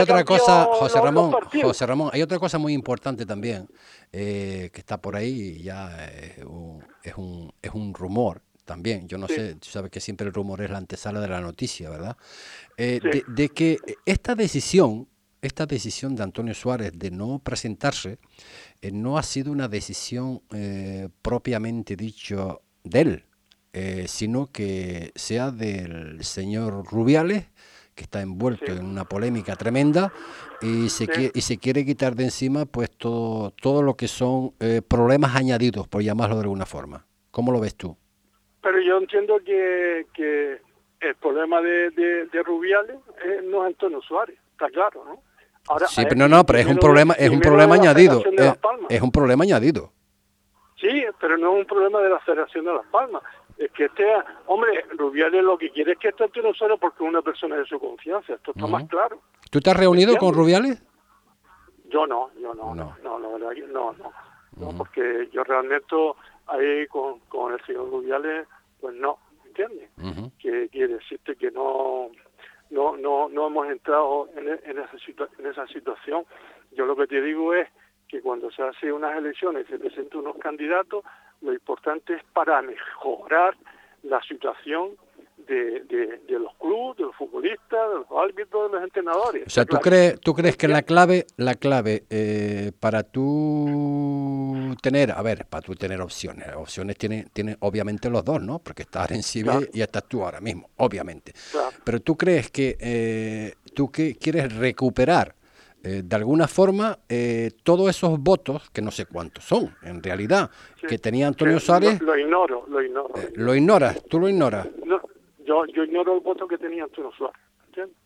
otra 0.00 0.24
cosa, 0.24 0.64
José 0.64 1.00
Ramón, 1.00 1.32
José 1.62 1.86
Ramón, 1.86 2.10
hay 2.12 2.22
otra 2.22 2.38
cosa 2.38 2.58
muy 2.58 2.72
importante 2.72 3.26
también 3.26 3.68
eh, 4.12 4.70
que 4.72 4.80
está 4.80 5.00
por 5.00 5.16
ahí, 5.16 5.62
ya 5.62 6.06
es 6.06 6.44
un, 6.44 6.84
es 7.02 7.14
un, 7.16 7.52
es 7.60 7.72
un 7.72 7.94
rumor 7.94 8.42
también. 8.64 9.08
Yo 9.08 9.18
no 9.18 9.28
sé, 9.28 9.56
tú 9.56 9.68
sabes 9.68 9.90
que 9.90 10.00
siempre 10.00 10.26
el 10.26 10.32
rumor 10.32 10.62
es 10.62 10.70
la 10.70 10.78
antesala 10.78 11.20
de 11.20 11.28
la 11.28 11.40
noticia, 11.40 11.90
¿verdad? 11.90 12.16
Eh, 12.76 13.00
de, 13.28 13.48
que 13.48 13.78
esta 14.06 14.34
decisión, 14.34 15.08
esta 15.40 15.66
decisión 15.66 16.14
de 16.16 16.22
Antonio 16.22 16.54
Suárez 16.54 16.92
de 16.94 17.10
no 17.10 17.40
presentarse, 17.40 18.18
eh, 18.80 18.90
no 18.92 19.18
ha 19.18 19.22
sido 19.22 19.52
una 19.52 19.68
decisión 19.68 20.42
eh, 20.52 21.08
propiamente 21.22 21.96
dicho 21.96 22.62
de 22.84 23.00
él, 23.00 23.24
sino 24.06 24.52
que 24.52 25.12
sea 25.14 25.50
del 25.50 26.22
señor 26.24 26.84
Rubiales, 26.84 27.46
que 27.94 28.04
está 28.04 28.20
envuelto 28.20 28.72
en 28.72 28.84
una 28.84 29.04
polémica 29.04 29.56
tremenda 29.56 30.12
y 30.60 30.88
se, 30.88 31.06
quiere, 31.06 31.32
y 31.34 31.40
se 31.42 31.58
quiere 31.58 31.84
quitar 31.84 32.14
de 32.14 32.24
encima 32.24 32.66
pues 32.66 32.90
todo, 32.90 33.50
todo 33.50 33.82
lo 33.82 33.94
que 33.96 34.08
son 34.08 34.54
problemas 34.88 35.36
añadidos, 35.36 35.88
por 35.88 36.02
llamarlo 36.02 36.36
de 36.36 36.42
alguna 36.42 36.66
forma. 36.66 37.06
¿Cómo 37.30 37.50
lo 37.52 37.60
ves 37.60 37.74
tú? 37.76 37.96
Pero 38.62 38.80
yo 38.80 38.98
entiendo 38.98 39.40
que, 39.44 40.06
que 40.14 40.60
el 41.00 41.14
problema 41.16 41.60
de, 41.60 41.90
de, 41.90 42.42
Rubiales 42.44 42.96
no 43.44 43.62
es 43.62 43.66
Antonio 43.68 44.00
Suárez, 44.02 44.38
está 44.52 44.68
claro, 44.70 45.04
¿no? 45.04 45.22
Ahora, 45.68 45.86
sí, 45.86 46.02
pero 46.04 46.16
no, 46.16 46.28
no, 46.28 46.44
pero 46.44 46.58
es 46.58 46.66
un 46.66 46.76
problema, 46.76 47.14
es 47.14 47.30
un 47.30 47.40
problema 47.40 47.74
añadido. 47.74 48.22
Es, 48.88 49.00
un 49.00 49.12
problema 49.12 49.44
añadido. 49.44 49.92
Sí, 50.80 51.04
pero 51.20 51.36
no 51.38 51.52
es 51.52 51.60
un 51.60 51.66
problema 51.66 52.00
de 52.00 52.10
la 52.10 52.18
Federación 52.20 52.64
de 52.64 52.72
Las 52.74 52.86
Palmas. 52.86 53.22
Es 53.58 53.70
que 53.72 53.84
este, 53.84 54.04
hombre, 54.46 54.84
Rubiales 54.96 55.42
lo 55.44 55.58
que 55.58 55.70
quiere 55.70 55.92
es 55.92 55.98
que 55.98 56.08
esté 56.08 56.24
Antonio 56.24 56.54
Suárez 56.54 56.78
porque 56.80 57.04
es 57.04 57.08
una 57.08 57.22
persona 57.22 57.56
de 57.56 57.64
su 57.66 57.78
confianza. 57.78 58.34
Esto 58.34 58.52
está 58.54 58.66
más 58.66 58.88
claro. 58.88 59.20
¿Tú 59.50 59.60
te 59.60 59.70
has 59.70 59.76
reunido 59.76 60.16
con 60.16 60.34
Rubiales? 60.34 60.82
Yo 61.88 62.06
no, 62.06 62.30
yo 62.40 62.54
no, 62.54 62.74
no, 62.74 62.96
no, 63.02 63.18
no, 63.18 63.38
no, 63.38 63.50
no, 63.50 64.12
no, 64.56 64.76
porque 64.76 65.28
yo 65.32 65.44
realmente 65.44 65.94
ahí 66.46 66.86
con, 66.86 67.20
con 67.28 67.52
el 67.52 67.64
señor 67.66 67.90
Rubiales, 67.90 68.48
pues 68.80 68.94
no, 68.96 69.18
¿entiendes? 69.44 69.90
Que 70.38 70.68
quiere 70.70 70.94
decirte 70.94 71.36
que 71.36 71.50
no 71.50 72.10
no 72.70 72.96
no 72.96 73.28
no 73.28 73.46
hemos 73.46 73.68
entrado 73.68 74.28
en, 74.36 74.48
en, 74.48 74.78
esa 74.78 74.96
en 75.38 75.46
esa 75.46 75.66
situación. 75.66 76.24
Yo 76.72 76.86
lo 76.86 76.96
que 76.96 77.06
te 77.06 77.20
digo 77.20 77.52
es 77.54 77.68
que 78.08 78.20
cuando 78.20 78.50
se 78.50 78.62
hace 78.62 78.92
unas 78.92 79.16
elecciones 79.16 79.66
y 79.66 79.72
se 79.72 79.78
presentan 79.78 80.20
unos 80.20 80.36
candidatos, 80.38 81.04
lo 81.42 81.52
importante 81.52 82.14
es 82.14 82.22
para 82.32 82.62
mejorar 82.62 83.56
la 84.02 84.20
situación 84.22 84.90
de, 85.46 85.80
de, 86.28 86.38
los 86.38 86.54
clubes, 86.54 86.96
de 86.98 87.04
los 87.04 87.16
futbolistas, 87.16 87.68
de 87.70 87.94
los 87.96 88.06
árbitros, 88.10 88.70
de 88.70 88.76
los 88.76 88.84
entrenadores. 88.84 89.46
O 89.46 89.50
sea, 89.50 89.64
¿tú 89.64 89.76
crees, 89.78 90.20
tú 90.20 90.34
crees 90.34 90.56
que 90.56 90.68
la 90.68 90.82
clave, 90.82 91.26
la 91.36 91.54
clave 91.54 92.04
eh, 92.10 92.72
para 92.78 93.02
tú 93.02 94.74
tener, 94.80 95.10
a 95.10 95.20
ver, 95.22 95.46
para 95.46 95.62
tú 95.62 95.74
tener 95.74 96.00
opciones, 96.00 96.46
opciones 96.54 96.96
tiene, 96.96 97.26
tiene 97.32 97.56
obviamente 97.60 98.08
los 98.08 98.24
dos, 98.24 98.40
¿no? 98.40 98.60
Porque 98.60 98.82
estás 98.82 99.10
en 99.10 99.22
Civil 99.22 99.68
y 99.72 99.82
estás 99.82 100.04
tú 100.08 100.24
ahora 100.24 100.40
mismo, 100.40 100.70
obviamente. 100.76 101.32
Pero 101.84 102.00
tú 102.00 102.16
crees 102.16 102.50
que 102.50 102.76
eh, 102.80 103.54
tú 103.74 103.90
que 103.90 104.14
quieres 104.14 104.54
recuperar 104.54 105.34
eh, 105.84 106.02
de 106.04 106.16
alguna 106.16 106.46
forma 106.46 106.98
eh, 107.08 107.50
todos 107.64 107.90
esos 107.90 108.18
votos, 108.20 108.70
que 108.70 108.80
no 108.80 108.90
sé 108.90 109.06
cuántos 109.06 109.44
son 109.44 109.74
en 109.82 110.02
realidad, 110.02 110.50
que 110.86 110.98
tenía 110.98 111.26
Antonio 111.26 111.58
Suárez. 111.58 112.00
Lo, 112.00 112.16
ignoro, 112.16 112.64
lo 112.68 112.80
ignoro. 112.80 113.14
lo 113.34 113.54
ignoras, 113.54 114.04
tú 114.08 114.20
lo 114.20 114.28
ignoras. 114.28 114.68
No, 114.84 115.00
yo, 115.44 115.64
yo 115.66 115.84
ignoro 115.84 116.14
el 116.14 116.20
voto 116.20 116.46
que 116.46 116.58
tenía 116.58 116.84
Antonio 116.84 117.10
Suárez, 117.12 117.40
¿entiendes? 117.66 117.96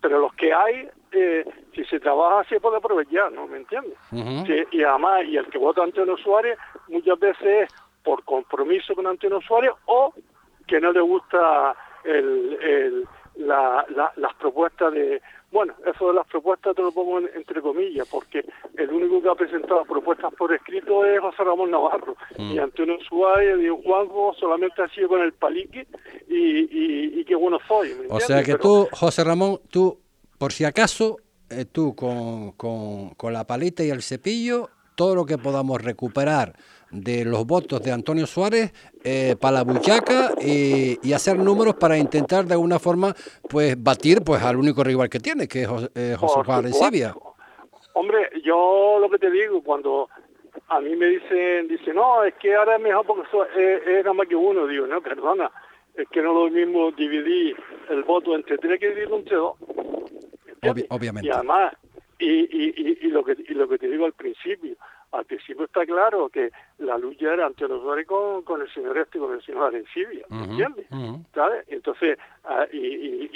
Pero 0.00 0.18
los 0.18 0.34
que 0.34 0.52
hay, 0.52 0.88
eh, 1.12 1.44
si 1.74 1.84
se 1.84 2.00
trabaja 2.00 2.48
se 2.48 2.58
puede 2.58 2.78
aprovechar, 2.78 3.30
¿no? 3.30 3.46
¿Me 3.46 3.58
entiendes? 3.58 3.98
y 4.70 4.82
además, 4.82 5.24
y 5.26 5.36
el 5.36 5.46
que 5.46 5.58
vota 5.58 5.82
Antonio 5.82 6.16
Suárez 6.16 6.58
muchas 6.88 7.18
veces 7.18 7.64
es 7.64 7.70
por 8.02 8.24
compromiso 8.24 8.94
con 8.94 9.06
Antonio 9.06 9.40
Suárez 9.42 9.72
o 9.86 10.14
que 10.66 10.80
no 10.80 10.90
le 10.90 11.00
gusta 11.00 11.76
el, 12.04 12.58
el, 12.62 13.08
la, 13.36 13.84
las 14.16 14.34
propuestas 14.36 14.92
de 14.92 15.20
bueno, 15.52 15.74
eso 15.86 16.08
de 16.08 16.14
las 16.14 16.26
propuestas 16.26 16.74
te 16.74 16.82
lo 16.82 16.90
pongo 16.92 17.18
entre 17.18 17.60
comillas, 17.60 18.08
porque 18.10 18.44
el 18.76 18.90
único 18.90 19.22
que 19.22 19.28
ha 19.28 19.34
presentado 19.34 19.84
propuestas 19.84 20.32
por 20.34 20.52
escrito 20.52 21.04
es 21.04 21.20
José 21.20 21.44
Ramón 21.44 21.70
Navarro. 21.70 22.16
Mm. 22.38 22.52
Y 22.52 22.58
Antonio 22.58 22.96
Suárez 23.06 23.58
y 23.62 23.68
Juanjo 23.68 24.34
solamente 24.40 24.82
ha 24.82 24.88
sido 24.88 25.10
con 25.10 25.20
el 25.20 25.34
palique 25.34 25.86
y, 26.28 27.20
y, 27.20 27.24
qué 27.24 27.34
bueno 27.34 27.58
soy. 27.68 27.90
o 28.08 28.18
sea 28.18 28.42
que 28.42 28.56
tú, 28.56 28.88
José 28.92 29.22
Ramón, 29.24 29.60
tú, 29.70 30.00
por 30.38 30.52
si 30.52 30.64
acaso, 30.64 31.18
eh, 31.50 31.66
tú 31.70 31.94
con, 31.94 32.52
con, 32.52 33.10
con 33.10 33.32
la 33.32 33.44
palita 33.44 33.84
y 33.84 33.90
el 33.90 34.02
cepillo, 34.02 34.70
todo 34.94 35.14
lo 35.14 35.26
que 35.26 35.36
podamos 35.36 35.82
recuperar 35.82 36.54
de 36.92 37.24
los 37.24 37.46
votos 37.46 37.82
de 37.82 37.90
Antonio 37.90 38.26
Suárez 38.26 38.72
eh, 39.02 39.34
para 39.40 39.56
la 39.56 39.64
buchaca 39.64 40.34
y, 40.40 41.12
hacer 41.12 41.38
números 41.38 41.74
para 41.74 41.98
intentar 41.98 42.44
de 42.46 42.54
alguna 42.54 42.78
forma 42.78 43.14
pues 43.48 43.82
batir 43.82 44.22
pues 44.22 44.42
al 44.42 44.56
único 44.56 44.82
rival 44.82 45.08
que 45.08 45.20
tiene, 45.20 45.46
que 45.46 45.62
es 45.62 45.68
eh, 45.94 46.16
José 46.18 46.42
Juan 46.44 46.58
Arencibia. 46.60 47.14
Hombre, 47.94 48.30
yo 48.42 48.98
lo 49.00 49.10
que 49.10 49.18
te 49.18 49.30
digo, 49.30 49.62
cuando 49.62 50.08
a 50.68 50.80
mí 50.80 50.96
me 50.96 51.06
dicen, 51.06 51.68
dice 51.68 51.92
no, 51.92 52.24
es 52.24 52.34
que 52.34 52.54
ahora 52.54 52.76
es 52.76 52.82
mejor 52.82 53.04
porque 53.06 53.22
es, 53.56 53.86
es 53.86 54.04
nada 54.04 54.14
más 54.14 54.26
que 54.26 54.36
uno, 54.36 54.66
digo, 54.66 54.86
no, 54.86 55.02
perdona, 55.02 55.50
es 55.94 56.08
que 56.08 56.22
no 56.22 56.32
lo 56.32 56.50
mismo 56.50 56.90
dividir 56.92 57.56
el 57.90 58.02
voto 58.04 58.34
entre 58.34 58.58
tres 58.58 58.80
que 58.80 58.88
dividirlo 58.88 59.16
entre 59.18 59.36
dos. 59.36 59.54
obviamente. 60.88 61.28
Y 61.28 61.30
además, 61.30 61.74
y, 62.18 62.30
y, 62.30 62.98
y, 63.02 63.08
lo 63.08 63.24
que, 63.24 63.36
y 63.36 63.54
lo 63.54 63.68
que 63.68 63.78
te 63.78 63.88
digo 63.88 64.06
al 64.06 64.12
principio, 64.12 64.76
al 65.12 65.24
principio 65.26 65.66
está 65.66 65.84
claro 65.84 66.28
que 66.28 66.50
la 66.78 66.96
lucha 66.98 67.32
era 67.32 67.46
ante 67.46 67.68
los 67.68 67.82
con, 68.06 68.42
con 68.42 68.62
el 68.62 68.72
señor 68.72 68.96
este 68.98 69.18
y 69.18 69.20
con 69.20 69.34
el 69.34 69.42
señor 69.42 69.64
Arencibia, 69.64 70.24
¿entiendes? 70.30 70.86
¿Sabes? 71.34 71.64
Entonces, 71.68 72.18
ah, 72.44 72.66
y, 72.72 72.78
y, 72.78 73.30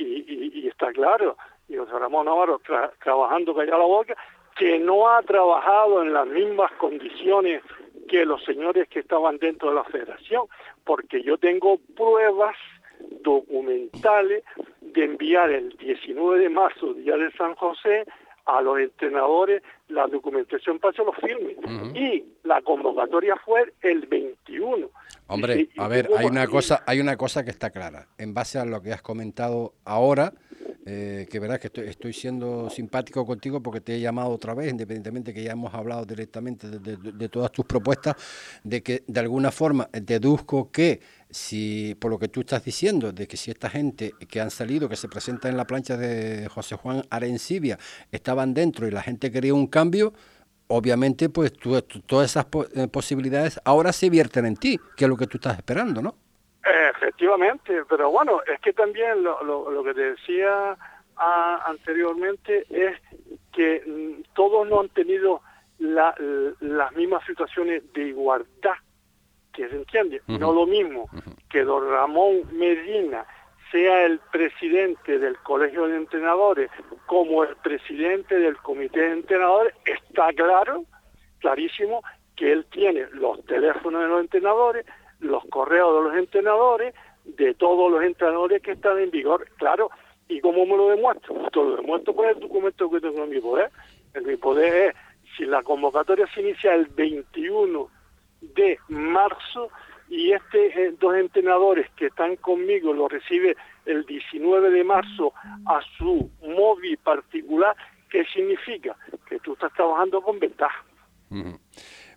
y, 0.55 0.69
está 0.69 0.91
claro, 0.93 1.37
y 1.69 1.77
José 1.77 1.99
Ramón 1.99 2.27
Navarro 2.27 2.61
trabajando 3.03 3.55
callado 3.55 3.79
la 3.79 3.87
boca, 3.87 4.17
que 4.57 4.79
no 4.79 5.09
ha 5.09 5.23
trabajado 5.23 6.03
en 6.03 6.15
las 6.15 6.27
mismas 6.27 6.73
condiciones 6.73 7.63
que 8.09 8.25
los 8.25 8.43
señores 8.45 8.89
que 8.89 9.01
estaban 9.01 9.37
dentro 9.39 9.69
de 9.69 9.75
la 9.75 9.85
federación, 9.85 10.47
porque 10.85 11.23
yo 11.23 11.37
tengo 11.37 11.79
pruebas 11.95 12.57
documentales 13.21 14.45
de 14.81 15.05
enviar 15.05 15.51
el 15.51 15.77
19 15.77 16.39
de 16.39 16.49
marzo, 16.49 16.95
día 16.95 17.17
de 17.17 17.31
San 17.33 17.55
José, 17.57 18.07
a 18.47 18.63
los 18.63 18.79
entrenadores 18.79 19.63
la 19.89 20.07
documentación 20.07 20.79
para 20.79 20.93
que 20.93 21.05
los 21.05 21.17
firmes. 21.17 21.57
Y 21.95 22.25
la 22.45 22.61
convocatoria 22.63 23.37
fue 23.45 23.73
el 23.83 24.07
21. 24.07 24.91
Hombre, 25.29 25.69
a 25.77 25.89
ver, 25.89 26.09
hay 26.17 26.27
una, 26.27 26.47
cosa, 26.47 26.83
hay 26.87 27.01
una 27.01 27.17
cosa 27.17 27.45
que 27.45 27.51
está 27.51 27.71
clara. 27.71 28.07
En 28.19 28.35
base 28.35 28.59
a 28.59 28.65
lo 28.65 28.83
que 28.83 28.93
has 28.93 29.03
comentado 29.03 29.75
ahora, 29.85 30.33
eh, 30.89 31.27
que 31.29 31.41
verás 31.41 31.59
que 31.59 31.67
estoy, 31.67 31.89
estoy, 31.89 32.13
siendo 32.13 32.71
simpático 32.71 33.27
contigo 33.27 33.61
porque 33.61 33.81
te 33.81 33.97
he 33.97 34.01
llamado 34.01 34.31
otra 34.31 34.55
vez, 34.55 34.71
independientemente 34.71 35.35
que 35.35 35.43
ya 35.43 35.51
hemos 35.51 35.75
hablado 35.75 36.05
directamente 36.05 36.69
de, 36.69 37.29
todas 37.29 37.51
tus 37.51 37.65
propuestas, 37.65 38.15
de 38.63 38.85
que 38.85 39.03
de 39.05 39.19
alguna 39.19 39.51
forma 39.51 39.89
deduzco 39.93 40.71
que 40.71 41.01
si, 41.29 41.97
por 41.99 42.13
lo 42.13 42.21
que 42.21 42.29
tú 42.29 42.43
estás 42.43 42.65
diciendo, 42.65 43.11
de 43.11 43.27
que 43.27 43.37
si 43.37 43.51
esta 43.51 43.69
gente 43.69 44.13
que 44.29 44.41
han 44.41 44.53
salido, 44.53 44.89
que 44.89 44.95
se 44.95 45.09
presenta 45.09 45.49
en 45.49 45.57
la 45.57 45.67
plancha 45.67 45.97
de 45.97 46.47
José 46.47 46.77
Juan 46.77 47.03
Arencibia, 47.11 47.81
estaban 48.13 48.55
dentro 48.55 48.87
y 48.87 48.93
la 48.93 49.03
gente 49.03 49.33
quería 49.33 49.55
un 49.55 49.67
cambio, 49.67 50.15
obviamente 50.69 51.29
pues 51.31 51.53
todas 51.53 52.31
esas 52.31 52.47
eh, 52.77 52.87
posibilidades 52.87 53.59
ahora 53.65 53.93
se 53.93 54.09
vierten 54.09 54.47
en 54.47 54.57
ti, 54.57 54.79
que 54.97 55.07
es 55.07 55.09
lo 55.09 55.17
que 55.17 55.27
tú 55.27 55.39
estás 55.39 55.57
esperando, 55.57 56.01
¿no? 56.01 56.26
Efectivamente, 57.07 57.85
pero 57.89 58.11
bueno, 58.11 58.41
es 58.53 58.61
que 58.61 58.73
también 58.73 59.23
lo, 59.23 59.41
lo, 59.45 59.85
que 59.85 59.95
te 59.95 60.11
decía 60.11 60.77
anteriormente 61.65 62.67
es 62.69 63.01
que 63.53 63.81
mm, 63.87 64.35
todos 64.35 64.69
no 64.69 64.81
han 64.81 64.89
tenido 64.89 65.41
la, 65.79 66.17
las 66.59 66.93
mismas 66.97 67.25
situaciones 67.25 67.85
de 67.93 68.09
igualdad, 68.09 68.75
que 69.53 69.69
se 69.69 69.77
entiende, 69.77 70.21
no 70.27 70.53
lo 70.53 70.67
mismo 70.67 71.09
que 71.49 71.63
don 71.63 71.89
Ramón 71.89 72.43
Medina 72.53 73.25
sea 73.71 74.05
el 74.05 74.19
presidente 74.33 75.21
del 75.21 75.39
Colegio 75.39 75.87
de 75.87 75.99
Entrenadores 75.99 76.73
como 77.07 77.45
el 77.45 77.55
presidente 77.59 78.37
del 78.37 78.57
Comité 78.57 79.01
de 79.01 79.13
Entrenadores, 79.13 79.75
está 79.85 80.33
claro, 80.33 80.85
clarísimo, 81.39 82.03
que 82.35 82.51
él 82.51 82.67
tiene 82.73 83.07
los 83.13 83.45
teléfonos 83.45 84.03
de 84.03 84.09
los 84.09 84.21
entrenadores, 84.23 84.85
los 85.21 85.45
correos 85.51 85.95
de 85.95 86.11
los 86.11 86.19
entrenadores, 86.19 86.95
de 87.25 87.55
todos 87.55 87.91
los 87.91 88.03
entrenadores 88.03 88.63
que 88.63 88.73
están 88.73 88.99
en 88.99 89.11
vigor, 89.11 89.49
claro, 89.57 89.91
¿y 90.29 90.41
cómo 90.41 90.65
me 90.67 90.77
lo 90.77 90.89
demuestro? 90.89 91.35
Te 91.51 91.59
lo 91.59 91.77
demuestro 91.77 92.15
con 92.15 92.29
el 92.29 92.39
documento 92.39 92.91
que 92.91 93.01
tengo 93.01 93.25
en 93.25 93.31
mi 93.31 93.41
poder. 93.41 93.71
En 94.15 94.27
mi 94.27 94.37
poder 94.37 94.91
es, 94.91 94.97
si 95.37 95.45
la 95.45 95.63
convocatoria 95.63 96.27
se 96.33 96.41
inicia 96.41 96.75
el 96.75 96.87
21 96.87 97.89
de 98.41 98.79
marzo, 98.89 99.71
y 100.09 100.33
este 100.33 100.93
dos 101.01 101.17
entrenadores 101.17 101.91
que 101.97 102.07
están 102.07 102.37
conmigo 102.37 102.93
lo 102.93 103.09
recibe 103.09 103.57
el 103.85 104.05
19 104.07 104.71
de 104.71 104.85
marzo 104.85 105.33
a 105.67 105.81
su 105.99 106.31
móvil 106.43 106.97
particular, 106.99 107.77
¿qué 108.09 108.25
significa? 108.27 108.97
Que 109.29 109.39
tú 109.41 109.55
estás 109.55 109.73
trabajando 109.75 110.21
con 110.21 110.39
ventaja. 110.39 110.85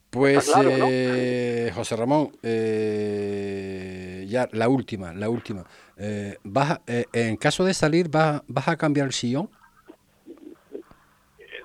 Pues, 0.10 0.52
eh, 0.66 1.72
José 1.74 1.96
Ramón, 1.96 2.32
eh, 2.42 4.26
ya 4.28 4.50
la 4.54 4.68
última, 4.68 5.14
la 5.14 5.30
última. 5.30 5.64
Eh, 5.98 6.38
vas, 6.44 6.80
en 6.88 7.38
caso 7.38 7.64
de 7.64 7.74
salir, 7.74 8.10
¿vas, 8.10 8.42
¿vas 8.48 8.68
a 8.68 8.76
cambiar 8.76 9.08
el 9.08 9.14
sillón? 9.14 9.50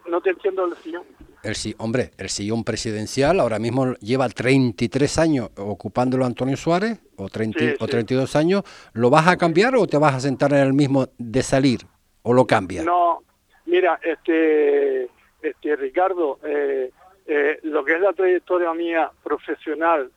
No 0.06 0.20
te 0.20 0.30
entiendo 0.30 0.66
el 0.66 0.76
sillón. 0.76 1.04
El, 1.42 1.54
hombre, 1.78 2.10
el 2.16 2.30
sillón 2.30 2.64
presidencial 2.64 3.38
ahora 3.40 3.58
mismo 3.58 3.94
lleva 3.96 4.28
33 4.28 5.18
años 5.18 5.50
ocupándolo 5.56 6.24
Antonio 6.24 6.56
Suárez, 6.56 7.00
o, 7.16 7.28
30, 7.28 7.74
o 7.80 7.86
32 7.86 8.34
años. 8.36 8.62
¿Lo 8.94 9.10
vas 9.10 9.26
a 9.28 9.36
cambiar 9.36 9.76
o 9.76 9.86
te 9.86 9.98
vas 9.98 10.14
a 10.14 10.20
sentar 10.20 10.52
en 10.52 10.60
el 10.60 10.72
mismo 10.72 11.08
de 11.18 11.42
salir? 11.42 11.80
¿O 12.22 12.32
lo 12.32 12.46
cambias? 12.46 12.84
No, 12.84 13.22
mira, 13.66 14.00
este, 14.02 15.10
este 15.42 15.76
Ricardo, 15.76 16.38
eh, 16.44 16.90
eh, 17.26 17.58
lo 17.62 17.84
que 17.84 17.94
es 17.94 18.00
la 18.00 18.12
trayectoria 18.12 18.72
mía 18.74 19.10
profesional, 19.22 20.10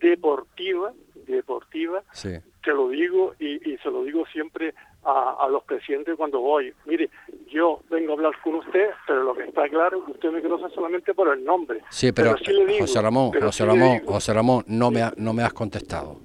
deportiva, 0.00 0.92
deportiva, 1.26 2.02
te 2.12 2.72
lo 2.72 2.88
digo 2.88 3.34
y, 3.38 3.76
se 3.78 3.90
lo 3.90 4.02
digo 4.04 4.24
siempre 4.26 4.74
a, 5.04 5.48
los 5.50 5.64
presidentes 5.64 6.16
cuando 6.16 6.40
voy. 6.40 6.72
Mire, 6.84 7.08
yo 7.48 7.80
vengo 7.90 8.12
a 8.12 8.14
hablar 8.16 8.34
con 8.42 8.56
usted, 8.56 8.90
pero 9.06 9.22
lo 9.22 9.34
que 9.34 9.44
está 9.44 9.68
claro 9.68 9.98
es 9.98 10.04
que 10.04 10.10
usted 10.12 10.30
me 10.32 10.42
conoce 10.42 10.74
solamente 10.74 11.14
por 11.14 11.28
el 11.28 11.44
nombre. 11.44 11.80
Sí, 11.90 12.12
pero, 12.12 12.34
José 12.78 13.00
Ramón, 13.00 13.32
José 13.40 13.64
Ramón, 13.64 14.00
José 14.04 14.34
Ramón, 14.34 14.64
no 14.66 14.90
me, 14.90 15.02
no 15.16 15.32
me 15.32 15.42
has 15.42 15.52
contestado. 15.52 16.18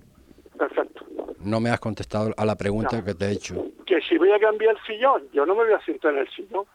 Perfecto. 0.58 1.06
No 1.40 1.60
me 1.60 1.70
has 1.70 1.80
contestado 1.80 2.34
a 2.36 2.46
la 2.46 2.56
pregunta 2.56 3.04
que 3.04 3.14
te 3.14 3.26
he 3.26 3.32
hecho. 3.32 3.68
Que 3.86 4.02
si 4.02 4.18
voy 4.18 4.32
a 4.32 4.40
cambiar 4.40 4.76
el 4.76 4.82
sillón, 4.86 5.24
yo 5.32 5.46
no 5.46 5.56
me 5.56 5.64
voy 5.64 5.74
a 5.74 5.82
sentar 5.86 6.14
en 6.14 6.20
el 6.20 6.30
sillón. 6.30 6.66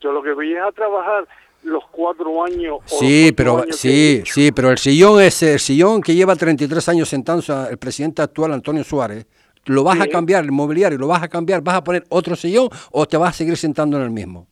Yo 0.00 0.12
lo 0.12 0.22
que 0.22 0.32
voy 0.32 0.52
es 0.52 0.60
a 0.60 0.72
trabajar 0.72 1.26
los 1.66 1.84
cuatro 1.90 2.44
años. 2.44 2.78
Sí, 2.86 3.32
pero 3.36 3.64
sí, 3.70 4.22
sí, 4.24 4.52
pero 4.52 4.70
el 4.70 4.78
sillón 4.78 5.20
es 5.20 5.42
el 5.42 5.58
sillón 5.58 6.00
que 6.00 6.14
lleva 6.14 6.36
33 6.36 6.88
años 6.88 7.08
sentándose 7.08 7.52
el 7.70 7.78
presidente 7.78 8.22
actual 8.22 8.52
Antonio 8.52 8.84
Suárez. 8.84 9.26
¿Lo 9.66 9.82
vas 9.82 10.00
a 10.00 10.06
cambiar, 10.06 10.44
el 10.44 10.52
mobiliario, 10.52 10.96
lo 10.96 11.08
vas 11.08 11.24
a 11.24 11.28
cambiar, 11.28 11.60
vas 11.60 11.76
a 11.76 11.84
poner 11.84 12.04
otro 12.08 12.36
sillón 12.36 12.68
o 12.92 13.06
te 13.06 13.16
vas 13.16 13.30
a 13.30 13.32
seguir 13.32 13.56
sentando 13.56 13.96
en 13.96 14.04
el 14.04 14.10
mismo? 14.10 14.46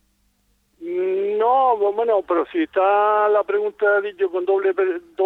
No, 1.44 1.76
bueno, 1.92 2.20
pero 2.26 2.44
si 2.50 2.62
está 2.62 3.28
la 3.28 3.44
pregunta 3.44 4.00
dicho 4.00 4.30
con 4.30 4.44
doble, 4.44 4.74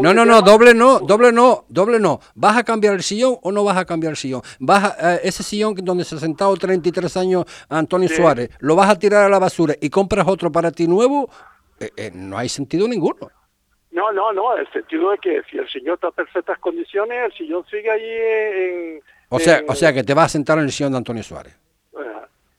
No, 0.01 0.13
no, 0.13 0.25
no, 0.25 0.43
doble 0.43 0.75
no, 0.75 1.01
doble 1.01 1.33
no, 1.33 1.65
doble 1.69 1.99
no. 1.99 2.21
¿Vas 2.35 2.57
a 2.57 2.65
cambiar 2.65 2.95
el 2.95 3.03
sillón 3.03 3.37
o 3.43 3.53
no 3.53 3.65
vas 3.65 3.77
a 3.77 3.85
cambiar 3.85 4.11
el 4.11 4.17
sillón? 4.17 4.43
¿Vas 4.59 4.97
eh, 5.01 5.21
ese 5.25 5.43
sillón 5.43 5.75
donde 5.77 6.05
se 6.05 6.17
ha 6.17 6.19
sentado 6.19 6.55
33 6.57 7.17
años 7.17 7.45
Antonio 7.69 8.09
Suárez, 8.09 8.51
lo 8.59 8.77
vas 8.77 8.91
a 8.91 8.99
tirar 8.99 9.25
a 9.25 9.29
la 9.29 9.39
basura 9.39 9.75
y 9.81 9.91
compras 9.91 10.27
otro 10.29 10.53
para 10.53 10.71
ti 10.71 10.87
nuevo 10.87 11.31
eh, 11.81 11.91
eh, 11.97 12.11
no 12.15 12.39
hay 12.39 12.49
sentido 12.49 12.87
ninguno. 12.89 13.31
No, 13.91 14.13
no, 14.13 14.33
no, 14.33 14.57
el 14.57 14.71
sentido 14.71 15.13
es 15.13 15.21
que 15.21 15.43
si 15.51 15.59
el 15.59 15.69
señor 15.69 15.95
está 15.95 16.09
en 16.09 16.15
perfectas 16.15 16.59
condiciones, 16.59 17.19
el 17.25 17.33
sillón 17.33 17.65
sigue 17.67 17.91
allí 17.91 18.11
en... 18.11 19.03
O 19.31 19.39
sea, 19.39 19.63
o 19.67 19.75
sea 19.75 19.93
que 19.93 20.05
te 20.05 20.15
vas 20.15 20.27
a 20.27 20.29
sentar 20.29 20.59
en 20.59 20.65
el 20.65 20.73
sillón 20.73 20.93
de 20.93 20.99
Antonio 20.99 21.23
Suárez. 21.23 21.59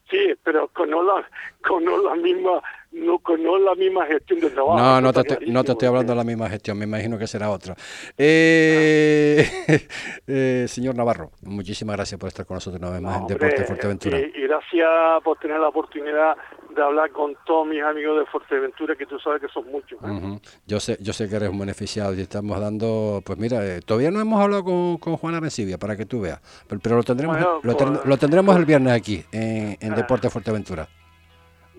sí, 0.09 0.33
pero 0.43 0.67
con 0.69 0.89
no 0.89 1.03
la, 1.03 1.27
con 1.67 1.83
no 1.83 1.97
la 2.01 2.15
misma 2.15 2.61
no, 2.91 3.21
no 3.37 3.59
la 3.59 3.75
misma 3.75 4.05
gestión 4.05 4.39
de 4.39 4.49
trabajo. 4.49 4.77
No, 4.77 5.01
no 5.01 5.13
te, 5.13 5.45
no 5.47 5.63
te 5.63 5.71
estoy 5.71 5.87
hablando 5.87 6.13
de 6.13 6.17
la 6.17 6.23
misma 6.23 6.49
gestión, 6.49 6.77
me 6.77 6.85
imagino 6.85 7.17
que 7.17 7.27
será 7.27 7.49
otra. 7.51 7.75
Eh, 8.17 9.45
eh, 10.27 10.65
señor 10.67 10.95
Navarro, 10.95 11.31
muchísimas 11.43 11.95
gracias 11.95 12.19
por 12.19 12.27
estar 12.27 12.45
con 12.45 12.55
nosotros 12.55 12.81
una 12.81 12.91
vez 12.91 13.01
más 13.01 13.21
en 13.21 13.27
Deporte 13.27 13.63
Fuerteventura. 13.63 14.19
Y, 14.19 14.31
gracias 14.49 14.89
por 15.23 15.37
tener 15.37 15.59
la 15.59 15.69
oportunidad 15.69 16.35
de 16.75 16.81
hablar 16.81 17.11
con 17.11 17.35
todos 17.45 17.67
mis 17.67 17.81
amigos 17.81 18.19
de 18.19 18.25
Fuerteventura, 18.25 18.95
que 18.95 19.05
tú 19.05 19.19
sabes 19.19 19.41
que 19.41 19.47
son 19.49 19.65
muchos. 19.71 19.99
¿eh? 20.03 20.39
Yo 20.65 20.79
sé 20.79 20.97
yo 20.99 21.13
sé 21.13 21.29
que 21.29 21.35
eres 21.35 21.49
un 21.49 21.59
beneficiado 21.59 22.13
y 22.15 22.21
estamos 22.21 22.59
dando, 22.59 23.21
pues 23.23 23.37
mira, 23.37 23.79
todavía 23.81 24.11
no 24.11 24.19
hemos 24.19 24.41
hablado 24.41 24.63
con, 24.63 24.97
con 24.97 25.17
Juana 25.17 25.39
Rencibia, 25.39 25.77
para 25.77 25.95
que 25.95 26.05
tú 26.05 26.21
veas, 26.21 26.41
pero, 26.81 26.95
lo 26.95 27.03
tendremos 27.03 27.39
lo, 27.39 27.77
pues, 27.77 28.19
tendremos 28.19 28.55
el 28.57 28.65
viernes 28.65 28.93
aquí 28.93 29.23
en, 29.31 29.77
en 29.79 29.95
Deporte 29.95 30.29
Fuerteventura. 30.29 30.87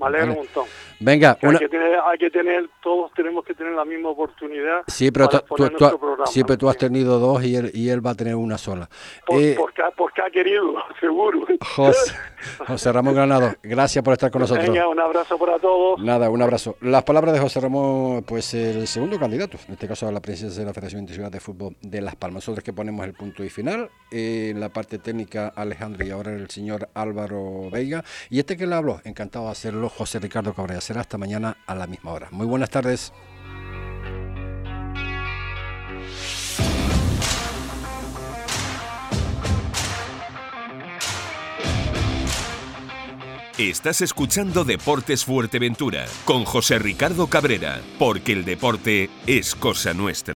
Me 0.00 0.06
alegro 0.06 0.32
un 0.32 0.38
montón. 0.38 0.66
Venga, 0.98 1.38
hay, 1.40 1.56
que 1.56 1.68
tener, 1.68 1.98
hay 2.04 2.18
que 2.18 2.30
tener, 2.30 2.68
todos 2.82 3.10
tenemos 3.14 3.44
que 3.44 3.54
tener 3.54 3.72
la 3.72 3.84
misma 3.84 4.10
oportunidad. 4.10 4.82
Sí, 4.86 5.10
pero, 5.10 5.28
tú, 5.28 5.70
tú, 5.70 6.56
tú 6.58 6.68
has 6.68 6.76
tenido 6.76 7.18
dos 7.18 7.42
y 7.42 7.56
él, 7.56 7.70
y 7.72 7.88
él 7.88 8.04
va 8.04 8.10
a 8.10 8.14
tener 8.14 8.34
una 8.34 8.58
sola. 8.58 8.88
Por, 9.26 9.42
eh, 9.42 9.56
porque, 9.96 10.22
ha 10.22 10.30
querido, 10.30 10.74
seguro. 11.00 11.46
José, 11.74 12.14
José, 12.66 12.92
Ramón 12.92 13.14
Granado, 13.14 13.52
gracias 13.62 14.04
por 14.04 14.12
estar 14.12 14.30
con 14.30 14.42
nosotros. 14.42 14.66
Venga, 14.66 14.88
un 14.88 15.00
abrazo 15.00 15.38
para 15.38 15.58
todos. 15.58 16.00
Nada, 16.00 16.28
un 16.28 16.42
abrazo. 16.42 16.76
Las 16.80 17.02
palabras 17.04 17.32
de 17.32 17.40
José 17.40 17.60
Ramón, 17.60 18.22
pues 18.24 18.52
el 18.54 18.86
segundo 18.86 19.18
candidato, 19.18 19.56
en 19.68 19.74
este 19.74 19.88
caso 19.88 20.06
a 20.06 20.12
la 20.12 20.20
presidencia 20.20 20.60
de 20.60 20.66
la 20.66 20.74
Federación 20.74 21.00
Internacional 21.00 21.30
de 21.30 21.40
Fútbol 21.40 21.76
de 21.80 22.00
Las 22.02 22.16
Palmas. 22.16 22.40
Nosotros 22.40 22.64
que 22.64 22.72
ponemos 22.72 23.06
el 23.06 23.14
punto 23.14 23.44
y 23.44 23.50
final. 23.50 23.90
en 24.10 24.60
la 24.60 24.68
parte 24.68 24.98
técnica, 24.98 25.52
Alejandro 25.54 26.04
y 26.04 26.10
ahora 26.10 26.32
el 26.32 26.48
señor 26.50 26.88
Álvaro 26.94 27.70
Veiga. 27.70 28.04
Y 28.28 28.38
este 28.38 28.56
que 28.56 28.66
le 28.66 28.74
habló, 28.74 29.00
encantado 29.04 29.46
de 29.46 29.52
hacerlo, 29.52 29.89
José 29.96 30.18
Ricardo 30.18 30.54
Cabrera. 30.54 30.80
Será 30.80 31.00
hasta 31.00 31.18
mañana 31.18 31.56
a 31.66 31.74
la 31.74 31.86
misma 31.86 32.12
hora. 32.12 32.28
Muy 32.30 32.46
buenas 32.46 32.70
tardes. 32.70 33.12
Estás 43.60 44.00
escuchando 44.00 44.64
Deportes 44.64 45.26
Fuerteventura 45.26 46.06
con 46.24 46.46
José 46.46 46.78
Ricardo 46.78 47.26
Cabrera, 47.26 47.82
porque 47.98 48.32
el 48.32 48.46
deporte 48.46 49.10
es 49.26 49.54
cosa 49.54 49.92
nuestra. 49.92 50.28